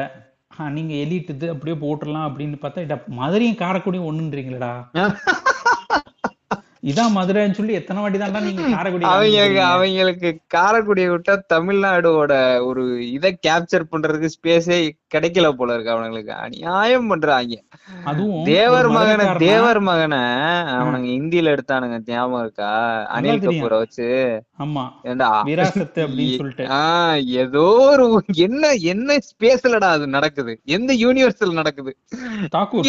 நீங்க 0.71 0.93
எலிட் 1.03 1.29
இது 1.29 1.47
அப்படியே 1.51 1.77
போட்டுடலாம் 1.79 2.27
அப்படின்னு 2.29 2.57
பார்த்தா 2.61 2.99
மதுரையும் 3.19 3.61
காரக்குடியும் 3.63 4.09
ஒண்ணுன்றீங்களடா. 4.11 4.73
இதான் 6.85 7.13
மதுரைன்னு 7.13 7.57
சொல்லி 7.57 7.73
எத்தனை 7.73 8.01
வாட்டி 8.01 8.17
தான்டா 8.17 8.39
நீங்க 8.41 8.63
காரைக்குடி 8.73 9.05
அவங்க 9.05 9.21
காமிச்சிருக்கீங்க? 9.27 9.61
அவங்களுக்கு 9.69 10.29
காரைக்குடியை 10.47 11.09
விட்டா 11.09 11.35
தமிழ்நாடோட 11.53 12.33
ஒரு 12.65 12.83
இதை 13.09 13.31
கேப்சர் 13.47 13.89
பண்றதுக்கு 13.91 14.29
ஸ்பேஸே 14.35 14.77
கிடைக்கல 15.11 15.49
போல 15.51 15.73
இருக்கு 15.73 15.93
அவனுங்களுக்கு 15.93 16.33
அநியாயம் 16.39 17.07
பண்றாங்க. 17.07 17.55
அதுவும் 18.05 18.45
தேவர் 18.45 18.89
மகனை 18.89 19.15
தேவர் 19.43 19.79
மகனை 19.81 20.21
அவனுங்க 20.75 21.07
ஹிந்தில 21.11 21.53
எடுத்தானுங்க 21.53 21.97
ஞாபகம் 22.07 22.41
இருக்கா? 22.41 22.69
அனில். 23.15 23.31
கபூரை 23.47 23.77
வச்சு. 23.77 24.07
ஆமா. 24.59 24.83
ஆஹ் 26.77 27.19
ஏதோ 27.41 27.65
ஒரு 27.89 28.05
என்ன 28.43 28.63
என்ன 28.91 29.17
ஸ்பேஸ்லடா 29.29 29.89
அது 29.91 30.07
நடக்குது? 30.09 30.55
எந்த 30.71 30.93
யூனிவர்ஸ்ல 30.99 31.51
நடக்குது? 31.53 31.91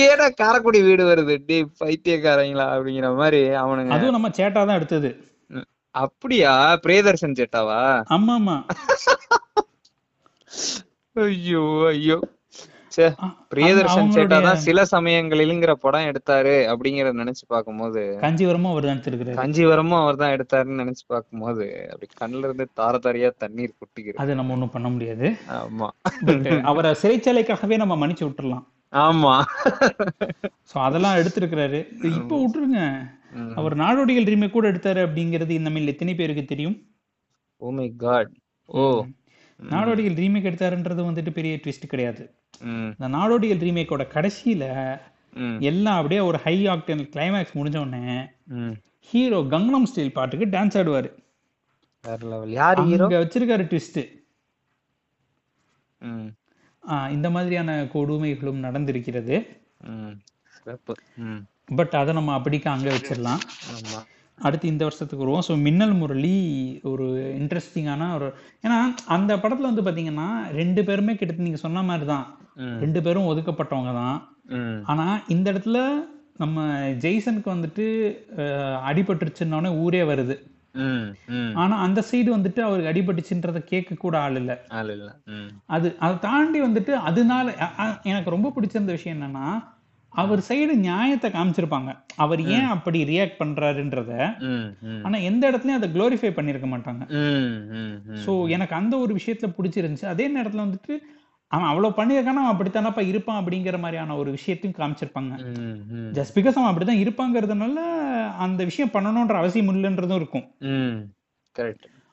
ஏடா 0.04 0.28
காரைக்குடி 0.36 0.82
வீடு 0.82 1.04
வருது? 1.06 1.36
டே 1.46 1.58
பைத்தியக்காரங்களா 1.80 2.68
அப்படிங்கிற 2.74 3.14
மாதிரி 3.16 3.42
அவனுங்க 3.56 3.85
அதுவும் 3.94 4.16
நம்ம 4.16 4.28
சேட்டா 4.38 4.60
தான் 4.68 4.78
எடுத்தது. 4.80 5.10
அப்படியா? 5.94 6.52
பிரியதர்ஷன் 6.84 7.36
சேட்டாவா? 7.38 7.82
ஆமா 8.16 8.32
ஆமா 8.40 8.56
ஐயோ. 11.16 11.66
ஐயோ 11.92 12.18
பிரியதர்ஷன் 13.52 14.12
சேட்டா 14.14 14.36
தான் 14.46 14.62
சில 14.66 14.82
சமயங்களிலுங்கிற 14.92 15.72
படம் 15.82 16.06
எடுத்தாரு 16.10 16.54
அப்படிங்கறத 16.72 17.18
நினைச்சு 17.22 17.44
பார்க்கும்போது. 17.54 18.02
காஞ்சிபுரமும் 18.22 18.70
அவர் 18.72 18.86
தான் 18.86 18.94
எடுத்திருக்கிறாரு. 18.96 19.36
காஞ்சிபுரமும் 19.40 19.98
அவர் 20.02 20.20
தான் 20.22 20.34
எடுத்தாருன்னு 20.36 20.82
நினைச்சு 20.82 21.04
பார்க்கும்போது 21.14 21.66
அப்படி 21.90 22.08
கண்ணுல 22.22 22.48
இருந்து 22.48 22.66
தார 22.80 23.00
தாரியா 23.06 23.30
தண்ணீர் 23.44 23.78
கொட்டிக்கிறது 23.80 24.22
அது 24.24 24.38
நம்ம 24.38 24.54
ஒண்ணும் 24.56 24.74
பண்ண 24.76 24.88
முடியாது. 24.94 25.28
ஆமா. 25.58 25.88
அவரை 26.72 26.92
சிறைச்சாலைக்காகவே 27.02 27.78
நம்ம 27.82 27.96
மன்னிச்சு 28.02 28.26
விட்டுறலாம். 28.26 28.64
ஆமா. 29.04 29.34
சோ 30.70 30.76
அதெல்லாம் 30.86 31.18
எடுத்திருக்கிறாரு. 31.20 31.80
இப்போ 32.18 32.34
விட்டுருங்க. 32.42 32.80
அவர் 33.58 33.74
நாடோடிகள் 33.82 34.28
ரீமேக் 34.30 34.54
கூட 34.56 34.66
எடுத்தாரு 34.72 35.00
அப்படிங்கிறது 35.06 35.52
இந்த 35.60 35.70
மாதிரி 35.72 35.92
எத்தனை 35.94 36.14
பேருக்கு 36.20 36.44
தெரியும்? 36.52 36.76
Oh 37.62 37.70
my. 37.78 37.88
God 38.04 38.32
oh 38.68 38.84
Nadodigal 39.58 40.18
remake 40.22 40.48
எடுத்தாருன்றது 40.50 41.02
வந்துட்டு 41.08 41.32
பெரிய 41.38 41.52
ட்விஸ்ட் 41.64 41.92
கிடையாது. 41.92 42.24
இந்த 42.94 43.08
நாடோடிகள் 43.16 43.62
ரீமேக்கோட 43.66 44.04
கடைசியில 44.16 44.64
எல்லாம் 45.70 45.98
அப்படியே 46.00 46.20
ஒரு 46.30 46.38
ஹை 46.44 46.56
ஆக்டன் 46.72 47.04
கிளைமேக்ஸ் 47.14 47.56
முடிஞ்ச 47.58 47.78
உடனே 47.84 48.16
ஹீரோ 49.10 49.38
கங்னம் 49.54 49.88
ஸ்டைல் 49.90 50.16
பாட்டுக்கு 50.18 50.46
டான்ஸ் 50.54 50.78
ஆடுவாரு. 50.80 51.10
யார் 52.58 52.80
ஹீரோ 52.88 53.06
வச்சிருக்காரு 53.22 53.64
ட்விஸ்ட் 53.72 54.00
இந்த 57.16 57.28
மாதிரியான 57.36 57.70
கொடுமைகளும் 57.94 58.64
நடந்திருக்கிறது. 58.66 59.36
பட் 61.78 61.94
அதை 62.00 62.10
நம்ம 62.18 62.32
அப்படிக்கு 62.38 62.68
அங்க 62.74 62.88
வச்சிடலாம். 62.94 63.42
அடுத்து 64.38 64.66
இந்த 64.72 64.82
வருஷத்துக்கு 64.86 65.24
வருவோம். 65.24 65.44
ஸோ 65.48 65.52
மின்னல் 65.66 65.94
முரளி 66.00 66.34
ஒரு 66.90 67.06
இன்ட்ரெஸ்டிங்கான 67.40 68.08
ஒரு 68.16 68.26
ஏன்னா 68.64 68.78
அந்த 69.16 69.32
படத்துல 69.42 69.70
வந்து 69.70 69.86
பாத்தீங்கன்னா 69.86 70.28
ரெண்டு 70.60 70.80
பேருமே 70.88 71.14
கிட்ட 71.20 71.46
நீங்க 71.46 71.60
சொன்ன 71.64 71.84
மாதிரி 71.90 72.06
தான் 72.12 72.26
ரெண்டு 72.82 73.00
பேரும் 73.06 73.30
ஒதுக்கப்பட்டவங்க 73.30 73.92
தான். 74.02 74.18
ஆனா 74.90 75.06
இந்த 75.34 75.46
இடத்துல 75.52 75.78
நம்ம 76.42 76.64
ஜெய்சனுக்கு 77.04 77.48
வந்துட்டு 77.54 77.86
அடிபட்டுருச்சுன்னொடனே 78.90 79.70
ஊரே 79.84 80.02
வருது. 80.12 80.36
ஆனா 81.62 81.76
அந்த 81.86 82.00
சைடு 82.10 82.28
வந்துட்டு 82.36 82.60
அவருக்கு 82.66 82.92
அடிபட்டுச்சுன்றத 82.92 83.62
கேட்க 83.72 84.00
கூட 84.04 84.16
ஆள் 84.18 84.38
இல்ல 84.40 84.52
அது 85.76 85.88
அதை 85.98 86.14
தாண்டி 86.28 86.60
வந்துட்டு 86.62 86.94
அதனால 87.08 87.54
எனக்கு 88.10 88.34
ரொம்ப 88.36 88.52
பிடிச்சிருந்த 88.56 88.94
விஷயம் 88.98 89.16
என்னன்னா 89.16 89.48
அவர் 90.12 90.40
சைடு 90.48 90.74
நியாயத்தை 90.84 91.28
காமிச்சிருப்பாங்க. 91.30 91.90
அவர் 92.16 92.40
ஏன் 92.56 92.68
அப்படி 92.74 92.98
ரியாக்ட் 93.10 93.40
பண்றாருன்றத. 93.40 94.12
ஆனா 95.06 95.16
எந்த 95.30 95.42
இடத்துலயும் 95.50 95.78
அதை 95.80 95.88
க்ளோரிஃபை 95.96 96.30
பண்ணிருக்க 96.36 96.68
மாட்டாங்க. 96.74 97.02
சோ 98.24 98.32
எனக்கு 98.48 98.74
அந்த 98.80 98.94
ஒரு 98.98 99.14
விஷயத்துல 99.18 99.50
பிடிச்சிருந்துச்சு. 99.58 100.06
அதே 100.14 100.28
நேரத்துல 100.36 100.64
வந்துட்டு 100.66 100.94
அவன் 101.52 101.68
அவ்வளவு 101.70 101.96
பண்ணியிருக்கானா? 101.98 102.42
அவன் 102.42 102.54
அப்படித்தானப்பா 102.54 103.02
இருப்பான் 103.10 103.38
அப்படிங்கிற 103.40 103.76
மாதிரியான 103.82 104.16
ஒரு 104.20 104.30
விஷயத்தையும் 104.36 104.78
காமிச்சிருப்பாங்க. 104.78 105.34
ஜஸ்ட் 106.16 106.36
பிகாஸ் 106.38 106.58
அவன் 106.58 106.70
அப்படிதான் 106.70 107.02
இருப்பாங்கிறதுனால 107.02 107.82
அந்த 108.46 108.60
விஷயம் 108.70 108.94
பண்ணணும்ன்ற 108.96 109.36
அவசியம் 109.42 109.70
இல்லைன்றதும் 109.74 110.20
இருக்கும். 110.20 110.46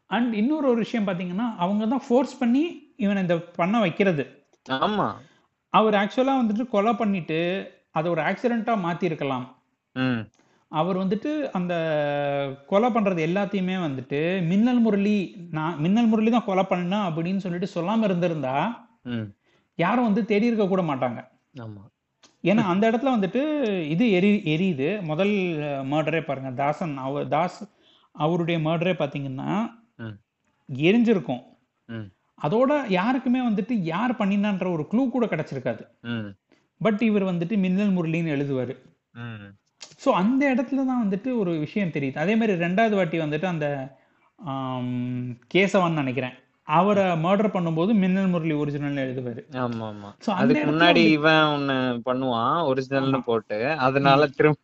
அண்ட் 0.10 0.34
இன்னொரு 0.42 0.68
ஒரு 0.72 0.80
விஷயம் 0.86 1.08
பாத்தீங்கன்னா 1.08 1.48
அவங்க 1.64 1.84
தான் 1.86 2.06
ஃபோர்ஸ் 2.08 2.36
பண்ணி 2.42 2.64
இவனை 3.04 3.22
இந்த 3.22 3.38
பண்ண 3.60 3.76
வைக்கிறது. 3.80 4.24
ஆமா. 4.86 5.08
அவர் 5.74 5.96
ஆக்சுவலா 6.02 6.36
வந்துட்டு 6.42 6.66
கொலை 6.68 6.94
பண்ணிட்டு 6.94 7.40
அதை 7.92 8.08
ஒரு 8.12 8.22
ஆக்சிடென்ட்டா 8.30 8.74
மாத்தி 8.86 9.06
இருக்கலாம் 9.10 9.46
அவர் 10.72 10.98
வந்துட்டு 11.02 11.32
அந்த 11.58 11.74
கொலை 12.70 12.88
பண்றது 12.92 13.22
எல்லாத்தையுமே 13.28 13.76
வந்துட்டு 13.88 14.20
மின்னல் 14.52 14.80
முரளி 14.80 15.18
நான் 15.58 15.76
மின்னல் 15.84 16.10
முரளி 16.12 16.30
தான் 16.32 16.48
கொலை 16.48 16.64
பண்ணா 16.64 17.00
அப்படின்னு 17.10 17.44
சொல்லிட்டு 17.46 17.70
சொல்லாம 17.76 18.04
இருந்திருந்தா 18.04 18.56
யாரும் 19.80 20.08
வந்து 20.08 20.22
தேடி 20.32 20.50
இருக்க 20.50 20.66
கூட 20.68 20.84
மாட்டாங்க. 20.90 21.20
ஏன்னா 22.50 22.64
அந்த 22.72 22.84
இடத்துல 22.90 23.14
வந்துட்டு 23.16 23.42
இது 23.94 24.06
எரி 24.18 24.30
எரியுது. 24.54 24.88
முதல் 25.12 25.34
மர்டரே 25.92 26.22
பாருங்க. 26.28 26.52
தாசன் 26.62 26.96
அவர் 27.08 27.32
தாஸ் 27.36 27.60
அவருடைய 28.16 28.58
மர்டரே 28.68 28.94
பாத்தீங்கன்னா 29.02 29.50
எரிஞ்சிருக்கும். 30.70 31.44
அதோட 32.40 32.72
யாருக்குமே 33.00 33.42
வந்துட்டு 33.48 33.74
யார் 33.94 34.20
பண்ணினான்ற 34.22 34.68
ஒரு 34.76 34.84
க்ளூ 34.92 35.04
கூட 35.16 35.26
கிடைச்சிருக்காது. 35.34 35.84
பட் 36.82 37.02
இவர் 37.10 37.30
வந்துட்டு 37.32 37.56
மின்னல் 37.66 37.96
முரளின்னு 37.98 38.34
எழுதுவாரு. 38.36 38.74
ஸோ 40.04 40.10
அந்த 40.22 40.42
இடத்துல 40.54 40.84
தான் 40.90 41.04
வந்துட்டு 41.04 41.30
ஒரு 41.42 41.52
விஷயம் 41.66 41.94
தெரியுது. 41.96 42.18
அதே 42.24 42.34
மாதிரி 42.40 42.54
ரெண்டாவது 42.66 42.96
வாட்டி 43.00 43.18
வந்துட்டு 43.26 43.48
அந்த 43.54 43.68
ஆம், 44.40 44.96
கேசவன் 45.54 46.00
நினைக்கிறேன். 46.02 46.36
அவரை 46.66 47.04
மர்டர் 47.04 47.54
பண்ணும்போது 47.54 47.94
மின்னல் 47.94 48.28
முரளி 48.28 48.54
ஒரிஜினல் 48.54 48.96
எழுதுவாரு. 48.96 49.56
ஆமா 49.56 49.94
ஆமா 49.94 50.32
அதுக்கு 50.32 50.72
முன்னாடி 50.72 50.96
இவன் 50.96 51.34
ஒண்ணு 51.34 52.00
பண்ணுவான் 52.06 52.74
ஒரிஜினல்னு 52.74 53.20
போட்டு. 53.26 53.72
அதனால 53.72 54.28
திரும்ப 54.28 54.60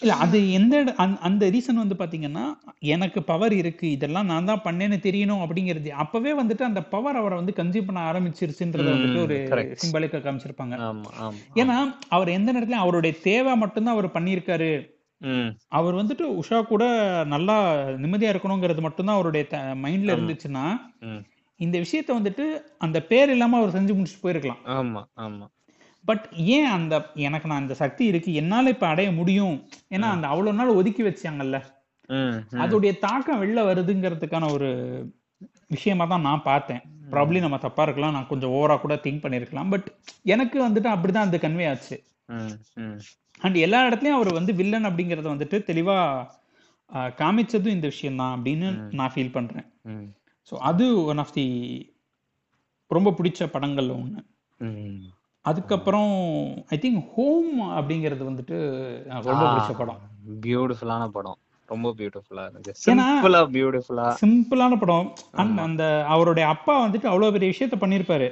இல்ல 0.00 0.14
அது 0.14 0.52
எந்த 0.52 0.94
அந்த- 1.20 1.50
ரீசன் 1.50 1.86
வந்து 1.86 1.94
பாத்தீங்கன்னா 1.94 2.58
எனக்கு 2.78 3.22
பவர் 3.22 3.52
இருக்கு 3.52 3.90
இதெல்லாம் 3.90 4.26
நான் 4.26 4.44
தான் 4.44 4.60
பண்ணேன்னு 4.64 4.98
தெரியணும் 4.98 5.46
அப்படிங்கிறது. 5.46 5.88
அப்பவே 5.88 6.42
வந்துட்டு 6.42 6.62
அந்த 6.62 6.82
பவர் 6.82 7.16
அவரை 7.16 7.38
வந்து 7.38 7.52
கன்சியூம் 7.56 7.92
பண்ண 7.92 8.12
ஆரம்பிச்சிருச்சுன்றத 8.12 8.92
வந்துட்டு 8.94 9.22
ஒரு. 9.22 9.46
சிம்பாலிக்கா 9.86 10.20
காமிச்சிருப்பாங்க. 10.20 10.74
ஏன்னா 11.54 11.94
அவர் 12.08 12.28
எந்த 12.28 12.52
நேரத்துல 12.52 12.80
அவருடைய 12.84 13.16
தேவை 13.22 13.56
மட்டும்தான் 13.56 13.94
அவர் 13.94 14.08
பண்ணியிருக்காரு. 14.08 15.00
அவர் 15.68 15.94
வந்துட்டு 15.94 16.24
உஷா 16.38 16.58
கூட 16.62 16.84
நல்லா 17.24 17.56
நிம்மதியா 17.96 18.30
இருக்கணுங்கிறது 18.32 18.80
மட்டும்தான் 18.80 19.16
அவருடைய 19.16 19.44
மைண்ட்ல. 19.84 20.14
இருந்துச்சுன்னா 20.16 20.64
இந்த 21.60 21.78
விஷயத்த 21.78 22.10
வந்துட்டு 22.10 22.44
அந்த 22.78 22.98
பேர் 23.02 23.30
இல்லாம 23.30 23.58
அவர் 23.58 23.74
செஞ்சு 23.76 23.92
முடிச்சுட்டு 23.94 24.24
போயிருக்கலாம். 24.24 24.62
ஆமா 24.76 25.02
ஆமா. 25.18 25.46
பட் 26.04 26.24
ஏன் 26.54 26.66
அந்த 26.66 26.94
எனக்கு 27.14 27.48
நான் 27.48 27.62
அந்த 27.62 27.74
சக்தி 27.74 28.04
இருக்கு 28.04 28.34
என்னால 28.34 28.68
இப்ப 28.68 28.86
அடைய 28.86 29.10
முடியும்? 29.12 29.56
ஏன்னா 29.90 30.08
அந்த 30.08 30.26
அவ்வளவு 30.26 30.56
நாள் 30.56 30.76
ஒதுக்கி 30.76 31.02
வச்சாங்கல்ல. 31.02 31.58
அதோடைய 32.62 32.98
தாக்கம் 32.98 33.42
வெளில 33.42 33.60
வருதுங்கிறதுக்கான 33.68 34.50
ஒரு 34.52 34.70
விஷயமா 35.68 36.06
தான் 36.06 36.20
நான் 36.20 36.42
பார்த்தேன். 36.42 36.82
ப்ராப்ளி 37.12 37.40
நம்ம 37.40 37.58
தப்பா 37.58 37.82
இருக்கலாம் 37.82 38.12
நான் 38.12 38.26
கொஞ்சம் 38.26 38.50
ஓவரா 38.50 38.80
கூட 38.80 38.94
திங்க் 39.04 39.24
பண்ணிருக்கலாம். 39.24 39.70
பட் 39.70 39.86
எனக்கு 40.26 40.58
வந்துட்டு 40.68 40.90
அப்படிதான் 40.94 41.28
அது 41.28 41.38
கன்வே 41.38 41.68
ஆச்சு. 41.70 41.96
அண்ட் 43.42 43.56
எல்லா 43.66 43.80
இடத்துலயும் 43.88 44.18
அவர் 44.18 44.30
வந்து 44.38 44.52
வில்லன் 44.60 44.88
அப்படிங்கறத 44.90 45.28
வந்துட்டு 45.34 45.58
தெளிவா 45.70 45.96
காமிச்சதும் 47.20 47.76
இந்த 47.76 47.86
விஷயம் 47.92 48.18
தான் 48.20 48.34
அப்படின்னு 48.36 48.68
நான் 48.98 49.12
ஃபீல் 49.14 49.34
பண்றேன். 49.36 49.66
ஸோ 50.52 50.54
அது 50.70 50.86
ஒன் 51.12 51.22
ஆஃப் 51.24 51.34
தி 51.38 51.46
ரொம்ப 52.90 53.10
பிடிச்ச 53.18 53.46
படங்கள்ல 53.54 53.92
ஒண்ணு. 54.00 54.20
அதுக்கப்புறம் 55.44 56.12
ஐ 56.74 56.78
திங்க் 56.82 57.00
ஹோம் 57.14 57.52
அப்படிங்கிறது 57.78 58.28
வந்துட்டு 58.30 58.56
ரொம்ப 59.30 59.44
பிடிச்ச 59.52 59.72
படம். 59.80 60.00
பியூட்டிஃபுல்லான 60.46 61.06
படம். 61.16 61.38
ரொம்ப 61.68 61.88
பியூட்டிஃபுல்லா 61.98 62.44
இருந்துச்சு. 62.48 62.72
பியூட்டிஃபுல்லா 63.56 64.06
சிம்பிளான 64.22 64.76
படம். 64.82 65.06
அண்ட் 65.40 65.58
அந்த 65.66 65.82
அவருடைய 66.14 66.46
அப்பா 66.54 66.74
வந்துட்டு 66.84 67.10
அவ்வளவு 67.12 67.34
பெரிய 67.36 67.48
விஷயத்த 67.52 67.78
பண்ணிருப்பாரு. 67.84 68.28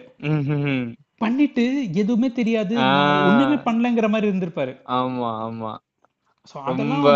பண்ணிட்டு 1.20 1.64
எதுவுமே 1.92 2.32
தெரியாது. 2.32 2.74
ஒண்ணுமே 3.28 3.56
பண்ணலங்கிற 3.68 4.08
மாதிரி 4.08 4.26
இருந்திருப்பாரு. 4.28 4.72
ஆமா 4.92 5.30
ஆமா. 5.46 5.72
ரொம்ப 6.66 7.06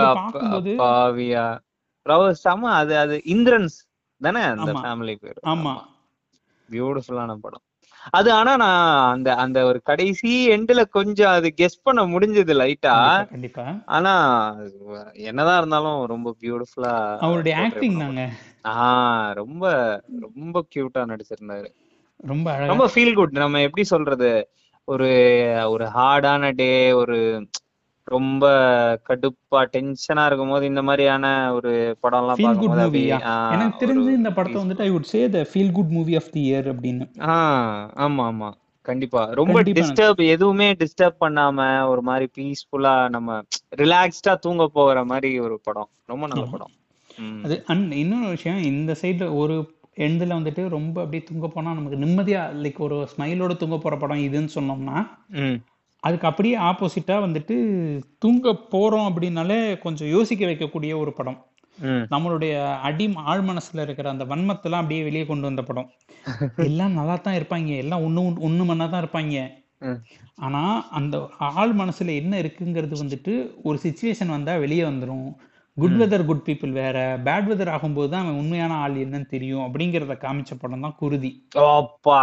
ரொம்ப 2.06 2.32
செம 2.34 2.70
அது 2.72 2.98
அது 2.98 3.22
இந்திரன்ஸ் 3.26 3.76
தானே 4.20 4.40
அந்த. 4.40 4.70
ஃபேமிலி 4.80 5.14
பேர்? 5.14 5.38
ஆமா. 5.46 5.72
பியூட்டிஃபுல்லான 6.68 7.34
படம். 7.36 7.62
அது 8.10 8.32
ஆனா 8.32 8.56
நான் 8.56 9.12
அந்த 9.12 9.34
அந்த 9.34 9.64
ஒரு 9.64 9.82
கடைசி 9.82 10.48
எண்டுல 10.50 10.88
கொஞ்சம் 10.88 11.30
அது 11.30 11.54
கெஸ் 11.56 11.82
பண்ண 11.82 12.06
முடிஞ்சது 12.06 12.54
லைட்டா 12.54 12.94
கண்டிப்பா 13.30 13.64
ஆனா 13.86 14.12
என்னதான் 15.22 15.58
இருந்தாலும் 15.58 16.04
ரொம்ப 16.04 16.36
பியூட்டிஃபுல்லா 16.40 16.92
அவருடைய 17.18 17.54
ஆக்டிங் 17.58 17.98
தாங்க. 17.98 18.22
ஆஹ் 18.68 19.32
ரொம்ப 19.32 19.64
ரொம்ப 20.20 20.66
கியூட்டா 20.74 21.02
நடிச்சிருந்தாரு. 21.04 21.68
ரொம்ப 22.24 22.66
ரொம்ப 22.66 22.90
ஃபீல் 22.94 23.14
குட் 23.14 23.36
நம்ம 23.36 23.60
எப்படி 23.60 23.84
சொல்றது? 23.84 24.48
ஒரு 24.88 25.08
ஒரு 25.68 25.84
ஹார்டான 25.84 26.52
டே 26.54 26.92
ஒரு 26.92 27.18
ரொம்ப 28.06 28.46
கடுப்பா 29.08 29.60
டென்ஷனா 29.72 30.26
இருக்கும்போது 30.26 30.66
இந்த 30.66 30.82
மாதிரியான 30.82 31.54
ஒரு 31.54 31.96
படம் 32.00 32.20
எல்லாம் 32.20 32.36
ஃபீல் 32.36 32.58
குட் 32.58 32.76
எனக்கு 33.50 33.86
தெரிஞ்சு 33.86 34.12
இந்த 34.14 34.32
படத்தை. 34.32 34.62
வந்துட்டு 34.62 34.80
I 34.80 34.90
would 34.90 35.10
say 35.12 35.28
the 35.28 35.46
feel 35.52 35.72
good 35.72 35.88
movie 35.88 36.16
of 36.16 36.30
the 36.30 36.54
year 36.54 36.68
அப்படின்னு. 36.72 37.06
ஆஹ் 37.28 37.80
ஆமா 37.96 38.24
ஆமா. 38.30 38.50
கண்டிப்பா. 38.82 39.28
ரொம்ப 39.32 39.62
டிஸ்டர்ப் 39.62 40.26
எதுவுமே 40.26 40.72
டிஸ்டர்ப் 40.72 41.20
பண்ணாம 41.20 41.86
ஒரு 41.86 42.02
மாதிரி 42.02 42.28
பீஸ்ஃபுல்லா 42.38 43.08
நம்ம 43.08 43.42
ரிலாக்ஸ்டா 43.76 44.34
தூங்க 44.40 44.68
போகிற 44.68 45.04
மாதிரி 45.04 45.38
ஒரு 45.38 45.60
படம். 45.62 45.88
ரொம்ப 46.06 46.26
நல்ல 46.26 46.44
படம். 46.50 46.72
அது 47.42 47.62
அண்ட் 47.66 47.92
இன்னொரு 47.92 48.28
விஷயம் 48.28 48.62
இந்த 48.62 48.94
சைடில் 49.02 49.34
ஒரு 49.34 49.56
எண்டில் 49.96 50.36
வந்துட்டு 50.38 50.68
ரொம்ப 50.68 50.96
அப்படியே 51.00 51.22
தூங்க 51.22 51.48
போனால் 51.48 51.74
நமக்கு 51.74 51.96
நிம்மதியாக 51.96 52.54
லைக் 52.54 52.78
ஒரு 52.78 52.96
ஸ்மைலோட 53.12 53.52
தூங்க 53.56 53.76
போகிற 53.78 53.96
படம் 53.98 54.24
இதுன்னு 54.24 54.50
சொன்னோம்னா 54.54 54.98
அதுக்கு 56.02 56.26
அப்படியே 56.26 56.56
ஆப்போசிட்டாக 56.60 57.24
வந்துட்டு 57.26 57.54
தூங்க 58.18 58.52
போகிறோம் 58.70 59.08
அப்படின்னாலே 59.10 59.58
கொஞ்சம் 59.78 60.08
யோசிக்க 60.08 60.44
வைக்கக்கூடிய 60.46 60.92
ஒரு 60.98 61.12
படம். 61.12 61.38
நம்மளுடைய 62.10 62.54
அடி 62.82 63.06
ஆழ் 63.24 63.44
மனசுல 63.46 63.82
இருக்கிற 63.82 64.08
அந்த 64.10 64.24
வன்மத்தெல்லாம் 64.24 64.82
அப்படியே 64.82 65.02
வெளியே 65.02 65.24
கொண்டு 65.26 65.48
வந்த 65.48 65.62
படம். 65.62 65.88
எல்லாம் 66.68 66.92
நல்லா 66.92 67.16
தான் 67.16 67.38
இருப்பாங்க. 67.38 67.70
எல்லாம் 67.76 68.04
ஒன்று 68.04 68.22
ஒன்று 68.40 68.64
மண்ணா 68.64 68.86
தான் 68.90 69.02
இருப்பாங்க 69.04 69.38
ஆனா 70.36 70.60
அந்த 70.90 71.16
ஆள் 71.54 71.72
மனசுல 71.74 72.14
என்ன 72.14 72.34
இருக்குங்கிறது 72.42 72.96
வந்துட்டு 73.02 73.32
ஒரு 73.62 73.78
சுச்சுவேஷன் 73.82 74.34
வந்தா 74.36 74.54
வெளியே 74.56 74.84
வந்துரும். 74.84 75.26
குட் 75.76 75.96
வெதர் 75.96 76.24
குட் 76.24 76.46
பீப்புள் 76.46 76.72
வேற. 76.72 76.96
பேட் 77.24 77.46
வெதர் 77.46 77.70
ஆகும்போது 77.70 78.08
தான் 78.08 78.22
அவன் 78.22 78.38
உண்மையான 78.38 78.74
ஆள் 78.74 78.96
என்னன்னு 78.96 79.26
தெரியும் 79.26 79.64
அப்படிங்கிறத 79.64 80.16
காமிச்ச 80.16 80.58
படம் 80.58 80.80
தான் 80.80 80.94
குருதி. 80.98 81.30
அப்பா. 81.76 82.20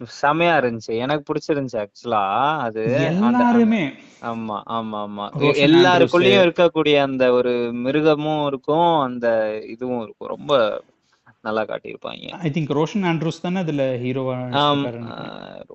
செமையா 0.00 0.54
இருந்துச்சு. 0.60 0.92
எனக்கு 0.96 1.24
பிடிச்சிருந்துச்சு 1.28 1.80
ஆக்சுவலா 1.82 2.22
அது 2.58 2.80
எல்லாருமே. 3.04 3.82
ஆமா 4.22 4.56
ஆமா 4.70 4.98
ஆமா. 5.02 5.26
எல்லாருக்குள்ளயும் 5.64 6.44
இருக்கக்கூடிய 6.44 6.96
அந்த 7.02 7.32
ஒரு 7.32 7.52
மிருகமும் 7.84 8.46
இருக்கும் 8.46 9.00
அந்த 9.00 9.26
இதுவும் 9.66 10.02
இருக்கும். 10.02 10.28
ரொம்ப 10.28 10.52
நல்லா 11.44 11.62
காட்டியிருப்பாங்க. 11.68 12.26
ஐ 12.44 12.50
திங்க் 12.54 12.72
ரோஷன் 12.78 13.04
ஆண்ட்ரூஸ் 13.10 13.42
தானே 13.44 13.58
அதுல 13.64 13.84
ஹீரோவா 14.02 14.34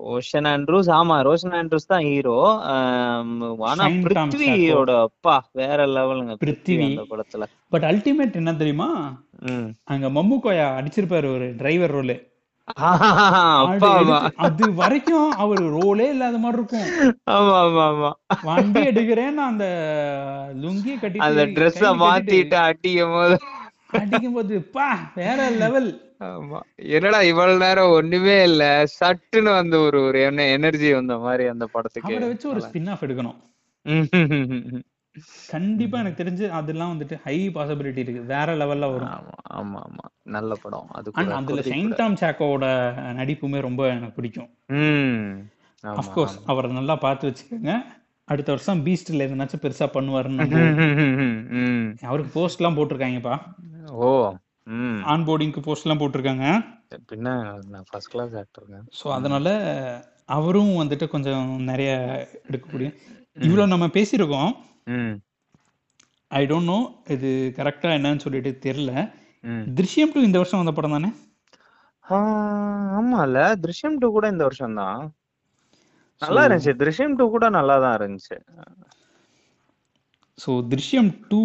ரோஷன் 0.06 0.48
ஆண்ட்ரூஸ் 0.52 0.88
ஆமா 0.98 1.16
ரோஷன் 1.28 1.56
ஆண்ட்ரூஸ் 1.58 1.90
தான் 1.92 2.06
ஹீரோ 2.08 2.36
ஆனா 3.70 3.86
பிருத்வியோட 4.04 4.92
அப்பா 5.08 5.36
வேற 5.60 5.86
லெவலுங்க 5.96 6.36
பிருத்வி 6.44 6.78
அந்த 6.86 7.04
படத்துல. 7.12 7.46
பட் 7.74 7.86
அல்டிமேட் 7.90 8.40
என்ன 8.42 8.54
தெரியுமா? 8.62 8.88
அங்க 9.92 10.08
மம்முக்கோயா 10.16 10.66
அடிச்சிருப்பாரு 10.78 11.28
ஒரு 11.36 11.48
டிரைவர் 11.60 11.94
ரோலு 11.96 12.16
அது 14.44 14.64
வரைக்கும் 14.80 15.28
அவர் 15.42 15.62
ரோலே 15.76 16.06
இல்லாத 16.14 16.38
மாதிரி 16.38 16.58
இருக்கும். 16.58 16.88
ஆமா 17.34 17.54
ஆமா 17.60 17.84
ஆமா. 17.90 18.10
வண்டி 18.48 18.80
எடுக்கிறேன்னு 18.90 19.42
அந்த 19.50 19.66
லுங்கியை 20.62 20.96
கட்டிட்டு 20.96 21.26
அந்த 21.26 21.44
கட்டிட்டு 21.46 21.92
மாத்திட்டு 22.02 22.58
அடிக்கும் 22.66 23.14
போது 23.16 23.36
அடிக்கும் 23.90 24.32
போது 24.32 24.62
பா 24.62 25.12
வேற 25.14 25.50
லெவல் 25.50 25.90
ஆமா. 26.20 26.60
என்னடா 26.74 27.20
இவ்வளவு 27.20 27.58
நேரம் 27.58 27.90
ஒண்ணுமே 27.90 28.42
இல்ல. 28.42 28.86
சட்டுன்னு 29.00 29.50
வந்து 29.50 29.80
ஒரு 29.80 30.02
ஒரு 30.02 30.20
எனர்ஜி 30.52 30.92
வந்த 30.92 31.18
மாதிரி 31.18 31.46
அந்த 31.46 31.66
படத்துக்கு. 31.66 32.08
அவரை 32.08 32.28
வச்சு 32.28 32.48
ஒரு 32.48 32.60
ஸ்பின் 32.60 32.90
ஆஃப் 32.90 33.04
எடுக்கணும். 33.04 33.38
கண்டிப்பா 35.46 35.98
எனக்கு 35.98 36.24
தெரிஞ்சு 36.24 36.48
அதெல்லாம் 36.50 36.92
வந்துட்டு 36.94 37.16
ஹை 37.24 37.48
பாசிபிலிட்டி 37.48 37.98
இருக்கு. 37.98 38.22
வேற 38.22 38.56
லெவல்ல 38.56 38.90
வரும். 38.92 39.14
ஆமா 39.50 39.80
ஆமா 39.80 40.04
நல்ல 40.24 40.54
படம். 40.54 40.88
அது 40.88 41.12
அதுல 41.22 41.62
கூட. 41.62 41.94
டாம் 41.96 42.14
சாக்கோவோட 42.14 42.66
நடிப்புமே 43.12 43.60
ரொம்ப 43.60 43.88
எனக்கு 43.88 44.14
பிடிக்கும். 44.14 44.50
அஃப்கோர்ஸ் 45.84 46.36
அவரை 46.46 46.72
நல்லா 46.72 46.96
பார்த்து 46.96 47.28
வச்சுக்கோங்க. 47.28 47.72
அடுத்த 48.28 48.48
வருஷம் 48.54 48.80
பீஸ்ட்ல 48.86 49.26
எதுனாச்சும் 49.26 49.62
பெருசா 49.64 49.86
பண்ணுவாருன்னு 49.94 50.44
அவருக்கு 52.08 52.30
போஸ்ட் 52.36 52.60
எல்லாம் 52.60 52.76
போட்டிருக்காங்கப்பா. 52.78 53.36
ஓ 54.00 54.08
ஆன் 55.12 55.24
போர்டிங்க்கு 55.28 55.60
போஸ்ட் 55.66 55.86
எல்லாம் 55.86 56.00
போட்டிருக்காங்க. 56.00 56.46
பின்ன 57.10 57.28
ஃபர்ஸ்ட் 57.88 58.12
கிளாஸ் 58.14 58.34
ஆக்டருங்க 58.40 58.78
ஸோ 58.98 59.06
அதனால 59.16 59.46
அவரும் 60.36 60.72
வந்துட்டு 60.80 61.06
கொஞ்சம் 61.14 61.46
நிறைய 61.70 61.90
எடுக்கக்கூடிய 62.48 62.88
ம். 62.88 63.44
இவ்வளோ 63.46 63.66
நம்ம 63.72 63.86
பேசியிருக்கோம். 63.96 64.50
ஐ 66.30 66.42
டோன்ட் 66.50 66.70
நோ 66.72 66.78
இது 67.14 67.30
கரெக்டா 67.58 67.90
என்னன்னு 67.98 68.24
சொல்லிட்டு 68.24 68.50
தெரியல. 68.66 68.92
திருஷ்யம் 69.78 70.12
டூ 70.14 70.20
இந்த 70.28 70.38
வருஷம் 70.40 70.60
வந்த 70.60 70.72
படம் 70.76 70.96
தானே? 70.96 71.10
ஆமால 72.04 73.36
திருஷ்யம் 73.64 73.98
டூ 74.02 74.08
கூட 74.16 74.26
இந்த 74.34 74.44
வருஷம் 74.48 74.78
தான் 74.80 75.00
நல்லா 76.22 76.42
இருந்துச்சு. 76.44 76.72
திருஷ்யம் 76.80 77.16
டூ 77.16 77.24
கூட 77.30 77.48
நல்லா 77.50 77.76
தான் 77.78 77.96
இருந்துச்சு. 77.98 78.36
ஸோ 80.38 80.50
திருஷ்யம் 80.70 81.10
டூ 81.28 81.42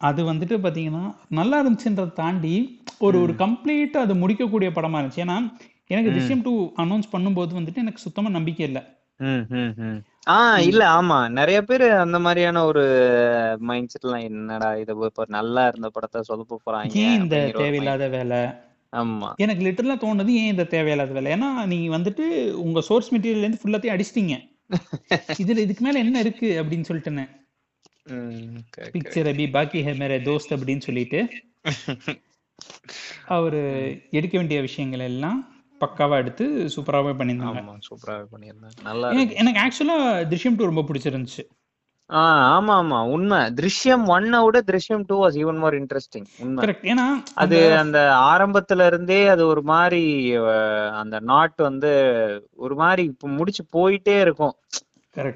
அது 0.00 0.22
வந்துட்டு 0.24 0.56
பார்த்தீங்கன்னா 0.56 1.04
நல்லா 1.30 1.56
இருந்துச்சுன்றதை 1.62 2.12
தாண்டி 2.12 2.54
ஒரு 2.98 3.16
ஒரு 3.20 3.32
ம். 3.32 3.38
கம்ப்ளீட்டாக 3.38 4.06
அது 4.06 4.14
முடிக்கக்கூடிய 4.14 4.70
படமா 4.70 4.98
இருந்துச்சு. 4.98 5.24
ஏன்னா 5.26 5.38
எனக்கு 5.90 6.10
திருஷ்யம் 6.10 6.42
டூ 6.42 6.52
அனௌன்ஸ் 6.76 7.12
பண்ணும்போது 7.12 7.52
வந்துட்டு 7.54 7.76
எனக்கு 7.76 8.04
சுத்தமா 8.06 8.28
நம்பிக்கை 8.28 8.66
இல்லை. 8.66 8.82
ஆஹ் 10.30 10.60
இல்ல 10.62 10.82
ஆமா. 10.90 11.18
நிறைய 11.30 11.58
பேர் 11.62 11.84
அந்த 12.00 12.18
மாதிரியான 12.18 12.64
ஒரு 12.64 12.82
மைண்ட் 13.60 13.92
செட்லாம் 13.92 14.24
என்னடா 14.24 14.70
இது 14.74 14.94
இப்ப 15.08 15.24
நல்லா 15.28 15.62
இருந்த 15.66 15.88
படத்தை 15.90 16.20
சொதப்ப 16.28 16.58
போறாங்க 16.66 16.96
இந்த 17.16 17.36
தேவையில்லாத 17.60 18.08
வேலை? 18.08 18.40
ஆமா. 18.96 19.28
எனக்கு 19.38 19.64
லிட்டரலாக 19.66 19.98
தோணுது 20.02 20.34
ஏன் 20.40 20.52
இந்த 20.52 20.64
தேவையில்லாத 20.66 21.12
வேலை 21.12 21.32
ஏன்னா 21.32 21.48
நீங்க 21.66 21.88
வந்துட்டு 21.96 22.24
உங்க 22.64 22.80
சோர்ஸ் 22.80 23.10
மெட்டீரியல்லேருந்து 23.14 23.62
ஃபுல்லாத்தையும் 23.62 23.96
அடிச்சிட்டீங்க. 23.96 24.36
இதுல 25.42 25.58
இதுக்கு 25.58 25.82
மேல 25.84 25.98
என்ன 25.98 26.20
இருக்கு 26.20 26.48
அப்படின்னு 26.60 26.88
சொல்லிட்டேனே 26.88 27.24
பிக்சர் 28.94 29.28
அபி 29.32 29.44
பாக்கி 29.50 29.80
ஹே 29.86 29.92
மேரே 30.00 30.18
தோஸ்த் 30.26 30.54
அப்படின்னு 30.56 30.86
சொல்லிட்டு. 30.86 31.20
அவரு 33.36 33.60
எடுக்க 34.10 34.34
வேண்டிய 34.38 34.58
விஷயங்கள் 34.60 35.04
எல்லாம் 35.08 35.38
பக்காவா 35.80 36.16
எடுத்து 36.16 36.44
சூப்பராகவே 36.74 37.12
பண்ணியிருந்தாங்க. 37.18 37.60
ஆமா 37.62 37.74
சூப்பராவே 37.88 38.26
பண்ணியிருந்தாங்க. 38.32 38.76
நல்லா 38.82 39.08
எனக்கு 39.40 39.62
ஆக்சுவலா 39.64 39.96
திருஷ்யம் 40.30 40.58
டூ 40.58 40.70
ரொம்ப 40.70 40.84
பிடிச்சிருந்துச்சு. 40.88 41.42
ஆமா 42.10 42.74
ஆமா. 42.76 42.98
உண்மை. 43.08 43.38
திருஷ்யம் 43.56 44.04
ஒன்னை 44.06 44.38
விட 44.44 44.58
Drishyam 44.62 45.04
two 45.06 45.16
was 45.22 45.36
even 45.40 45.58
more 45.58 45.76
interesting 45.78 46.26
உண்மை. 46.38 46.62
ஏன்னா 46.84 47.06
அது 47.34 47.58
அந்த 47.76 47.98
ஆரம்பத்துல 48.26 48.86
இருந்தே 48.86 49.20
அது 49.28 49.42
ஒரு 49.46 49.62
மாதிரி 49.72 50.02
அந்த 51.00 51.16
நாட் 51.30 51.56
வந்து 51.60 51.90
ஒரு 52.56 52.74
மாதிரி 52.74 53.04
இப்ப 53.04 53.28
முடிச்சு 53.36 53.64
போயிட்டே 53.72 54.16
இருக்கும். 54.20 54.54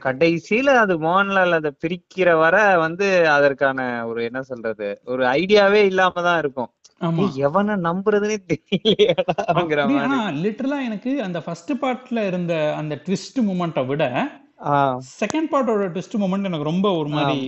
கடைசியில 0.04 0.70
அது 0.80 0.94
மோகன்லால் 0.98 1.58
அதை 1.58 1.70
பிரிக்கிற 1.84 2.30
வர 2.38 2.56
வந்து 2.76 3.06
அதற்கான 3.28 3.78
ஒரு 4.06 4.20
என்ன 4.24 4.40
சொல்றது 4.42 4.88
ஒரு 5.04 5.22
ஐடியாவே 5.36 5.80
இல்லாம 5.84 6.22
தான் 6.22 6.38
இருக்கும். 6.38 6.70
எவனை 7.44 7.74
நம்புறதுனே 7.86 8.36
ஆனா 10.00 10.18
லிட்டரலா 10.42 10.78
எனக்கு 10.88 11.12
அந்த 11.22 11.38
ஃபர்ஸ்ட் 11.40 11.72
பார்ட்ல 11.82 12.26
இருந்த 12.26 12.54
அந்த 12.76 12.94
ட்விஸ்ட் 13.06 13.40
மூமெண்ட்டை 13.46 13.84
விட 13.86 14.04
செகண்ட் 15.20 15.50
பார்ட்டோட 15.52 15.84
ட்விஸ்ட் 15.94 16.20
மூமெண்ட் 16.22 16.48
எனக்கு 16.48 16.70
ரொம்ப 16.72 16.88
ஒரு 16.92 17.08
மாதிரி 17.08 17.40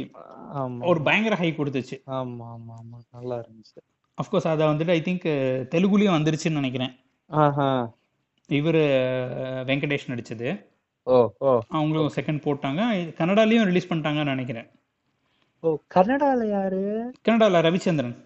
ஒரு 0.91 1.01
பயங்கர 1.03 1.35
ஹை 1.37 1.51
கொடுத்துச்சு. 1.51 1.97
ஆமா 2.19 2.47
ஆமா 2.55 2.75
ஆமா. 2.81 2.99
நல்லா 3.11 3.37
இருந்துச்சு. 3.37 3.79
அஃப்கோர்ஸ் 4.19 4.49
அதை 4.49 4.67
வந்துட்டு 4.67 4.95
ஐ 4.97 5.01
திங்க் 5.01 5.27
தெலுங்குலயும் 5.75 6.17
வந்துருச்சுன்னு 6.19 6.61
நினைக்கிறேன். 6.61 6.93
இவர் 8.51 8.81
வெங்கடேஷ் 9.71 10.11
நடிச்சது. 10.13 10.49
ஓ 11.07 11.17
ஓ. 11.39 11.53
அவங்களும் 11.69 12.15
செகண்ட் 12.15 12.45
போட்டாங்க. 12.47 12.81
கன்னடாலையும் 13.21 13.69
ரிலீஸ் 13.71 13.91
பண்ணிட்டாங்கன்னு 13.93 14.35
நினைக்கிறேன். 14.35 14.69
ஓ 15.61 15.77
கன்னடால 15.95 16.49
யாரு? 16.49 16.83
கன்னடால 17.29 17.63
ரவிச்சந்திரன். 17.69 18.17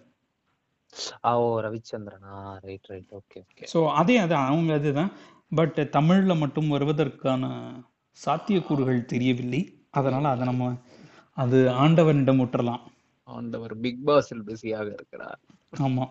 ஓ 1.23 1.61
ரவிச்சந்திரனா? 1.65 2.35
Right 2.67 2.85
right 2.85 3.11
okay 3.11 3.39
okay 3.45 3.65
so 3.73 3.79
அதே 4.01 4.17
அது 4.17 4.35
அவங்க 4.35 4.73
அதுதான். 4.73 5.11
பட் 5.55 5.77
தமிழ்ல 5.97 6.37
மட்டும் 6.37 6.71
வருவதற்கான 6.71 7.43
சாத்தியக்கூறுகள் 8.25 9.05
தெரியவில்லை. 9.05 9.73
அதனால 9.89 10.27
அதை 10.27 10.45
நம்ம 10.45 10.73
அது 11.33 11.69
ஆண்டவனிடம் 11.69 12.39
விட்டுறலாம் 12.39 12.79
ஆண்டவர் 13.23 13.79
பிக் 13.79 13.99
பாஸில் 14.05 14.43
பிஸியாக 14.45 14.91
இருக்கிறார். 14.93 15.39
ஆமா. 15.79 16.09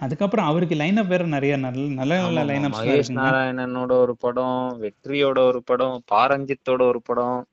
அதுக்கப்புறம் 0.00 0.46
அவருக்கு 0.46 0.74
லைனப் 0.74 1.06
வேற 1.06 1.26
நிறைய 1.26 1.56
நல்ல 1.56 1.94
நல்ல 1.94 2.30
நல்ல 2.30 2.44
ஆமா. 2.44 2.62
லைனப்ஸ்லாம் 2.62 2.74
மகேஷ் 2.74 3.14
நாராயணனோட 3.14 3.90
ஒரு 3.92 4.16
படம் 4.16 4.78
வெற்றியோட 4.82 5.38
ஒரு 5.38 5.62
படம் 5.64 6.02
பாரஞ்சித்தோட 6.14 6.82
ஒரு 6.82 7.02
படம். 7.02 7.46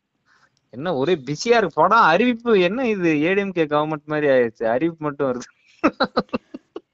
என்ன 0.69 0.95
ஒரே 0.95 1.15
பிஸியா 1.15 1.57
இருக்கு. 1.57 1.69
படம் 1.73 1.99
அறிவிப்பு 1.99 2.59
என்ன 2.59 2.87
இது? 2.87 3.13
ஏடிஎம்கே 3.13 3.65
கவர்மெண்ட் 3.65 4.05
மாதிரி 4.05 4.27
ஆயிடுச்சு. 4.27 4.63
அறிவிப்பு 4.63 5.05
மட்டும் 5.05 5.31
வருது. 5.31 5.87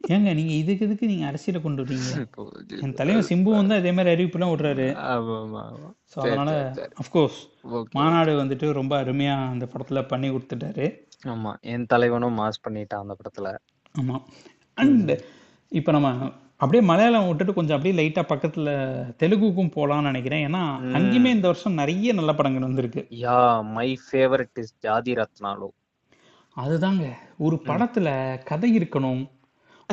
ஏங்க 0.09 0.33
நீங்க 0.33 0.53
இதுக்கு 0.53 0.85
இதுக்கு 0.85 1.05
நீங்க 1.07 1.25
அரசியலை 1.25 1.61
கொண்டு 1.61 1.83
வரீங்க. 1.83 2.11
என் 2.83 2.95
தலைவன் 2.95 3.27
சிம்பு 3.29 3.51
வந்து 3.55 3.75
அதே 3.75 3.91
மாதிரி 3.91 4.13
அறிவிப்புலாம் 4.15 4.51
விடுறாரு. 4.53 4.87
ஸோ 6.13 6.17
அதனால 6.21 6.51
அஃப்கோர்ஸ் 7.03 7.39
மாநாடு 7.91 8.31
வந்துட்டு 8.41 8.71
ரொம்ப 8.71 8.93
அருமையா 9.03 9.35
அந்த 9.53 9.65
படத்துல 9.65 10.01
பண்ணி 10.07 10.29
கொடுத்துட்டாரு. 10.29 10.85
ஆமா 11.27 11.51
என் 11.73 11.85
தலைவனும் 11.85 12.37
மாஸ் 12.39 12.63
பண்ணிட்டான் 12.67 13.03
அந்த 13.05 13.15
படத்துல. 13.19 13.47
ஆமா. 13.95 14.17
அண்ட் 14.77 15.11
இப்போ 15.71 15.91
நம்ம 15.91 16.09
அப்படியே 16.57 16.83
மலையாளம் 16.83 17.27
விட்டுட்டு 17.27 17.53
கொஞ்சம் 17.53 17.75
அப்படியே 17.75 17.95
லைட்டா 17.99 18.23
பக்கத்துல 18.31 18.69
தெலுங்குக்கும் 19.21 19.73
போலாம்னு 19.75 20.09
நினைக்கிறேன். 20.11 20.45
ஏன்னா 20.47 20.63
அங்கேயுமே 20.97 21.31
இந்த 21.35 21.47
வருஷம் 21.47 21.73
நிறைய 21.73 22.13
நல்ல 22.13 22.33
படங்கள் 22.33 22.67
வந்திருக்கு. 22.67 23.01
யா 23.25 23.37
மை 23.77 23.89
ஃபேவரட் 24.05 24.57
இஸ் 24.57 24.73
ஜாதி 24.79 25.13
ரத்னாலு. 25.13 25.69
அதுதாங்க. 26.55 27.05
ஒரு 27.37 27.55
படத்துல 27.65 28.09
கதை 28.43 28.79
இருக்கணும். 28.79 29.21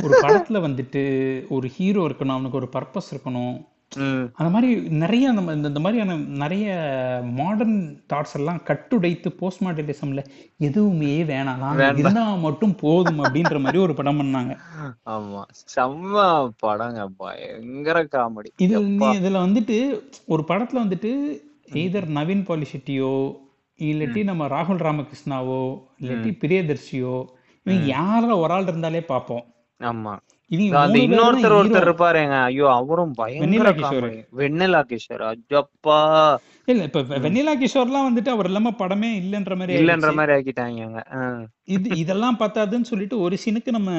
ஒரு 0.02 0.18
படத்துல 0.22 0.58
வந்துட்டு 0.64 1.02
ஒரு 1.48 1.68
ஹீரோ 1.68 2.08
இருக்கணும் 2.08 2.28
அவனுக்கு 2.28 2.58
ஒரு 2.58 2.68
பர்பஸ் 2.72 3.10
இருக்கணும். 3.14 3.56
அந்த 4.34 4.50
மாதிரி 4.50 4.88
நிறைய 4.88 5.32
நம்ம 5.32 5.52
இந்த 5.52 5.80
மாதிரியான 5.80 6.16
நிறைய 6.16 6.66
மாடர்ன் 7.30 7.76
தாட்ஸ் 8.12 8.34
எல்லாம் 8.34 8.60
கட்டுடைத்து 8.64 9.28
போஸ்ட் 9.28 9.62
மாடர்னிசம்ல 9.62 10.22
எதுவுமே 10.58 11.22
வேணாம். 11.22 11.62
இருந்தா 11.98 12.34
மட்டும் 12.34 12.74
போதும் 12.74 13.24
அப்படின்ற 13.24 13.60
மாதிரி 13.60 13.78
ஒரு 13.78 13.94
படம் 13.94 14.20
பண்ணாங்க. 14.20 14.54
ஆமா. 15.06 15.42
செம்ம 15.76 16.16
படங்க. 16.58 17.06
பயங்கர 17.16 18.04
காமெடி 18.04 18.52
இது 18.56 18.80
நீ 18.80 19.06
இதுல 19.18 19.44
வந்துட்டு 19.46 19.78
ஒரு 20.26 20.44
படத்துல 20.48 20.82
வந்துட்டு 20.84 21.12
எய்தர் 21.72 22.08
நவீன் 22.18 22.46
பாலிஷெட்டியோ 22.48 23.14
இல்லாட்டி 23.78 24.24
நம்ம 24.24 24.46
ராகுல் 24.48 24.84
ராமகிருஷ்ணாவோ 24.86 25.62
இல்லாட்டி 26.00 26.32
பிரியதர்ஷியோ 26.42 27.16
இவங்க 27.66 27.86
யாரால 27.94 28.38
ஒரு 28.38 28.52
ஆள் 28.52 28.62
இருந்தாலே 28.62 29.00
பார்ப்போம். 29.02 29.44
ஆமா. 29.80 30.12
தான் 30.74 30.92
இன்னொருத்தர். 30.98 31.54
ஒருத்தர் 31.56 31.86
இருப்பாருங்க 31.86 32.34
ஐயோ 32.48 32.66
அவரும் 32.74 33.12
வெண்ணிலா 33.40 33.70
கிஷோர். 33.78 34.06
வெண்ணிலா 34.40 34.80
கிஷோர். 34.90 35.24
அஜப்பா. 35.30 35.98
இல்ல 36.68 36.84
இப்ப 36.88 37.18
வெண்ணிலா 37.24 37.52
கிஷோர்லாம் 37.60 38.06
வந்துட்டு 38.08 38.30
அவர் 38.34 38.48
இல்லாம 38.50 38.72
படமே 38.80 39.10
இல்லைன்ற 39.20 39.56
மாதிரி 39.58 39.76
இல்லன்ற. 39.78 40.10
மாதிரி 40.18 40.34
ஆக்கிட்டாங்க 40.36 41.02
இது 41.76 41.88
இதெல்லாம் 42.02 42.40
பத்தாதுன்னு 42.42 42.90
சொல்லிட்டு 42.92 43.18
ஒரு 43.26 43.36
சீனுக்கு 43.44 43.72
நம்ம 43.78 43.90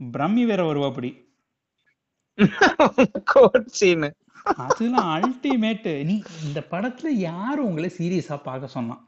பிரம்மி 0.00 0.44
வேற 0.44 0.62
வருவா 0.64 0.90
அப்படி. 0.92 1.10
கோட் 3.32 3.68
சீனு. 3.78 4.08
அதெல்லாம் 4.62 5.08
அல்டிமேட் 5.14 5.88
நீ 6.08 6.14
இந்த 6.46 6.60
படத்துல 6.72 7.08
யாரு 7.22 7.60
உங்களை 7.68 7.88
சீரியஸா 7.96 8.36
பார்க்க 8.44 8.76
சொன்னான்? 8.76 9.00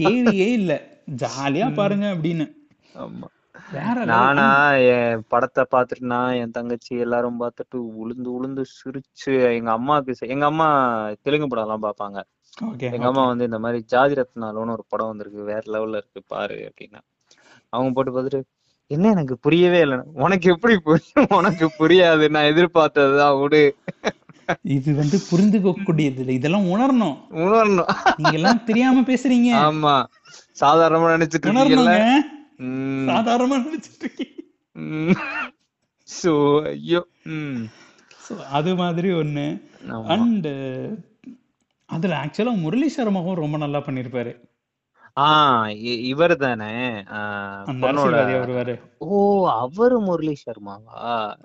கேள்வியே 0.00 0.48
இல்ல. 0.58 0.72
ஜாலியா 1.22 1.68
பாருங்க 1.74 2.06
அப்படின்னு. 2.14 2.46
ஆமா. 2.94 3.26
நானா 4.04 4.72
என் 4.72 5.24
படத்தை 5.28 5.64
பார்த்துட்டு 5.76 6.00
நான் 6.00 6.32
என் 6.32 6.50
தங்கச்சி 6.50 6.96
எல்லாரும் 6.96 7.40
பார்த்துட்டு 7.40 7.76
உளுந்து 7.76 8.30
உளுந்து 8.40 8.64
சிரிச்சு 8.64 9.54
எங்க 9.54 9.70
அம்மாவுக்கு 9.70 10.14
செ- 10.20 10.28
எங்க 10.28 10.44
அம்மா 10.44 10.68
தெலுங்கு 11.22 11.48
படம் 11.48 11.64
எல்லாம் 11.64 11.82
பார்ப்பாங்க. 11.82 12.22
ஓகே 12.64 12.92
எங்க 12.92 13.06
அம்மா 13.06 13.26
வந்து 13.26 13.44
இந்த 13.44 13.58
மாதிரி 13.58 13.82
ஜாதி 13.84 14.14
ரத்னாலுன்னு 14.14 14.70
ஒரு 14.70 14.84
படம் 14.88 15.06
வந்திருக்கு 15.06 15.42
வேற 15.42 15.60
லெவல்ல 15.66 15.88
இருக்கு 15.88 16.22
பாரு 16.26 16.72
அப்படின்னா. 16.72 17.00
அவங்க 17.68 17.92
போட்டு 17.92 18.22
பார்த்துட்டு 18.22 18.42
என்ன 18.86 19.10
எனக்கு 19.10 19.38
புரியவே 19.38 19.80
இல்லை. 19.80 19.98
உனக்கு 20.14 20.50
எப்படி 20.50 20.78
புரியும் 20.78 21.26
உனக்கு 21.28 21.70
புரியாது 21.78 22.28
நான் 22.28 22.44
எதிர்பார்த்ததுதான் 22.44 23.40
விடு 23.40 23.76
இது 24.62 24.94
வந்து 24.94 25.18
புரிந்துக்க 25.30 25.84
கூடியது 25.84 26.26
இதெல்லாம் 26.26 26.64
உணரணும். 26.64 27.18
உணரணும். 27.30 27.94
நீங்க 28.16 28.30
எல்லாம் 28.32 28.64
தெரியாம 28.64 29.00
பேசுறீங்க. 29.00 29.68
ஆமா. 29.68 30.04
சாதாரணமா 30.60 31.08
நினைச்சிட்டு 31.16 31.48
உம் 31.78 32.22
சாதாரணமா 33.08 33.56
நினைச்சிட்டு 33.64 34.08
சோ 36.08 36.32
ஐயோ 36.64 37.00
அது 38.58 38.70
மாதிரி 38.74 39.08
ஒண்ணு. 39.12 39.46
அண்ட் 40.14 40.48
அதுல 41.88 42.14
ஆக்சுவலா 42.16 42.54
முரளி 42.60 42.88
சர்மாவும் 42.96 43.40
ரொம்ப 43.40 43.56
நல்லா 43.56 43.78
பண்ணிருப்பாரு. 43.78 44.32
ஆஹ் 45.16 45.68
இவர் 46.10 46.34
தானே? 46.36 46.70
ஓ 49.08 49.18
அவரு 49.60 49.98
முரளி 50.00 50.34
சர்மாவா. 50.46 50.96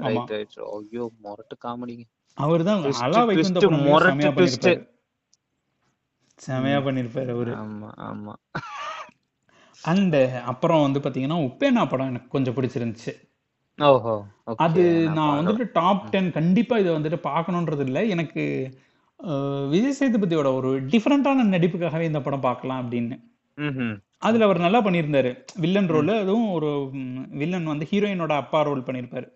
ரைட் 0.07 0.33
ரைட் 0.35 0.57
ஐயோ 0.77 1.05
முரட்டு 1.25 1.57
காமெடிங்க. 1.65 2.05
அவர் 2.37 2.63
தான் 2.63 2.81
அலா 3.05 3.21
வைகுந்த 3.29 3.61
முரட்டு 3.85 4.73
செமையா 6.39 6.77
பண்ணிருப்பாரு 6.87 7.31
அவரு. 7.35 7.51
ஆமா 7.55 7.89
ஆமா. 8.09 8.33
அண்ட் 9.81 10.17
அப்புறம் 10.45 10.81
வந்து 10.81 10.99
பாத்தீங்கன்னா 10.99 11.39
உப்பேனா 11.47 11.89
படம் 11.89 12.07
எனக்கு 12.07 12.29
கொஞ்சம் 12.29 12.55
பிடிச்சிருந்துச்சு 12.55 13.13
ஓஹோ 13.79 14.13
அது 14.65 14.81
நான். 15.17 15.37
வந்துட்டு 15.39 15.65
டாப் 15.71 16.09
டென் 16.11 16.31
கண்டிப்பா 16.31 16.77
இதை 16.77 16.91
வந்துட்டு 16.93 17.19
பார்க்கணுன்றது 17.23 17.85
இல்லை 17.85 18.03
எனக்கு 18.09 18.43
விஜய் 19.73 19.97
சேதுபதியோட 19.99 20.49
ஒரு 20.55 20.69
டிஃப்ரெண்டான 20.93 21.45
நடிப்புக்காகவே 21.55 22.05
இந்த 22.11 22.21
படம் 22.21 22.47
பார்க்கலாம் 22.47 22.81
அப்படின்னு. 22.83 23.17
அதுல 24.17 24.45
அவர் 24.45 24.65
நல்லா 24.65 24.79
பண்ணியிருந்தாரு 24.85 25.31
வில்லன் 25.63 25.87
ரோல் 25.87 26.11
அதுவும் 26.23 26.49
ஒரு 26.51 26.69
வில்லன் 27.41 27.71
வந்து 27.73 27.85
ஹீரோயினோட 27.91 28.33
அப்பா 28.43 28.61
ரோல் 28.61 28.87
பண்ணியிருப்பாரு. 28.87 29.27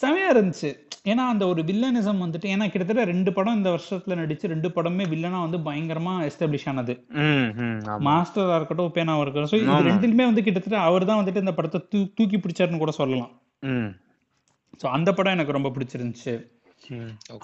செமையா 0.00 0.28
இருந்துச்சு 0.34 0.70
ஏன்னா 1.10 1.22
அந்த 1.32 1.44
ஒரு 1.52 1.60
வில்லனிசம் 1.68 2.22
வந்துட்டு 2.24 2.48
ஏன்னா 2.54 2.64
கிட்டத்தட்ட 2.70 3.04
ரெண்டு 3.10 3.30
படம் 3.36 3.56
இந்த 3.58 3.70
வருஷத்துல 3.74 4.16
நடிச்சு 4.20 4.50
ரெண்டு 4.52 4.68
படமே 4.76 5.04
வில்லனா 5.12 5.38
வந்து 5.44 5.58
பயங்கரமா 5.68 6.14
எஸ்டாப்ளிஷ் 6.28 6.66
ஆனது. 6.72 6.94
மாஸ்டரா 8.08 8.56
இருக்கட்டும் 8.58 8.94
பேனாவா 8.98 9.22
இருக்கட்டும் 9.24 9.52
ஸோ 9.52 9.58
இது. 9.60 9.70
ரெண்டுலுமே 9.90 10.26
வந்து 10.30 10.44
கிட்டத்தட்ட 10.48 10.78
அவர் 10.88 11.08
தான் 11.10 11.20
வந்துட்டு 11.20 11.44
இந்த 11.44 11.54
படத்தை 11.58 11.80
தூ 11.92 12.00
தூக்கி 12.18 12.38
பிடிச்சாருன்னு 12.38 12.82
கூட 12.84 12.94
சொல்லலாம். 13.00 13.32
ஸோ 14.82 14.86
அந்த 14.96 15.10
படம் 15.12 15.36
எனக்கு 15.36 15.56
ரொம்ப 15.58 15.72
பிடிச்சிருந்துச்சு. 15.76 16.34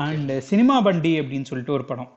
அண்ட் 0.06 0.32
சினிமா 0.50 0.76
பண்டி 0.88 1.12
அப்படின்னு 1.22 1.48
சொல்லிட்டு 1.50 1.76
ஒரு 1.78 1.84
படம் 1.92 2.10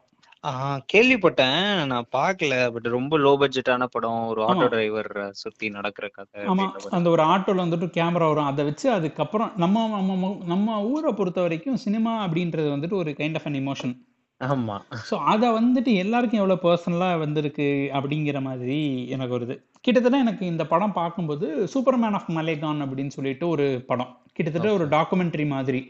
கேள்விப்பட்டேன். 0.94 1.86
நான் 1.86 2.06
பார்க்கல. 2.12 2.72
பட் 2.72 2.86
ரொம்ப 2.86 3.20
லோ 3.20 3.32
பட்ஜெட்டான 3.42 3.84
படம். 3.86 4.28
ஒரு 4.28 4.42
ஆட்டோ 4.44 4.68
டிரைவர் 4.68 5.10
சுத்தி 5.32 5.70
நடக்கிற 5.70 6.08
கதை 6.08 6.44
ஆமா. 6.44 6.66
அந்த 6.90 7.10
ஒரு 7.10 7.24
ஆட்டோல 7.24 7.64
வந்துட்டு 7.66 7.88
கேமரா 7.98 8.28
வரும். 8.28 8.46
அதை 8.46 8.66
வச்சு 8.66 8.92
அதுக்கப்புறம் 8.92 9.52
நம்ம 9.56 9.88
நம்ம 9.88 10.30
நம்ம 10.46 10.84
ஊரை 10.84 11.14
பொறுத்த 11.14 11.42
வரைக்கும் 11.42 11.76
சினிமா 11.78 12.28
அப்படின்றது 12.28 12.70
வந்துட்டு 12.76 12.96
ஒரு 12.96 13.12
கைண்ட் 13.12 13.36
ஆஃப் 13.36 13.46
அன் 13.46 13.54
இமோஷன் 13.54 13.96
ஆமா. 14.42 14.76
ஸோ 15.10 15.16
அதை 15.24 15.50
வந்துட்டு 15.50 15.94
எல்லாருக்கும் 15.94 16.42
எவ்வளோ 16.42 16.58
பர்சனலாக 16.62 17.20
வந்திருக்கு 17.20 17.92
அப்படிங்கிற 17.94 18.42
மாதிரி 18.42 19.08
எனக்கு 19.08 19.38
வருது. 19.38 19.56
கிட்டத்தட்ட 19.82 20.18
எனக்கு 20.18 20.46
இந்த 20.46 20.68
படம் 20.68 20.94
பார்க்கும்போது 20.94 21.70
சூப்பர்மேன் 21.74 22.12
ஆஃப் 22.12 22.32
மலேகான் 22.32 22.82
அப்படின்னு 22.86 23.08
சொல்லிட்டு 23.08 23.48
ஒரு 23.48 23.84
படம். 23.88 24.24
கிட்டத்தட்ட 24.34 24.72
ஒரு 24.74 24.88
டாக்குமெண்ட்ரி 24.88 25.48
மாதிரி. 25.48 25.82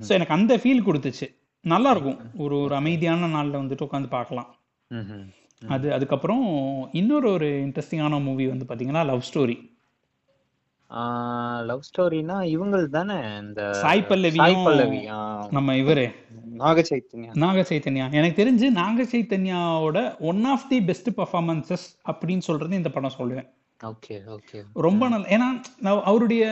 ஸோ 0.00 0.10
எனக்கு 0.10 0.32
அந்த 0.32 0.56
ஃபீல் 0.56 0.86
கொடுத்துச்சு. 0.86 1.28
நல்லா 1.64 1.90
இருக்கும் 1.94 2.20
ஒரு 2.44 2.54
ஒரு 2.64 2.74
அமைதியான 2.74 3.28
நாளில் 3.34 3.60
வந்துட்டு 3.60 3.86
உட்காந்து 3.86 4.08
பார்க்கலாம். 4.16 4.48
அது 5.62 5.86
அதுக்கப்புறம் 5.96 6.44
இன்னொரு 7.00 7.26
ஒரு 7.36 7.48
இன்ட்ரெஸ்டிங்கான 7.64 8.22
மூவி 8.28 8.44
வந்து 8.52 8.66
பார்த்தீங்கன்னா 8.68 9.02
லவ் 9.10 9.26
ஸ்டோரி 9.28 9.56
லவ் 11.68 11.82
ஸ்டோரினா 11.88 12.36
இவங்கள் 12.52 12.84
தானே 12.94 13.16
இந்த 13.40 13.60
சாய் 13.82 14.06
பல்லவி 14.08 14.38
நம்ம 15.56 15.74
இவரு. 15.82 16.06
நாக 16.62 16.84
சைத்தன்யா 16.88 17.32
நாக 17.44 17.64
சைத்தன்யா 17.68 18.06
எனக்கு 18.18 18.40
தெரிஞ்சு 18.42 18.70
Naga 18.80 19.06
சைத்தன்யாவோட 19.12 19.98
one 20.30 20.42
of 20.54 20.66
the 20.72 20.78
best 20.88 21.10
performances 21.20 21.86
அப்படின்னு 22.12 22.46
சொல்றது 22.48 22.80
இந்த 22.80 22.92
படம் 22.96 23.18
சொல்லுவேன். 23.20 23.48
ஓகே 23.80 24.16
ஓகே 24.36 24.58
ரொம்ப 24.86 25.02
நல்ல 25.08 25.28
ஏன்னா 25.36 25.50
அவருடைய 26.10 26.42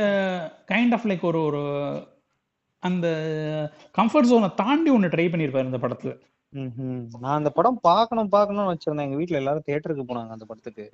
கைண்ட் 0.72 0.94
ஆஃப் 0.98 1.08
லைக் 1.10 1.26
ஒரு 1.30 1.40
ஒரு 1.48 1.64
அந்த 2.78 3.06
கம்ஃபர்ட் 3.98 4.30
ஜோனை 4.30 4.54
தாண்டி 4.54 4.90
ஒன்று 4.90 5.08
ட்ரை 5.08 5.26
பண்ணியிருப்பாரு 5.30 5.70
இந்த 5.70 5.78
படத்துல. 5.78 6.12
நான் 7.20 7.38
அந்த 7.40 7.50
படம் 7.50 7.78
பார்க்கணும் 7.80 8.28
பார்க்கணும்னு 8.28 8.72
வச்சிருந்தேன். 8.72 9.06
எங்க 9.08 9.18
வீட்டுல 9.20 9.40
எல்லாரும் 9.42 9.66
தியேட்டருக்கு 9.66 10.04
போனாங்க 10.10 10.34
அந்த 10.36 10.44
படத்துக்கு. 10.44 10.86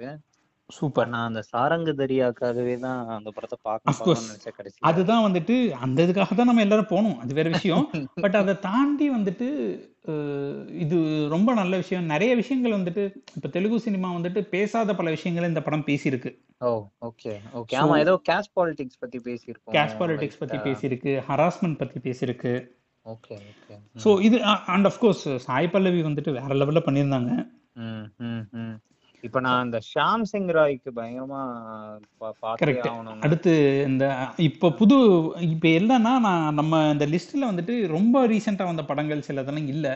சூப்பர் 0.71 1.09
நான் 1.13 1.27
அந்த 1.29 1.41
சாரங்க 1.51 1.91
தரியாக்காகவே 2.01 2.75
தான் 2.85 3.01
அந்த 3.17 3.31
படத்தை. 3.37 3.57
பார்க்கணும்னு 3.69 4.29
நினைச்சேன் 4.29 4.55
கடைசி 4.59 4.79
அதுதான் 4.89 5.25
வந்துட்டு 5.27 5.57
அந்த 5.85 5.99
இதுக்காக 6.07 6.37
தான் 6.39 6.49
நம்ம 6.51 6.63
எல்லாரும் 6.67 6.93
போனோம் 6.93 7.19
அது 7.23 7.35
வேற 7.39 7.49
விஷயம். 7.57 7.85
பட் 8.25 8.39
அதை 8.43 8.55
தாண்டி 8.69 9.07
வந்துட்டு 9.17 9.49
இது 10.85 10.97
ரொம்ப 11.35 11.51
நல்ல 11.61 11.75
விஷயம். 11.83 12.07
நிறைய 12.13 12.33
விஷயங்கள் 12.41 12.77
வந்துட்டு 12.79 13.05
இப்ப 13.37 13.51
தெலுங்கு 13.57 13.79
சினிமா 13.87 14.09
வந்துட்டு 14.17 14.41
பேசாத 14.55 14.95
பல 15.01 15.11
விஷயங்களை 15.17 15.49
இந்த 15.53 15.63
படம் 15.67 15.87
பேசியிருக்கு. 15.91 16.33
ஓ 16.69 16.71
ஓகே 17.09 17.35
ஓகே. 17.61 17.77
ஆமா 17.83 17.99
ஏதோ 18.05 18.15
கேஷ் 18.31 18.51
பாலிடிக்ஸ் 18.59 19.01
பத்தி 19.05 19.21
பேசியிருக்கோம் 19.29 19.77
கேஷ் 19.77 19.99
பாலிடிக்ஸ் 20.01 20.41
பத்தி 20.43 20.59
பேசியிருக்கு. 20.69 21.15
ஹராஸ்மெண்ட் 21.29 21.81
பத்தி 21.83 22.01
பேசியிருக்கு. 22.09 22.55
Okay 23.07 23.35
okay. 23.53 23.77
ஸோ 24.05 24.11
இது 24.29 24.37
and 24.75 24.89
of course 24.93 25.25
Sai 25.47 25.73
Pallavi 25.75 26.03
வந்துட்டு 26.09 26.33
வேற 26.41 26.53
லெவல்ல 26.63 26.83
பண்ணியிருந்தாங்க. 26.89 27.31
இப்போ 29.25 29.39
நான் 29.45 29.63
அந்த 29.65 29.79
ஷாம் 29.91 30.25
சிங் 30.31 30.51
ராய்க்கு 30.57 30.91
பயங்கரமா. 30.97 31.43
ஆகணும் 32.51 33.23
அடுத்து 33.27 33.53
இந்த 33.89 34.05
இப்போ 34.49 34.69
புது 34.81 34.97
இப்போ 35.49 35.69
என்னன்னா 35.79 36.13
நான் 36.27 36.57
நம்ம 36.59 36.83
இந்த 36.95 37.07
லிஸ்ட்ல 37.15 37.51
வந்துட்டு 37.51 37.77
ரொம்ப 37.95 38.25
ரீசெண்டா 38.33 38.67
வந்த 38.71 38.85
படங்கள் 38.91 39.27
சிலதெல்லாம் 39.29 39.71
இல்ல. 39.75 39.87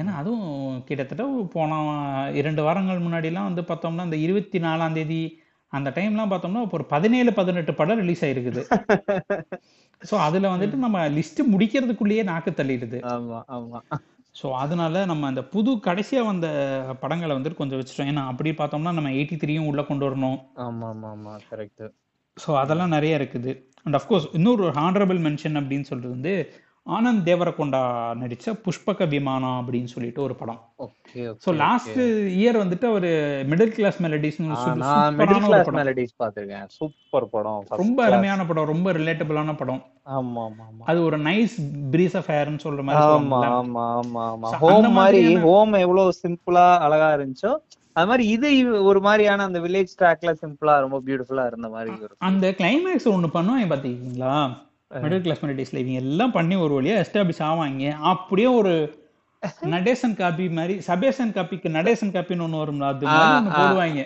ஏன்னா 0.00 0.12
அதுவும் 0.20 0.46
கிட்டத்தட்ட 0.88 1.24
போன 1.54 1.80
இரண்டு 2.40 2.62
வாரங்கள் 2.66 3.04
முன்னாடிலாம் 3.06 3.48
வந்து 3.50 3.64
பார்த்தோம்னா 3.70 4.06
இந்த 4.08 4.18
இருபத்தி 4.26 4.60
நாலாம் 4.66 4.96
தேதி 4.98 5.20
அந்த 5.72 5.88
டைம்லாம் 5.96 6.32
பார்த்தோம்னா 6.32 6.64
இப்போ 6.66 6.76
ஒரு 6.78 6.86
பதினேழு 6.92 7.30
பதினெட்டு 7.38 7.72
படம் 7.74 8.00
ரிலீஸ் 8.02 8.24
ஆயிருக்குது. 8.26 8.62
ஸோ 10.02 10.14
அதுல 10.24 10.46
வந்துட்டு 10.52 10.76
நம்ம 10.76 10.98
லிஸ்ட் 11.16 11.40
முடிக்கிறதுக்குள்ளேயே 11.52 12.24
நாக்கு 12.30 12.50
தள்ளிடுது. 12.52 12.98
ஆமா 13.12 13.38
ஆமா. 13.56 13.78
ஸோ 14.40 14.46
அதனால 14.62 15.04
நம்ம 15.10 15.26
அந்த 15.26 15.42
புது 15.54 15.70
கடைசியா 15.86 16.22
வந்த 16.30 16.46
படங்களை 17.00 17.32
வந்துட்டு 17.36 17.60
கொஞ்சம் 17.60 17.78
வச்சுட்டோம். 17.80 18.10
ஏன்னா 18.12 18.24
அப்படி 18.32 18.50
பார்த்தோம்னா 18.50 18.92
நம்ம 18.98 19.12
எயிட்டி 19.18 19.36
த்ரீயும் 19.42 19.68
உள்ள 19.70 19.82
கொண்டு 19.90 20.04
வரணும். 20.08 20.38
ஆமா 20.66 20.88
ஆமா 20.94 21.08
ஆமா 21.14 21.34
கரெக்ட் 21.50 21.84
ஸோ 22.36 22.50
அதெல்லாம் 22.62 22.94
நிறைய 22.96 23.20
இருக்குது. 23.20 23.52
அண்ட் 23.84 23.96
அஃப்கோர்ஸ் 23.98 24.26
இன்னொரு 24.32 24.64
ஹானரபிள் 24.78 25.20
மென்ஷன் 25.26 25.58
அப்படின்னு 25.60 25.88
சொல்றது 25.90 26.12
வந்து 26.14 26.34
ஆனந்த் 26.86 27.24
தேவரகொண்டா 27.28 27.80
நடிச்ச 28.20 28.52
புஷ்பக 28.64 29.06
விமானம் 29.12 29.56
அப்படின்னு 29.60 29.90
சொல்லிட்டு 29.92 30.20
ஒரு 30.22 30.34
படம். 30.34 30.58
ஓகே 30.84 31.22
ஸோ 31.44 31.52
லாஸ்ட் 31.60 31.98
இயர் 32.36 32.58
வந்துட்டு 32.60 32.86
அவர் 32.86 33.06
மிடில் 33.50 33.72
கிளாஸ் 33.74 33.98
மெலடிஸ்னு 34.02 34.56
ஒரு 34.56 35.72
மெலடிஸ் 35.78 36.14
பாத்திருக்கேன் 36.16 36.66
சூப்பர் 36.76 37.26
படம். 37.30 37.62
ரொம்ப. 37.80 37.98
அருமையான 38.06 38.44
படம் 38.46 38.70
ரொம்ப 38.72 38.92
ரிலேட்டபிளான 38.92 39.54
படம். 39.56 39.80
ஆமா 40.16 40.42
ஆமா 40.46 40.84
அது 40.86 41.00
ஒரு 41.04 41.18
நைஸ் 41.24 41.56
பிரீஸ் 41.90 42.16
ஆஃப் 42.16 42.30
ஏர்னு 42.36 42.64
சொல்ற 42.64 42.82
மாதிரி 42.82 43.06
ஆமா. 43.14 43.40
ஆமா 43.54 43.86
ஆமா 43.96 44.24
ஆமா 44.28 44.52
ஹோம் 44.62 44.90
மாதிரி 44.98 45.22
ஹோம் 45.46 45.74
எவ்வளவு 45.82 46.12
சிம்பிளா 46.22 46.68
அழகா 46.84 47.08
இருந்துச்சோ 47.16 47.52
அது 47.96 48.08
மாதிரி 48.08 48.24
இது 48.28 48.48
ஒரு 48.82 49.00
மாதிரியான 49.00 49.44
அந்த 49.44 49.58
வில்லேஜ் 49.60 49.92
ட்ராக்ல 49.98 50.32
சிம்பிளா 50.40 50.74
ரொம்ப 50.80 50.98
பியூட்டிஃபுல்லா 51.04 51.44
இருந்த 51.46 51.68
மாதிரி 51.70 51.92
ஒரு 52.04 52.14
அந்த 52.26 52.46
கிளைமேக்ஸ் 52.58 53.12
ஒண்ணு 53.12 53.30
பண்ணுவாங்க 53.34 53.68
பாத்தீங்களா? 53.72 54.32
மிடில் 54.90 55.22
கிளாஸ் 55.22 55.42
மெலடிஸ்ல 55.44 55.80
இவங்க 55.82 56.00
எல்லாம் 56.02 56.32
பண்ணி 56.32 56.56
ஒரு 56.64 56.74
வழியா 56.76 56.96
எஸ்டாப்ளிஷ் 57.02 57.42
ஆவாங்க 57.46 57.88
அப்படியே 58.12 58.50
ஒரு 58.60 58.74
நடேசன் 59.72 60.14
காப்பி 60.18 60.44
மாதிரி 60.50 60.74
சபேசன் 60.80 61.32
காப்பிக்கு 61.34 61.68
நடேசன் 61.74 62.12
காப்பின்னு 62.14 62.44
ஒண்ணு 62.46 62.60
வரும்ல 62.60 62.86
அது. 62.86 63.04
போடுவாங்க. 63.56 64.00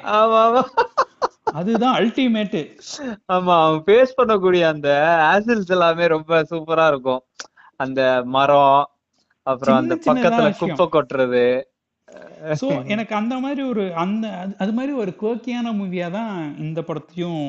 அதுதான் 1.53 1.95
அல்டிமேட் 1.99 2.57
ஆமா 3.29 3.55
அவன் 3.61 3.83
ஃபேஸ் 3.87 4.17
பண்ணக்கூடிய 4.19 4.63
அந்த 4.71 4.89
ஆசில்ஸ் 5.31 5.73
எல்லாமே 5.77 6.07
ரொம்ப 6.09 6.43
சூப்பரா 6.51 6.87
இருக்கும். 6.89 7.23
அந்த 7.81 8.01
மரம் 8.29 8.83
அப்புறம் 9.47 9.79
அந்த 9.81 9.95
பக்கத்துல. 10.09 10.51
குப்பை 10.61 10.87
கொட்டுறது. 10.91 11.45
சோ 12.61 12.67
எனக்கு 12.87 13.15
அந்த 13.15 13.35
மாதிரி 13.39 13.63
ஒரு 13.65 13.83
அந்த 13.97 14.27
அது- 14.59 14.75
மாதிரி 14.75 14.93
ஒரு 14.97 15.13
குவர்க்கியான 15.21 15.73
மூவியா 15.77 16.07
தான் 16.11 16.33
இந்த 16.59 16.81
படத்தையும். 16.83 17.41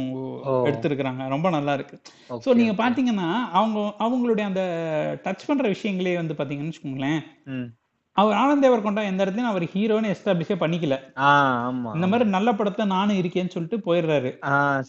எடுத்திருக்கிறாங்க 0.67 1.27
ரொம்ப 1.29 1.49
நல்லா 1.49 1.73
இருக்கு 1.73 1.95
சோ 2.29 2.35
Okay, 2.37 2.55
நீங்க. 2.59 2.73
பாத்தீங்கன்னா 2.79 3.27
அவங்க 3.57 3.77
அவங்களுடைய 3.99 4.45
அந்த 4.45 4.63
டச் 5.23 5.47
பண்ற 5.47 5.65
விஷயங்களே 5.71 6.15
வந்து 6.17 6.33
பாத்தீங்கன்னு 6.33 6.71
வச்சுக்கோங்களேன். 6.71 7.21
அவர் 8.15 8.35
ஆனந்தேவர் 8.37 8.81
கொண்டா 8.81 9.01
எந்த 9.03 9.23
இடத்துலயும் 9.23 9.51
அவர் 9.51 9.65
ஹீரோன்னு 9.73 10.09
எஸ்டாப்ளிஷே 10.13 10.55
பண்ணிக்கல 10.61 10.95
இந்த 11.93 12.07
மாதிரி 12.07 12.25
நல்ல 12.29 12.51
படத்தை 12.53 12.85
நானும் 12.87 13.19
இருக்கேன்னு 13.19 13.53
சொல்லிட்டு 13.53 13.77
போயிடுறாரு 13.85 14.31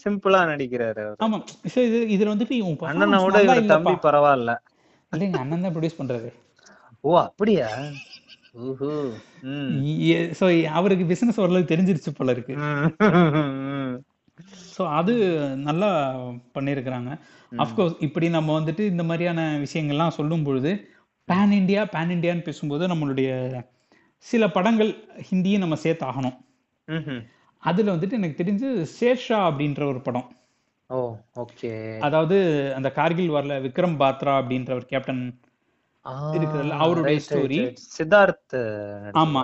சிம்பிளா 0.01 0.41
நடிக்கிறாரு. 0.49 1.03
ஆமா 1.23 1.37
சோ 1.71 1.79
இது 1.87 1.99
இதுல 2.15 2.33
வந்துட்டு 2.33 2.55
இவன் 2.57 2.75
performance 2.75 2.89
அண்ணனை 2.95 3.19
விட 3.25 3.37
நல்லா 3.39 3.55
இவர் 3.57 3.73
தம்பி. 3.73 3.93
பரவாயில்ல 4.05 4.53
இல்லைங்க 5.11 5.39
அண்ணன் 5.39 5.61
தான் 5.61 5.75
ப்ரொடியூஸ் 5.75 5.99
பண்றாரு 5.99 6.31
ஓ 7.03 7.13
அப்படியா. 7.21 7.69
சோ 10.39 10.45
அவருக்கு 10.71 11.05
பிசினஸ் 11.05 11.39
ஓரளவுக்கு 11.39 11.73
தெரிஞ்சிருச்சு 11.73 12.11
போல 12.17 12.31
இருக்கு. 12.31 12.55
சோ 14.75 14.83
அது 14.89 15.13
நல்லா 15.67 15.89
பண்ணியிருக்கிறாங்க 16.53 17.09
அஃப்கோர்ஸ் 17.51 17.95
இப்படி 17.99 18.27
நம்ம 18.29 18.59
வந்துட்டு 18.59 18.83
இந்த 18.93 19.03
மாதிரியான 19.03 19.41
விஷயங்கள்லாம் 19.65 20.17
சொல்லும் 20.17 20.43
பொழுது 20.43 20.71
பேன் 21.27 21.53
இண்டியா 21.59 21.81
பேன் 21.95 22.13
இண்டியான்னு 22.15 22.47
பேசும்போது 22.47 22.87
நம்மளுடைய 22.87 23.29
சில 24.25 24.43
படங்கள் 24.49 24.91
ஹிந்தியும் 25.29 25.63
நம்ம 25.65 25.77
சேர்த்தாகணும். 25.83 26.37
ம்ஹும். 26.87 27.21
அதுல 27.63 27.93
வந்துட்டு 27.95 28.11
எனக்கு 28.11 28.39
தெரிஞ்சு 28.43 28.69
ஷேர்ஷா 28.97 29.39
அப்படின்ற 29.49 29.81
ஒரு 29.87 30.01
படம். 30.01 30.27
ஓ 30.89 30.99
ஓகே. 31.35 31.71
அதாவது 31.99 32.37
அந்த 32.75 32.89
கார்கில் 32.91 33.33
வார்ல 33.35 33.55
விக்ரம் 33.61 33.97
பாத்ரா 33.99 34.33
அப்படின்ற 34.41 34.71
ஒரு 34.73 34.85
கேப்டன் 34.85 35.23
இருக்குதுல்ல, 36.33 36.73
அவருடைய 36.83 37.17
story. 37.25 37.57
சித்தார்த் 37.93 38.55
ஆமா. 39.21 39.41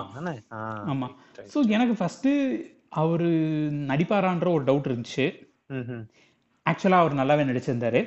ஆமா. 0.92 1.08
ஸோ 1.52 1.58
எனக்கு 1.68 1.94
ஃபர்ஸ்ட் 1.94 2.30
அவரு 3.00 3.28
நடிப்பாரான்ற 3.90 4.48
ஒரு 4.52 4.64
டவுட் 4.64 4.88
இருந்துச்சு. 4.90 5.26
ஆக்சுவலா 6.66 6.98
அவர் 7.02 7.20
நல்லாவே 7.20 7.44
நடிச்சிருந்தாரு. 7.50 8.00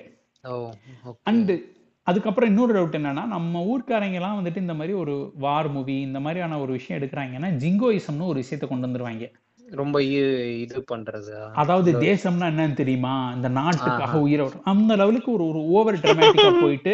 அண்டு 1.25 1.53
அதுக்கப்புறம் 2.07 2.49
இன்னொரு 2.49 2.73
டவுட் 2.73 2.97
என்னன்னா 2.99 3.23
நம்ம 3.27 3.61
ஊர்க்காரங்க 3.69 4.17
எல்லாம் 4.19 4.39
வந்துட்டு 4.39 4.63
இந்த 4.63 4.73
மாதிரி 4.73 4.93
ஒரு 4.93 5.13
வார் 5.37 5.69
மூவி 5.69 5.95
இந்த 6.01 6.19
மாதிரியான 6.19 6.59
ஒரு 6.59 6.71
விஷயம் 6.71 6.99
எடுக்கிறாங்கன்னா 6.99 7.49
ஜிங்கோயிசம்னு 7.61 8.29
ஒரு 8.31 8.41
விஷயத்தை 8.41 8.67
கொண்டு 8.67 8.87
வந்துருவாங்க 8.87 9.27
ரொம்ப 9.77 9.97
இது 10.63 10.79
பண்றது 10.89 11.31
அதாவது 11.61 11.89
தேசம்னா 12.03 12.49
என்னன்னு 12.51 12.79
தெரியுமா 12.81 13.13
இந்த 13.37 13.49
நாட்டுக்காக 13.59 14.19
உயிரை 14.25 14.43
அந்த 14.71 14.95
லெவலுக்கு 14.95 15.31
ஒரு 15.37 15.45
ஒரு 15.51 15.61
ஓவர் 15.77 16.01
டிராமேட்டிக்கா 16.03 16.51
போயிட்டு. 16.61 16.93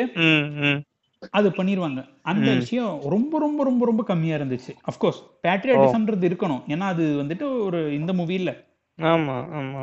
அது 1.33 1.49
பண்ணிருவாங்க. 1.49 2.01
அந்த 2.21 2.49
விஷயம் 2.53 3.01
ரொம்ப 3.09 3.39
ரொம்ப 3.39 3.63
ரொம்ப 3.63 3.85
ரொம்ப 3.85 4.03
கம்மியா 4.03 4.37
இருந்துச்சு. 4.37 4.71
அஃப்கோர்ஸ் 4.91 5.19
பேட்ரியாட்டிசம்ன்றது 5.43 6.27
இருக்கணும். 6.29 6.63
ஏன்னா 6.67 6.85
அது 6.85 7.05
வந்துட்டு 7.23 7.65
ஒரு 7.65 7.93
இந்த 7.93 8.13
மூவி 8.13 8.33
இல்ல 8.33 8.51
ஆமா 8.99 9.35
ஆமா. 9.57 9.81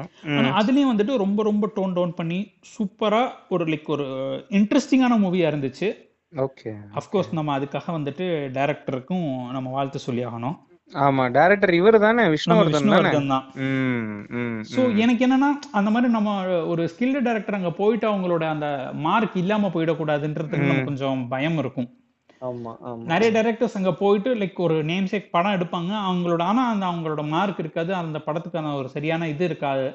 அதுலயும் 0.52 0.90
வந்துட்டு 0.92 1.14
ரொம்ப 1.16 1.42
ரொம்ப 1.42 1.66
டோன் 1.76 1.92
டவுன் 1.92 2.14
பண்ணி 2.14 2.38
சூப்பரா 2.72 3.20
ஒரு 3.48 3.64
லைக் 3.64 3.86
ஒரு 3.86 4.06
இன்ட்ரெஸ்டிங்கான 4.50 5.18
மூவியா 5.18 5.50
இருந்துச்சு. 5.52 5.88
ஓகே 6.32 6.70
அஃப்கோர்ஸ் 6.94 7.30
நம்ம 7.32 7.58
அதுக்காக 7.58 7.92
வந்துட்டு 7.92 8.24
டைரக்டருக்கும் 8.52 9.26
நம்ம 9.52 9.70
வாழ்த்து 9.70 9.98
சொல்லி 9.98 10.24
ஆகணும் 10.26 10.56
ஆமா 10.92 11.24
டைரக்டர் 11.28 11.72
இவர் 11.74 11.96
தானே? 11.98 12.24
விஷ்ணுவர்தன் 12.28 12.90
தானே? 12.90 13.10
சோ 14.72 14.82
எனக்கு 15.04 15.22
என்னன்னா 15.26 15.48
அந்த 15.72 15.90
மாதிரி 15.90 16.12
நம்ம 16.12 16.32
ஒரு 16.66 16.82
ஸ்கில்டு 16.88 17.20
டைரக்டர் 17.22 17.54
அங்க 17.54 17.70
போயிட்டு 17.72 18.06
அவங்களோட 18.10 18.44
அந்த 18.48 18.68
மார்க் 19.06 19.36
இல்லாம 19.36 19.70
போயிடக்கூடாதுன்றதுக்கு 19.74 20.58
கொஞ்சம் 20.84 21.28
பயம் 21.28 21.58
இருக்கும். 21.58 21.88
ஆமா 22.42 22.72
ஆமா. 22.82 23.02
நிறைய 23.04 23.30
டைரக்டர்ஸ் 23.32 23.76
அங்க 23.76 23.92
போயிட்டு 23.94 24.30
லைக் 24.34 24.58
ஒரு 24.58 24.76
நேம் 24.84 25.10
சேக் 25.12 25.30
படம் 25.30 25.56
எடுப்பாங்க. 25.56 25.92
அவங்களோட 26.08 26.42
ஆனா 26.42 26.64
அந்த 26.70 26.84
அவங்களோட 26.86 27.22
மார்க் 27.28 27.58
இருக்காது. 27.58 27.92
அந்த 27.94 28.18
படத்துக்கான 28.26 28.74
ஒரு 28.74 28.88
சரியான 28.88 29.28
இது 29.28 29.44
இருக்காது. 29.44 29.86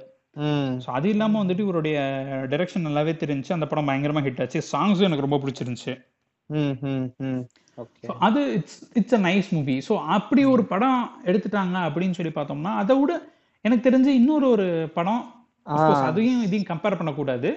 ம். 0.41 0.71
ஸோ 0.83 0.89
அது 0.89 1.07
இல்லாம 1.09 1.43
வந்துட்டு 1.43 1.59
இவருடைய 1.59 1.97
டைரக்ஷன் 2.49 2.87
நல்லாவே 2.87 3.13
தெரிஞ்சுச்சு 3.15 3.53
அந்த 3.53 3.67
படம் 3.67 3.89
பயங்கரமா 3.89 4.23
ஹிட் 4.23 4.41
ஆச்சு. 4.41 4.61
சாங்ஸும் 4.71 5.07
எனக்கு 5.09 5.27
ரொம்ப 5.27 5.39
பிடிச்சிருந்துச்சு. 5.43 5.93
ம் 6.49 6.75
ம் 6.87 7.05
ம். 7.25 7.41
ஓகே 7.41 7.60
ஸோ 7.60 7.60
அது 8.27 8.41
it's 8.57 8.79
it's 8.99 9.17
a 9.17 9.21
nice 9.27 9.49
movie 9.57 9.75
so 9.87 9.93
அப்படி 10.15 10.41
ஒரு 10.53 10.63
படம் 10.71 11.01
எடுத்துட்டாங்க 11.29 11.77
அப்படின்னு 11.87 12.17
சொல்லி 12.19 12.33
பார்த்தோம்னா 12.37 12.73
அதை 12.81 12.95
விட 13.01 13.13
எனக்கு 13.65 13.85
தெரிஞ்சு 13.87 14.11
இன்னொரு 14.19 14.45
ஒரு 14.55 14.67
படம் 14.97 15.23
அதையும் 16.09 16.43
இதையும் 16.45 16.69
கம்பேர் 16.69 16.99
பண்ணக்கூடாது. 16.99 17.49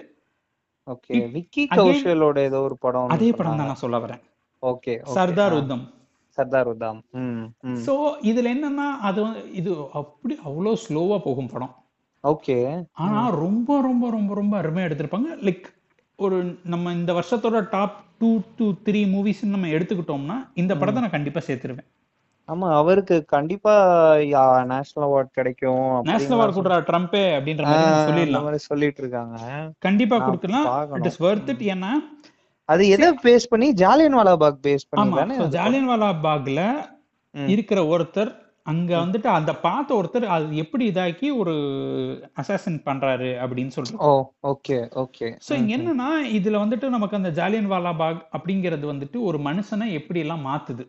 ஓகே 0.87 1.19
விக்கி 1.35 1.63
கௌஷலோட 1.79 2.39
ஏதோ 2.49 2.59
ஒரு 2.69 2.77
படம் 2.85 3.13
அதே 3.15 3.29
படம் 3.39 3.61
தான் 3.61 3.71
நான் 3.71 3.83
சொல்ல 3.85 3.99
வரேன். 4.05 4.23
ஓகே 4.63 4.95
சர்தார் 5.19 5.57
உத்தம். 5.61 5.85
சர்தார் 6.39 6.69
உத்தாம். 6.73 7.01
ஸோ 7.87 7.95
இதுல 8.31 8.53
என்னன்னா 8.57 8.87
அது 9.09 9.23
இது 9.61 9.73
அப்படி 10.01 10.35
அவ்வளோ 10.49 10.75
ஸ்லோவா 10.85 11.19
போகும் 11.29 11.53
படம். 11.55 11.73
ஓகே 12.25 12.57
ஆனா 13.05 13.23
ரொம்ப 13.45 13.81
ரொம்ப 13.89 14.11
ரொம்ப 14.11 14.35
ரொம்ப 14.41 14.55
அருமையா 14.63 14.89
எடுத்திருப்பாங்க. 14.89 15.31
லைக் 15.49 15.67
ஒரு 16.19 16.37
நம்ம 16.73 16.93
இந்த 16.93 17.13
வருஷத்தோட 17.13 17.59
top 17.75 17.97
two 18.21 18.31
two 18.59 18.67
three 18.87 19.01
movies 19.15 19.43
நம்ம 19.55 19.71
எடுத்துக்கிட்டோம்னா 19.77 20.37
இந்த 20.63 20.73
படத்தை 20.81 21.01
நான் 21.05 21.15
கண்டிப்பா 21.15 21.41
சேர்த்துருவேன். 21.47 21.89
ஆமா 22.49 22.67
அவருக்கு 22.81 23.17
கண்டிப்பா 23.35 23.75
நேஷனல் 24.73 25.07
அவார்ட் 25.07 25.31
கிடைக்கும் 25.39 25.87
நேஷனல் 26.11 26.37
அவார்ட் 26.37 26.57
கொடுக்குற 26.57 26.79
ட்ரம்ப்பே 26.91 27.25
அப்படின்ற 27.37 27.65
மாதிரி 27.71 28.05
சொல்லிடலாம். 28.09 28.67
சொல்லிட்டு 28.71 29.03
இருக்காங்க 29.05 29.37
கண்டிப்பா 29.87 30.19
கொடுக்கலாம். 30.27 30.69
இட் 30.99 31.09
இஸ் 31.11 31.21
வர்த் 31.27 31.51
இட் 31.55 31.65
ஏன்னா 31.75 31.93
அது 32.69 32.83
எதை 32.97 33.09
பேஸ் 33.25 33.51
பண்ணி? 33.53 33.67
ஜாலியன் 33.83 34.19
வாலாபாக் 34.19 34.61
பேஸ் 34.67 34.89
பண்ணி 34.91 35.37
அது 35.37 35.49
ஜாலியன்வாலா 35.59 36.11
பாக்ல. 36.27 36.61
இருக்கிற 37.55 37.79
ஒருத்தர் 37.95 38.31
அங்க 38.67 38.93
வந்துட்டு 39.01 39.29
அந்த 39.29 39.53
பார்த்த 39.65 39.97
ஒருத்தர் 39.97 40.27
அது 40.35 40.57
எப்படி 40.57 40.85
இதாக்கி 40.91 41.29
ஒரு 41.41 41.55
அசாசின் 42.41 42.79
பண்றாரு 42.87 43.31
அப்படின்னு 43.43 43.73
ஓ 44.09 44.13
ஓகே 44.53 44.77
ஓகே 45.03 45.27
சோ 45.47 45.53
இங்க 45.61 45.73
என்னன்னா 45.79 46.09
இதுல 46.39 46.63
வந்துட்டு 46.63 46.89
நமக்கு 46.89 47.19
அந்த 47.21 47.31
ஜாலியன்வாலா 47.41 47.93
பாக் 47.97 48.23
அப்படிங்கிறது 48.33 48.87
வந்துட்டு 48.93 49.21
ஒரு 49.29 49.41
மனுஷனை 49.49 49.89
எப்படி 49.93 50.21
எல்லாம் 50.21 50.47
மாத்துது. 50.49 50.85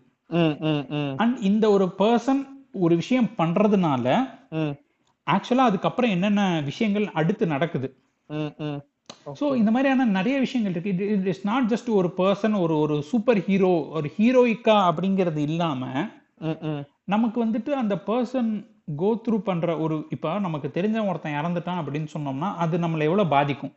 அண்ட் 1.17 1.35
இந்த 1.41 1.65
ஒரு 1.71 1.87
பர்சன் 1.99 2.41
ஒரு 2.85 2.95
விஷயம் 2.95 3.29
பண்றதுனால 3.37 4.07
ஆக்சுவலா 5.27 5.67
அதுக்கப்புறம் 5.69 6.13
என்னென்ன 6.15 6.41
விஷயங்கள் 6.65 7.05
அடுத்து 7.19 7.45
நடக்குது. 7.47 7.87
ஸோ 9.39 9.45
இந்த 9.55 9.71
மாதிரியான 9.71 10.05
நிறைய 10.17 10.35
விஷயங்கள் 10.39 10.73
இருக்கு. 10.73 10.91
இட் 11.15 11.29
இஸ் 11.33 11.45
நாட் 11.45 11.69
ஜஸ்ட் 11.73 11.89
ஒரு 11.99 12.09
பர்சன் 12.17 12.55
ஒரு 12.63 12.75
ஒரு 12.79 12.97
சூப்பர் 13.11 13.41
ஹீரோ 13.47 13.73
ஒரு 13.97 14.09
ஹீரோயிக்கா 14.17 14.77
அப்படிங்கிறது 14.89 15.41
இல்லாம 15.49 15.81
நமக்கு 17.07 17.37
வந்துட்டு 17.45 17.71
அந்த 17.81 17.95
பர்சன் 18.07 18.51
கோ 19.01 19.09
த்ரூ 19.25 19.37
பண்ற 19.39 19.77
ஒரு 19.77 19.95
இப்போ 20.09 20.29
நமக்கு 20.39 20.67
தெரிஞ்ச 20.77 20.97
ஒருத்தன் 21.09 21.37
இறந்துட்டான் 21.39 21.79
அப்படின்னு 21.81 22.09
சொன்னோம்னா 22.13 22.49
அது 22.63 22.75
நம்மளை 22.77 23.05
எவ்வளவு 23.09 23.33
பாதிக்கும்? 23.35 23.73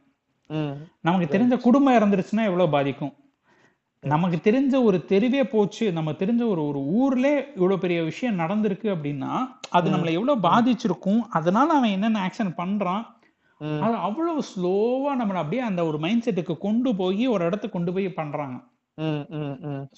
நமக்கு 1.01 1.27
தெரிஞ்ச 1.35 1.57
குடும்பம் 1.61 1.97
இறந்துருச்சுன்னா 1.99 2.45
எவ்வளவு 2.51 2.75
பாதிக்கும்? 2.77 3.15
நமக்கு 4.05 4.39
தெரிஞ்ச 4.51 4.75
ஒரு 4.83 4.99
தெருவே 5.05 5.43
போச்சு 5.45 5.93
நம்ம 5.93 6.11
தெரிஞ்ச 6.13 6.43
ஒரு 6.49 6.63
ஒரு 6.67 6.81
ஊர்ல 7.01 7.27
இவ்வளவு 7.55 7.83
பெரிய 7.85 8.01
விஷயம் 8.03 8.39
நடந்திருக்கு 8.39 8.89
அப்படின்னா 8.95 9.33
அது 9.71 9.87
நம்மளை 9.91 10.13
எவ்வளவு 10.19 10.45
பாதிச்சிருக்கும்? 10.49 11.21
அதனால 11.39 11.69
அவன் 11.75 11.95
என்னென்ன 11.97 12.23
ஆக்ஷன் 12.27 12.53
பண்றான். 12.61 13.05
அது 13.85 13.97
அவ்வளவு 14.09 14.41
ஸ்லோவா 14.51 15.13
நம்மளை 15.21 15.41
அப்படியே 15.43 15.63
அந்த 15.63 15.81
ஒரு 15.85 15.99
மைண்ட் 15.99 16.27
செட்டுக்கு 16.27 16.55
கொண்டு 16.59 16.91
போய் 16.97 17.25
ஒரு 17.27 17.45
இடத்துக்கு 17.45 17.77
கொண்டு 17.77 17.93
போய் 17.93 18.09
பண்றாங்க. 18.21 18.57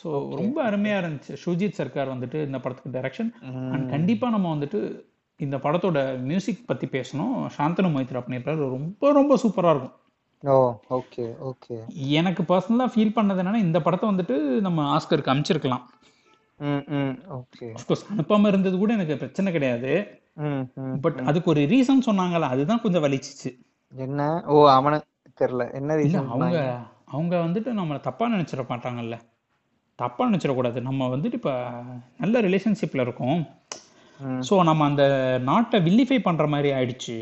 ஸோ 0.00 0.08
ரொம்ப 0.40 0.58
அருமையா 0.68 0.96
இருந்துச்சு. 1.00 1.34
சுஜித் 1.44 1.78
சர்க்கார் 1.78 2.12
வந்துட்டு 2.14 2.38
இந்த 2.48 2.58
படத்துக்கு 2.64 2.94
டைரக்ஷன். 2.96 3.30
அண்ட் 3.72 3.86
கண்டிப்பா 3.94 4.28
நம்ம 4.34 4.48
வந்துட்டு 4.54 4.80
இந்த 5.40 5.56
படத்தோட 5.64 5.98
மியூசிக் 6.30 6.68
பத்தி 6.70 6.86
பேசணும். 6.96 7.36
சாந்தனு 7.56 7.94
மைத்ரா 7.94 8.22
பண்ணியிருக்காரு. 8.24 8.60
ரொம்ப 8.76 9.12
ரொம்ப 9.18 9.36
சூப்பரா 9.42 9.72
இருக்கும். 9.74 9.96
ஓ 10.42 10.56
ஓகே 10.98 11.24
ஓகே. 11.50 11.76
எனக்கு 12.18 12.42
பர்சனலாக 12.50 12.92
ஃபீல் 12.92 13.16
பண்ணது 13.16 13.40
என்னன்னா 13.42 13.64
இந்த 13.66 13.78
படத்தை 13.86 14.06
வந்துட்டு 14.10 14.36
நம்ம 14.66 14.84
ஆஸ்கருக்கு 14.96 15.32
அமைச்சிருக்கலாம். 15.34 15.84
அஃப்கோர்ஸ் 17.76 18.06
அனுப்பாமல் 18.12 18.50
இருந்தது 18.52 18.76
கூட 18.78 18.90
எனக்கு 18.96 19.16
பிரச்சனை 19.22 19.52
கிடையாது. 19.52 19.92
பட் 21.04 21.18
அதுக்கு 21.30 21.50
ஒரு 21.52 21.62
ரீசன் 21.72 22.06
சொன்னாங்கல்ல 22.08 22.48
அதுதான் 22.54 22.82
கொஞ்சம் 22.84 23.04
வலிச்சிச்சு. 23.06 23.50
என்ன? 23.92 24.22
ஓ 24.52 24.56
அவன 24.76 25.00
தெரியல. 25.40 25.64
என்ன 25.78 25.96
ரீசன் 25.96 26.32
அவங்க 26.34 26.58
அவங்க 27.10 27.34
வந்துட்டு 27.46 27.70
நம்மளை 27.78 28.00
தப்பா 28.00 28.24
நினைச்சிட 28.34 28.62
மாட்டாங்கல்ல. 28.70 29.16
தப்பா 29.98 30.22
நினைச்சிடக்கூடாது. 30.28 30.78
நம்ம 30.88 31.08
வந்துட்டு 31.14 31.38
இப்ப 31.40 31.52
நல்ல 32.22 32.40
ரிலேஷன்ஷிப்ல 32.46 33.04
இருக்கோம். 33.06 33.40
ஸோ 34.48 34.54
நம்ம 34.68 34.84
அந்த 34.90 35.04
நாட்டை 35.50 35.78
வில்லிஃபை 35.86 36.18
பண்ற 36.28 36.46
மாதிரி 36.54 36.70
ஆயிடுச்சு. 36.78 37.18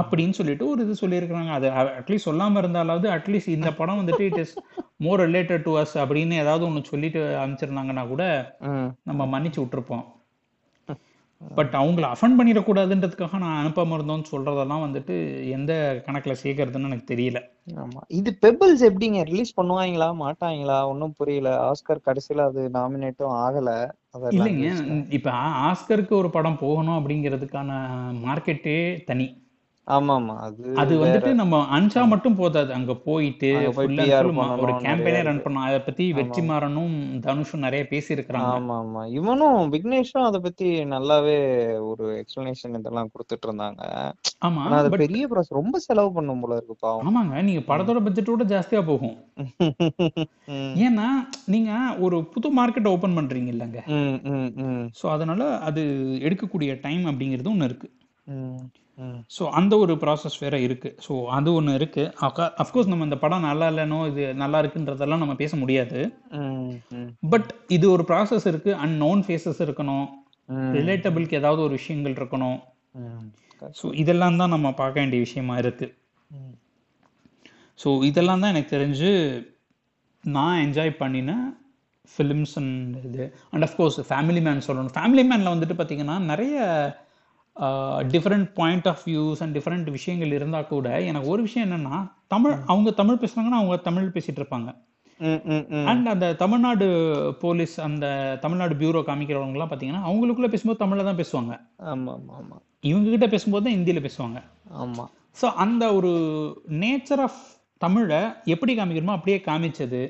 அப்படின்னு 0.00 0.34
சொல்லிட்டு 0.38 0.64
ஒரு 0.72 0.80
இது 0.84 0.94
சொல்லியிருக்கிறாங்க. 1.00 1.50
அது 1.58 1.66
அட்லீஸ்ட் 2.00 2.28
சொல்லாம 2.30 2.60
இருந்தாலாவது 2.62 3.08
அட்லீஸ்ட் 3.16 3.56
இந்த 3.56 3.70
படம் 3.80 4.00
வந்துட்டு 4.00 4.24
it 4.30 4.40
is 4.44 4.54
more 5.06 5.20
related 5.28 5.64
to 5.66 5.72
us 5.82 5.96
அப்படின்னு 6.02 6.34
ஏதாவது 6.42 6.64
ஒன்று 6.68 6.90
சொல்லிட்டு 6.92 7.22
அனுப்பிச்சிருந்தாங்கன்னா 7.42 8.04
கூட 8.12 8.24
நம்ம 9.10 9.26
மன்னிச்சு 9.34 9.60
விட்டுருப்போம். 9.62 10.04
பட் 11.40 11.74
அவங்கள 11.74 12.04
அஃபண்ட் 12.12 12.38
பண்ணிடக்கூடாதுன்றதுக்காக 12.38 13.38
நான் 13.38 13.66
அனுப்பாம 13.66 13.96
இருந்தோம்னு 13.98 14.30
சொல்றதெல்லாம் 14.30 14.84
வந்துட்டு 14.86 15.44
எந்த 15.46 16.02
கணக்குல 16.06 16.34
சேர்க்கறதுன்னு 16.42 16.84
எனக்கு 16.84 17.14
தெரியல. 17.14 17.40
ஆமா. 17.74 18.00
இது 18.06 18.38
பெபிள்ஸ் 18.40 18.80
எப்படிங்க? 18.80 19.22
ரிலீஸ் 19.24 19.60
பண்ணுவாங்களா? 19.60 20.08
மாட்டாங்களா? 20.16 20.86
ஒன்றும் 20.86 21.14
புரியல. 21.16 21.70
ஆஸ்கர் 21.70 22.04
கடைசியில 22.04 22.44
அது 22.44 22.70
நாமினேட்டும் 22.74 23.34
ஆகல. 23.36 23.90
அதெல்லாம் 24.10 24.48
இல்லைங்க. 24.48 25.12
இப்ப 25.12 25.30
ஆஸ்கருக்கு 25.30 26.10
ஒரு 26.10 26.30
படம் 26.30 26.58
போகணும் 26.58 26.98
அப்படிங்கிறதுக்கான 26.98 27.70
மார்க்கெட்டே 28.26 29.04
தனி. 29.04 29.45
அது 29.86 30.62
அது 30.82 30.94
வந்துட்டு 31.02 31.30
நம்ம 31.40 31.58
அன்சா 31.76 32.02
மட்டும் 32.12 32.36
போதாது. 32.38 32.70
அங்க 32.76 32.92
போயிட்டு 33.06 33.48
ஒரு 34.62 34.72
கேம்பெயினே 34.84 35.20
ரன் 35.28 35.42
பண்ணோம் 35.44 35.66
அதை 35.66 35.78
பத்தி 35.88 36.04
வெற்றிமாறனும் 36.18 36.94
தனுஷும் 37.26 37.64
நிறைய 37.66 37.82
பேசியிருக்கிறாங்க. 37.92 38.50
ஆமா 38.56 38.76
ஆமா 38.82 39.02
இவனும் 39.18 39.58
விக்னேஷும் 39.74 40.26
அதை 40.28 40.38
பத்தி 40.46 40.68
நல்லாவே 40.94 41.36
ஒரு 41.90 42.06
எக்ஸ்பிளனேஷன் 42.22 42.78
இதெல்லாம் 42.80 43.10
கொடுத்துட்டு 43.12 43.48
இருந்தாங்க. 43.48 43.82
ஆமா 44.46 44.64
அது 44.80 44.90
பெரிய 45.04 45.26
ப்ராசஸ் 45.32 45.58
ரொம்ப 45.60 45.78
செலவு 45.86 46.10
பண்ணும் 46.16 46.42
போல 46.44 46.58
இருக்கு 46.58 46.76
பாவம். 46.80 47.04
ஆமாங்க 47.08 47.42
நீங்க 47.48 47.62
படத்தோட 47.70 48.02
பட்ஜெட்டோட 48.06 48.46
ஜாஸ்தியா 48.54 48.82
போகும். 48.90 49.16
ஏன்னா 50.86 51.06
நீங்க 51.54 51.70
ஒரு 52.06 52.18
புது 52.34 52.50
மார்க்கெட் 52.58 52.90
ஓபன் 52.94 53.16
பண்றீங்க 53.18 53.50
இல்லைங்க. 53.54 53.80
ஸோ 55.00 55.06
அதனால 55.14 55.48
அது 55.68 55.84
எடுக்கக்கூடிய 56.26 56.72
டைம் 56.86 57.04
அப்படிங்கிறது 57.12 57.52
ஒன்று 57.54 57.70
இருக்கு. 57.70 57.90
ஸோ 59.36 59.42
அந்த 59.58 59.72
ஒரு 59.84 59.94
ப்ராசஸ் 60.02 60.36
வேற 60.44 60.56
இருக்கு. 60.66 60.90
ஸோ 61.06 61.14
அது 61.36 61.50
ஒன்று 61.58 61.72
இருக்கு. 61.78 62.04
அஃப்கோர்ஸ் 62.62 62.90
நம்ம 62.90 63.06
இந்த 63.08 63.18
படம் 63.24 63.46
நல்லா 63.48 63.66
இல்லைனோ 63.72 63.98
இது 64.10 64.22
நல்லா 64.42 64.60
இருக்குன்றதெல்லாம் 64.62 65.22
நம்ம 65.24 65.34
பேச 65.42 65.52
முடியாது. 65.62 65.98
பட் 67.34 67.50
இது 67.76 67.86
ஒரு 67.96 68.06
ப்ராசஸ் 68.10 68.46
இருக்கு. 68.52 68.72
அண்ட் 68.84 68.96
நோன் 69.04 69.22
ஃபேஸஸ் 69.26 69.60
இருக்கணும் 69.66 70.06
ரிலேட்டபிளுக்கு 70.78 71.38
ஏதாவது 71.40 71.62
ஒரு 71.66 71.74
விஷயங்கள் 71.80 72.16
இருக்கணும். 72.20 72.58
ஸோ 73.80 73.86
இதெல்லாம் 74.02 74.40
தான் 74.42 74.54
நம்ம 74.54 74.68
பார்க்க 74.80 75.02
வேண்டிய 75.02 75.20
விஷயமா 75.26 75.54
இருக்கு. 75.64 75.86
ஸோ 77.82 77.88
இதெல்லாம் 78.10 78.42
தான் 78.42 78.52
எனக்கு 78.54 78.74
தெரிஞ்சு 78.76 79.10
நான் 80.24 80.60
என்ஜாய் 80.66 80.98
பண்ணின 81.00 81.32
ஃபிலிம்ஸ் 82.12 82.54
அண்ட் 82.60 82.94
இது. 83.08 83.24
And 83.52 83.64
of course 83.66 83.98
family 84.10 84.40
man 84.46 84.66
சொல்லணும். 84.68 84.94
ஃபேமிலி 84.98 85.24
மேனில் 85.30 85.54
வந்துட்டு 85.54 85.76
பார்த்தீங்கன்னா 85.78 86.16
நிறைய 86.30 86.56
different 88.14 88.48
point 88.58 88.88
of 88.92 89.04
views 89.08 89.40
and 89.44 89.54
different 89.56 89.88
விஷயங்கள் 89.90 90.34
இருந்தால் 90.38 90.68
கூட 90.72 90.88
எனக்கு 91.10 91.28
ஒரு 91.34 91.42
விஷயம் 91.46 91.66
என்னன்னா 91.66 91.98
தமிழ் 92.34 92.54
அவங்க 92.72 92.90
தமிழ் 93.00 93.22
பேசுனாங்கன்னா 93.22 93.60
அவங்க 93.60 93.76
தமிழ் 93.88 94.14
பேசிட்டு 94.16 94.40
இருப்பாங்க. 94.42 94.70
அண்ட் 95.90 96.06
அந்த 96.12 96.26
தமிழ்நாடு 96.42 96.86
போலீஸ் 97.44 97.74
அந்த 97.80 98.06
தமிழ்நாடு 98.42 98.74
பியூரோ 98.74 99.02
காமிக்கிறவங்கலாம் 99.08 99.70
பார்த்தீங்கன்னா 99.70 100.02
அவங்களுக்குள்ள 100.08 100.50
பேசும்போது 100.54 100.82
தமிழில் 100.82 101.08
தான் 101.10 101.20
பேசுவாங்க. 101.22 101.54
ஆமா 101.92 102.12
ஆமா 102.18 102.34
ஆமா 102.40 102.58
இவங்க 102.90 103.08
கிட்ட 103.10 103.28
பேசும்போது 103.34 103.64
தான் 103.64 103.76
ஹிந்தியில் 103.76 104.06
பேசுவாங்க. 104.06 104.40
ஆமா. 104.82 105.06
ஸோ 105.40 105.46
அந்த 105.64 105.84
ஒரு 105.94 106.12
நேச்சர் 106.84 107.22
ஆஃப் 107.26 107.40
தமிழை 107.78 108.20
எப்படி 108.44 108.74
காமிக்கிறோமோ 108.76 109.16
அப்படியே 109.16 109.38
காமிச்சது. 109.48 110.02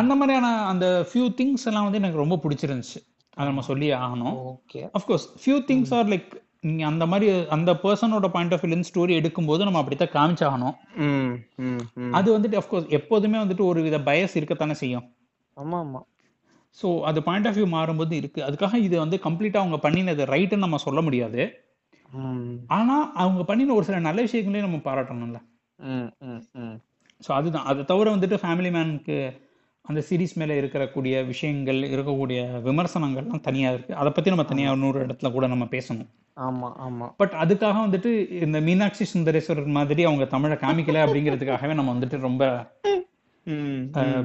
அந்த 0.00 0.12
மாதிரியான 0.14 0.48
அந்த 0.72 0.86
ஃபியூ 1.08 1.26
திங்ஸ் 1.38 1.66
எல்லாம் 1.70 1.86
வந்து 1.86 2.00
எனக்கு 2.02 2.22
ரொம்ப 2.22 2.36
பிடிச்சிருந்துச்சு. 2.44 3.00
அதை 3.40 3.48
நம்ம 3.50 3.64
சொல்லி 3.70 3.88
ஆகணும். 4.04 4.36
Okay 4.52 4.80
of course 4.98 5.26
few 5.42 5.56
things 5.70 5.92
are 5.98 6.10
like 6.12 6.30
நீங்க 6.68 6.82
அந்த 6.88 7.04
மாதிரி 7.10 7.26
அந்த 7.56 7.70
பர்சனோட 7.82 8.28
பாயிண்ட் 8.34 8.54
ஆஃப் 8.54 8.64
வியூ 8.64 8.78
ஸ்டோரி 8.88 9.12
எடுக்கும்போது 9.20 9.66
நம்ம 9.66 9.80
அப்படித்தான் 9.82 10.14
காமிச்சாகணும். 10.16 10.76
அது 12.18 12.28
வந்துட்டு 12.36 12.58
அஃப்கோர்ஸ் 12.60 12.88
எப்போதுமே 12.98 13.38
வந்துட்டு 13.42 13.64
ஒரு 13.70 13.82
வித 13.86 13.98
பயஸ் 14.08 14.36
இருக்கத்தானே 14.40 14.76
செய்யும். 14.82 15.06
ஆமா 15.56 15.78
ஆமா. 15.84 16.00
ஸோ 16.76 16.88
அது 17.08 17.18
பாயிண்ட் 17.28 17.48
ஆஃப் 17.48 17.56
வியூ 17.58 17.68
மாறும்போது 17.76 18.14
இருக்கு. 18.20 18.40
அதுக்காக 18.48 18.80
இது 18.86 18.96
வந்து 19.04 19.16
கம்ப்ளீட்டாக 19.26 19.64
அவங்க 19.64 19.78
பண்ணினது 19.86 20.24
ரைட்டுன்னு 20.34 20.66
நம்ம 20.66 20.80
சொல்ல 20.86 21.00
முடியாது. 21.06 21.42
ஆனா 22.76 22.96
அவங்க 23.22 23.42
பண்ணின 23.50 23.74
ஒரு 23.78 23.86
சில 23.88 23.98
நல்ல 24.08 24.20
விஷயங்களையும் 24.26 24.68
நம்ம 24.68 24.82
பாராட்டணும்ல. 24.88 25.40
ஸோ 27.20 27.30
அதுதான். 27.38 27.66
அதை 27.70 27.80
தவிர 27.90 28.06
வந்துட்டு 28.16 28.36
ஃபேமிலி 28.42 28.70
மேனுக்கு 28.76 29.16
அந்த 29.84 30.00
சீரிஸ் 30.00 30.34
மேலே 30.34 30.54
இருக்கக்கூடிய 30.60 31.14
விஷயங்கள் 31.26 31.78
இருக்கக்கூடிய 31.88 32.40
விமர்சனங்கள்லாம் 32.66 33.44
தனியாக 33.46 33.76
இருக்குது 33.76 33.98
அதை 34.00 34.10
பற்றி 34.12 34.30
நம்ம 34.30 34.44
தனியாக 34.44 34.76
இன்னொரு 34.76 34.98
இடத்துல 35.06 35.32
கூட 35.32 35.46
நம்ம 35.46 35.66
பேசணும். 35.70 36.08
ஆமா 36.36 36.68
ஆமா. 36.84 37.06
பட் 37.20 37.34
அதுக்காக 37.42 37.78
வந்துட்டு 37.86 38.10
இந்த 38.40 38.58
மீனாட்சி 38.60 39.06
சுந்தரேஸ்வரர் 39.06 39.76
மாதிரி 39.78 40.04
அவங்க 40.04 40.26
தமிழை 40.34 40.56
காமிக்கல 40.58 41.02
அப்படிங்கிறதுக்காகவே 41.04 41.74
நம்ம 41.74 41.94
வந்துட்டு 41.94 42.18
ரொம்ப 42.20 42.44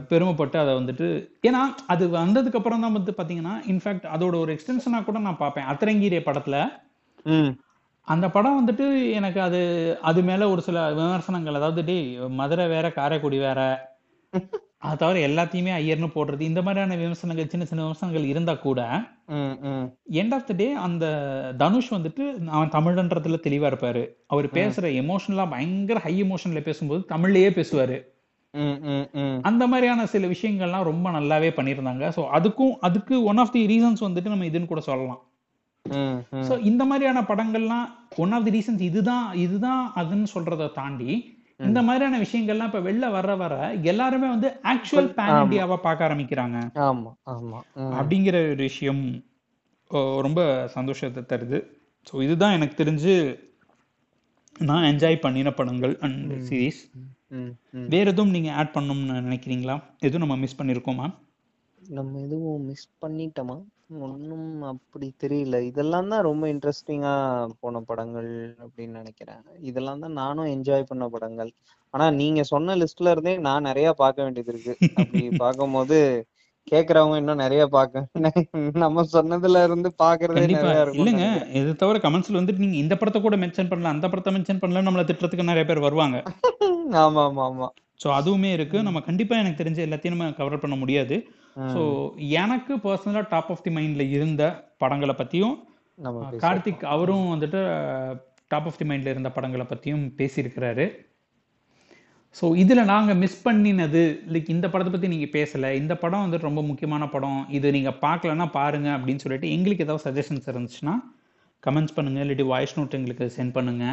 பெருமைப்பட்டு 0.09 0.57
அதை 0.61 0.73
வந்துட்டு 0.73 1.07
ஏன்னா 1.47 1.61
அது 1.87 2.05
வந்ததுக்கு 2.15 2.59
அப்புறம் 2.59 2.81
தான் 2.81 2.95
வந்து 2.97 3.11
பார்த்தீங்கன்னா 3.11 3.53
இன்ஃபேக்ட் 3.71 4.07
அதோட 4.15 4.35
ஒரு 4.41 4.51
எக்ஸ்டென்ஷனாக 4.55 5.05
கூட 5.05 5.19
நான் 5.19 5.37
பார்ப்பேன். 5.37 5.67
அத்திரங்கீரை 5.71 6.21
படத்தில். 6.23 6.59
அந்த 8.07 8.25
படம் 8.31 8.59
வந்துட்டு 8.59 8.85
எனக்கு 9.13 9.39
அது 9.41 9.61
அது 10.03 10.21
மேல 10.23 10.49
ஒரு 10.49 10.61
சில 10.61 10.79
விமர்சனங்கள். 10.93 11.59
அதாவது 11.61 11.83
டேய் 11.85 12.05
மதுரை 12.39 12.67
வேற 12.67 12.87
காரைக்குடி 12.93 13.39
வேற. 13.39 13.59
அது 14.85 14.97
தவிர 15.01 15.19
எல்லாத்தையுமே 15.27 15.71
ஐயர்னு 15.79 16.07
போடுறது 16.15 16.43
இந்த 16.49 16.61
மாதிரியான 16.65 16.95
விமர்சனங்கள் 17.01 17.51
சின்ன 17.53 17.65
சின்ன 17.69 17.83
விமர்சனங்கள் 17.85 18.25
இருந்தா 18.31 18.53
கூட. 18.65 18.79
எண்ட் 20.21 20.33
ஆஃப் 20.37 20.47
த 20.49 20.55
டே 20.61 20.67
அந்த 20.87 21.05
தனுஷ் 21.61 21.91
வந்துட்டு 21.95 22.23
அவன் 22.55 22.73
தமிழன்றதுல 22.75 23.39
தெளிவா 23.45 23.69
இருப்பாரு 23.71 24.03
அவர் 24.33 24.47
பேசுற 24.57 24.91
எமோஷனலா 25.03 25.45
பயங்கர 25.55 25.99
ஹை 26.07 26.15
எமோஷன்ல 26.25 26.61
பேசும்போது 26.69 27.03
தமிழ்லயே 27.13 27.51
பேசுவாரு. 27.59 27.97
அந்த 29.49 29.63
மாதிரியான 29.71 30.05
சில 30.11 30.27
விஷயங்கள்லாம் 30.33 30.89
ரொம்ப 30.89 31.07
நல்லாவே 31.15 31.49
பண்ணியிருந்தாங்க 31.57 32.11
ஸோ 32.17 32.23
அதுக்கும் 32.37 32.75
அதுக்கு 32.89 33.15
ஒன் 33.31 33.41
ஆஃப் 33.43 33.55
தி 33.55 33.63
ரீசன்ஸ் 33.73 34.05
வந்துட்டு 34.07 34.33
நம்ம 34.33 34.47
இதுன்னு 34.49 34.71
கூட 34.73 34.83
சொல்லலாம். 34.89 35.21
ஸோ 36.47 36.53
இந்த 36.69 36.83
மாதிரியான 36.89 37.23
படங்கள்லாம் 37.31 37.87
ஒன் 38.23 38.35
ஆஃப் 38.35 38.45
தி 38.47 38.53
ரீசன்ஸ் 38.57 38.83
இதுதான் 38.89 39.25
இதுதான் 39.45 39.83
அதுன்னு 40.01 40.27
சொல்றதை 40.35 40.67
தாண்டி 40.79 41.11
இந்த 41.59 41.81
மாதிரியான 41.81 42.17
விஷயங்கள்லாம் 42.19 42.65
இப்ப 42.65 42.79
வெளில 42.79 43.11
வர 43.11 43.35
வர 43.35 43.53
எல்லாருமே 43.83 44.27
வந்து 44.27 44.49
ஆக்சுவல் 44.63 45.09
பேன் 45.17 45.31
இண்டியாவா 45.35 45.75
பார்க்க 45.77 46.07
ஆரம்பிக்கிறாங்க. 46.07 46.57
ஆமா 46.81 47.11
ஆமா. 47.25 47.59
ம். 47.75 47.93
அப்படிங்கிற 47.93 48.37
ஒரு 48.49 48.63
விஷயம் 48.63 49.03
ரொம்ப 50.21 50.41
சந்தோஷத்தை 50.67 51.23
தருது. 51.23 51.59
ஸோ 52.07 52.23
இதுதான் 52.23 52.51
எனக்கு 52.51 52.83
தெரிஞ்சு 52.83 53.13
நான் 54.59 54.83
என்ஜாய் 54.83 55.19
பண்ணின 55.19 55.51
படங்கள் 55.51 55.97
அண்ட் 55.99 56.31
சீரீஸ். 56.49 56.81
வேற 57.87 58.09
எதுவும் 58.09 58.31
நீங்க 58.31 58.53
ஆட் 58.53 58.73
பண்ணணும்னு 58.73 59.15
நினைக்கிறீங்களா? 59.21 59.75
எதுவும் 59.99 60.23
நம்ம 60.23 60.35
மிஸ் 60.35 60.59
பண்ணிருக்கோமா? 60.61 61.07
நம்ம 61.81 62.19
எதுவும் 62.19 62.63
மிஸ் 62.63 62.87
பண்ணிட்டோமா? 63.01 63.57
ஒன்றும் 63.89 64.47
அப்படி 64.71 65.07
தெரியல. 65.23 65.55
இதெல்லாம் 65.69 66.09
தான் 66.13 66.25
ரொம்ப 66.27 66.45
இன்ட்ரெஸ்டிங்கா 66.53 67.13
போன 67.63 67.81
படங்கள் 67.89 68.29
அப்படின்னு 68.63 68.99
நினைக்கிறேன். 69.01 69.41
இதெல்லாம் 69.69 70.01
தான் 70.05 70.17
நானும் 70.21 70.51
என்ஜாய் 70.55 70.89
பண்ண 70.91 71.05
படங்கள். 71.15 71.51
ஆனா 71.93 72.05
நீங்க 72.21 72.41
சொன்ன 72.53 72.75
லிஸ்ட்ல 72.81 73.13
இருந்தே 73.15 73.33
நான் 73.47 73.67
நிறைய 73.69 73.89
பார்க்க 74.01 74.25
வேண்டியது 74.25 74.51
இருக்கு. 74.53 74.73
அப்படி 74.99 75.21
பார்க்கும்போது 75.43 75.99
கேக்குறவங்க 76.67 77.15
இன்னும் 77.21 77.41
நிறைய 77.43 77.63
பார்க்க 77.73 78.23
நம்ம 78.83 79.03
சொன்னதுல 79.13 79.61
இருந்து 79.67 79.89
பாக்குறதே 80.03 80.45
நிறைய 80.53 80.83
இருக்கும் 80.83 81.01
இல்லைங்க. 81.01 81.27
இது 81.59 81.71
தவிர 81.81 81.99
கமெண்ட்ஸ்ல 82.05 82.39
வந்துட்டு 82.39 82.63
நீங்க 82.65 82.77
இந்த 82.83 82.95
படத்தை 83.01 83.21
கூட 83.21 83.37
மென்ஷன் 83.43 83.71
பண்ணல 83.71 83.93
அந்த 83.95 84.07
படத்தை 84.13 84.33
மென்ஷன் 84.37 84.61
பண்ணல 84.63 84.85
நம்மள 84.87 85.05
திட்டுறதுக்கு 85.09 85.51
நிறைய 85.51 85.65
பேர் 85.71 85.85
வருவாங்க. 85.87 86.17
ஆமா 87.03 87.23
ஆமா 87.29 87.43
ஆமா 87.49 87.67
ஸோ 87.99 88.07
அதுவுமே 88.19 88.49
இருக்கு. 88.57 88.77
நம்ம 88.87 88.99
கண்டிப்பா 89.09 89.35
எனக்கு 89.41 89.61
தெரிஞ்ச 89.61 89.79
எல்லாத்தையும் 89.87 90.15
நம்ம 90.15 90.33
கவர் 90.39 90.63
பண்ண 90.63 90.75
முடியாது. 90.83 91.17
ஸோ 91.73 91.81
எனக்கு 92.43 92.73
பர்சனலா 92.85 93.23
டாப் 93.33 93.51
ஆஃப் 93.53 93.63
தி 93.65 93.71
மைண்ட்ல 93.77 94.05
இருந்த 94.17 94.43
படங்களை 94.83 95.15
பத்தியும் 95.19 95.55
கார்த்திக் 96.45 96.85
அவரும் 96.93 97.27
வந்துட்டு 97.33 97.59
டாப் 98.53 98.67
ஆஃப் 98.69 98.79
தி 98.79 98.85
மைண்ட்ல 98.89 99.13
இருந்த 99.13 99.29
படங்களை 99.35 99.65
பத்தியும் 99.69 100.03
பேசியிருக்கிறாரு. 100.19 100.85
ஸோ 102.35 102.45
இதுல 102.61 102.81
நாங்க 102.91 103.11
மிஸ் 103.21 103.37
பண்ணினது 103.47 104.01
லைக் 104.33 104.49
இந்த 104.55 104.67
படத்தை 104.71 104.91
பத்தி 104.93 105.09
நீங்க 105.13 105.27
பேசல. 105.37 105.69
இந்த 105.81 105.93
படம் 106.01 106.23
வந்துட்டு 106.23 106.47
ரொம்ப 106.49 106.63
முக்கியமான 106.69 107.03
படம். 107.13 107.39
இது 107.57 107.67
நீங்க 107.77 107.91
பார்க்கலன்னா 108.05 108.47
பாருங்க 108.57 108.89
அப்படின்னு 108.97 109.23
சொல்லிட்டு 109.25 109.51
எங்களுக்கு 109.57 109.85
ஏதாவது 109.87 110.05
சஜஷன்ஸ் 110.07 110.49
இருந்துச்சுன்னா 110.53 110.95
கமெண்ட்ஸ் 111.63 111.95
பண்ணுங்க. 111.97 112.19
இல்லாட்டி 112.25 112.47
வாய்ஸ் 112.51 112.75
நோட் 112.79 112.97
எங்களுக்கு 112.99 113.27
சென்ட் 113.37 113.55
பண்ணுங்க. 113.57 113.85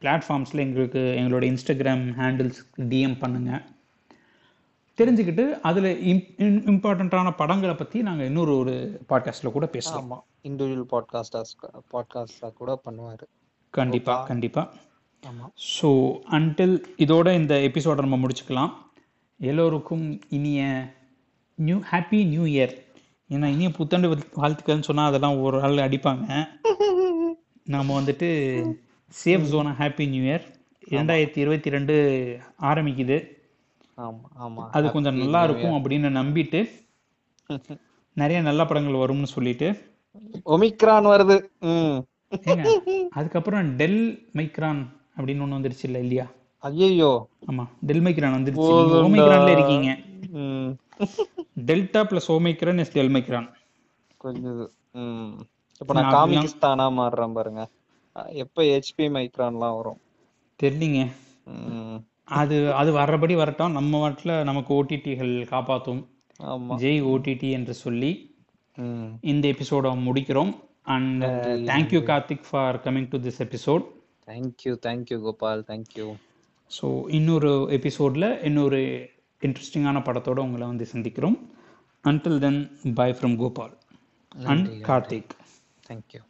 பிளாட்ஃபார்ம்ஸில் 0.00 0.56
எங்களுக்கு 0.56 0.98
எங்களோட 0.98 1.44
இன்ஸ்டாகிராம் 1.44 2.04
ஹேண்டில்ஸ் 2.18 2.60
டிஎம் 2.76 3.16
பண்ணுங்கள் 3.20 3.64
தெரிஞ்சுக்கிட்டு 4.98 5.60
அதில் 5.60 6.00
இம்பார்ட்டண்ட்டான 6.38 7.36
படங்களை 7.36 7.74
பற்றி 7.74 8.02
நாங்கள் 8.02 8.26
இன்னொரு 8.26 8.58
ஒரு 8.58 9.00
பாட்காஸ்ட்டில் 9.08 9.52
கூட 9.52 9.66
பேசலாம். 9.66 10.24
இண்டிவிஜுவல் 10.48 10.86
பாட்காஸ்டர்ஸ் 10.90 11.54
பாட்காஸ்டா 11.92 12.52
கூட 12.52 12.80
பண்ணுவாரு. 12.90 13.26
கண்டிப்பாக 13.70 14.26
கண்டிப்பாக 14.26 14.74
ஆமா. 15.22 15.46
ஸோ 15.82 16.18
அன்டில் 16.30 16.82
இதோட 16.96 17.34
இந்த 17.34 17.60
எபிசோடை 17.60 18.08
நம்ம 18.08 18.26
முடிச்சுக்கலாம். 18.26 18.72
எல்லோருக்கும் 19.36 20.20
இனிய 20.28 20.90
நியூ 21.54 21.80
ஹாப்பி 21.90 22.26
நியூ 22.26 22.44
இயர் 22.44 22.74
ஏன்னா 23.30 23.44
இனிய 23.44 23.70
புத்தாண்டு 23.70 24.14
வாழ்த்து- 24.14 24.32
வாழ்த்துக்கள்னு 24.36 24.82
சொன்னால் 24.82 25.08
அதெல்லாம் 25.08 25.40
ஒரு 25.40 25.62
ஆள் 25.62 25.72
அடிப்பாங்க. 25.72 26.48
நாம் 27.64 27.90
வந்துட்டு 27.90 28.28
சேஃப் 29.14 29.46
ஜோனா 29.50 29.72
ஹாப்பி 29.80 30.04
நியூ 30.08 30.22
இயர் 30.22 30.44
ரெண்டாயிரத்தி 30.90 31.38
இருபத்தி 31.44 31.68
ரெண்டு 31.70 31.94
ஆரம்பிக்குது. 32.70 33.16
ஆமா 33.98 34.26
ஆமா. 34.44 34.62
அது 34.76 34.86
கொஞ்சம் 34.90 35.18
நல்லா 35.18 35.40
இருக்கும் 35.44 35.76
அப்படின்னு 35.78 36.10
நம்பிட்டு 36.20 36.60
நிறைய 38.16 38.38
நல்ல 38.42 38.62
படங்கள் 38.64 39.02
வரும்னு 39.02 39.28
சொல்லிட்டு. 39.34 39.68
ஒமிக்ரான் 40.54 41.08
வருது. 41.12 41.36
அதுக்கப்புறம் 43.18 43.68
டெல் 43.76 44.00
மைக்ரான் 44.38 44.80
அப்படின்னு 45.16 45.44
ஒன்று 45.44 45.58
வந்துருச்சு 45.58 45.86
இல்லை 45.88 46.00
இல்லையா? 46.04 46.26
ஐயோ 46.62 47.10
ஆமா 47.50 47.64
டெல் 47.88 48.04
மைக்ரான் 48.06 48.36
வந்துருச்சு. 48.38 48.72
ஓமைக்ரான்ல 49.06 49.54
இருக்கீங்க. 49.56 49.88
Delta 51.68 52.02
plus 52.10 52.28
Omicron 52.36 52.82
is 52.84 52.94
Delmicron. 53.16 53.48
கொஞ்சம் 54.16 54.60
இப்ப 55.80 55.92
நான் 55.96 56.14
காமிகிஸ்தானா 56.16 56.86
மாறுறேன் 57.00 57.36
பாருங்க. 57.38 57.62
எப்ப 58.42 58.62
ஹெச்பி 58.70 59.06
மைக்ரான்லாம் 59.16 59.76
வரும்? 59.78 60.00
தெரியலீங்க 60.60 61.00
அது 62.38 62.56
அது 62.80 62.90
வர்றபடி 62.98 63.34
வரட்டும். 63.40 63.76
நம்ம 63.78 63.98
வாட்டில் 64.02 64.32
நமக்கு 64.48 64.70
ஓடிடிகள் 64.78 65.34
காப்பாற்றும் 65.52 66.00
ஜெய் 66.82 67.00
ஓடிடி 67.12 67.50
என்று 67.58 67.74
சொல்லி 67.84 68.10
இந்த 69.32 69.44
எபிசோட 69.54 69.92
முடிக்கிறோம். 70.06 70.52
And 70.94 71.24
thank you 71.70 72.00
Karthik 72.10 72.46
for 72.48 72.78
coming 72.84 73.08
to 73.12 73.18
this 73.26 73.40
episode 73.46 73.84
thank you 74.28 74.72
thank you 74.86 75.18
Gopal 75.26 75.62
thank you 75.70 76.06
so 76.70 76.86
இன்னொரு 77.18 77.52
எபிசோடில் 77.78 78.28
இன்னொரு 78.48 78.80
இன்ட்ரெஸ்டிங்கான 79.42 79.98
படத்தோட 80.08 80.38
உங்களை 80.46 80.66
வந்து 80.66 80.86
சந்திக்கிறோம். 80.92 81.38
Until 82.04 82.40
then 82.44 82.60
bye 83.00 83.10
from 83.18 83.36
Gopal 83.42 83.74
and 84.52 84.68
Karthik 84.88 85.32
thank you 85.88 86.22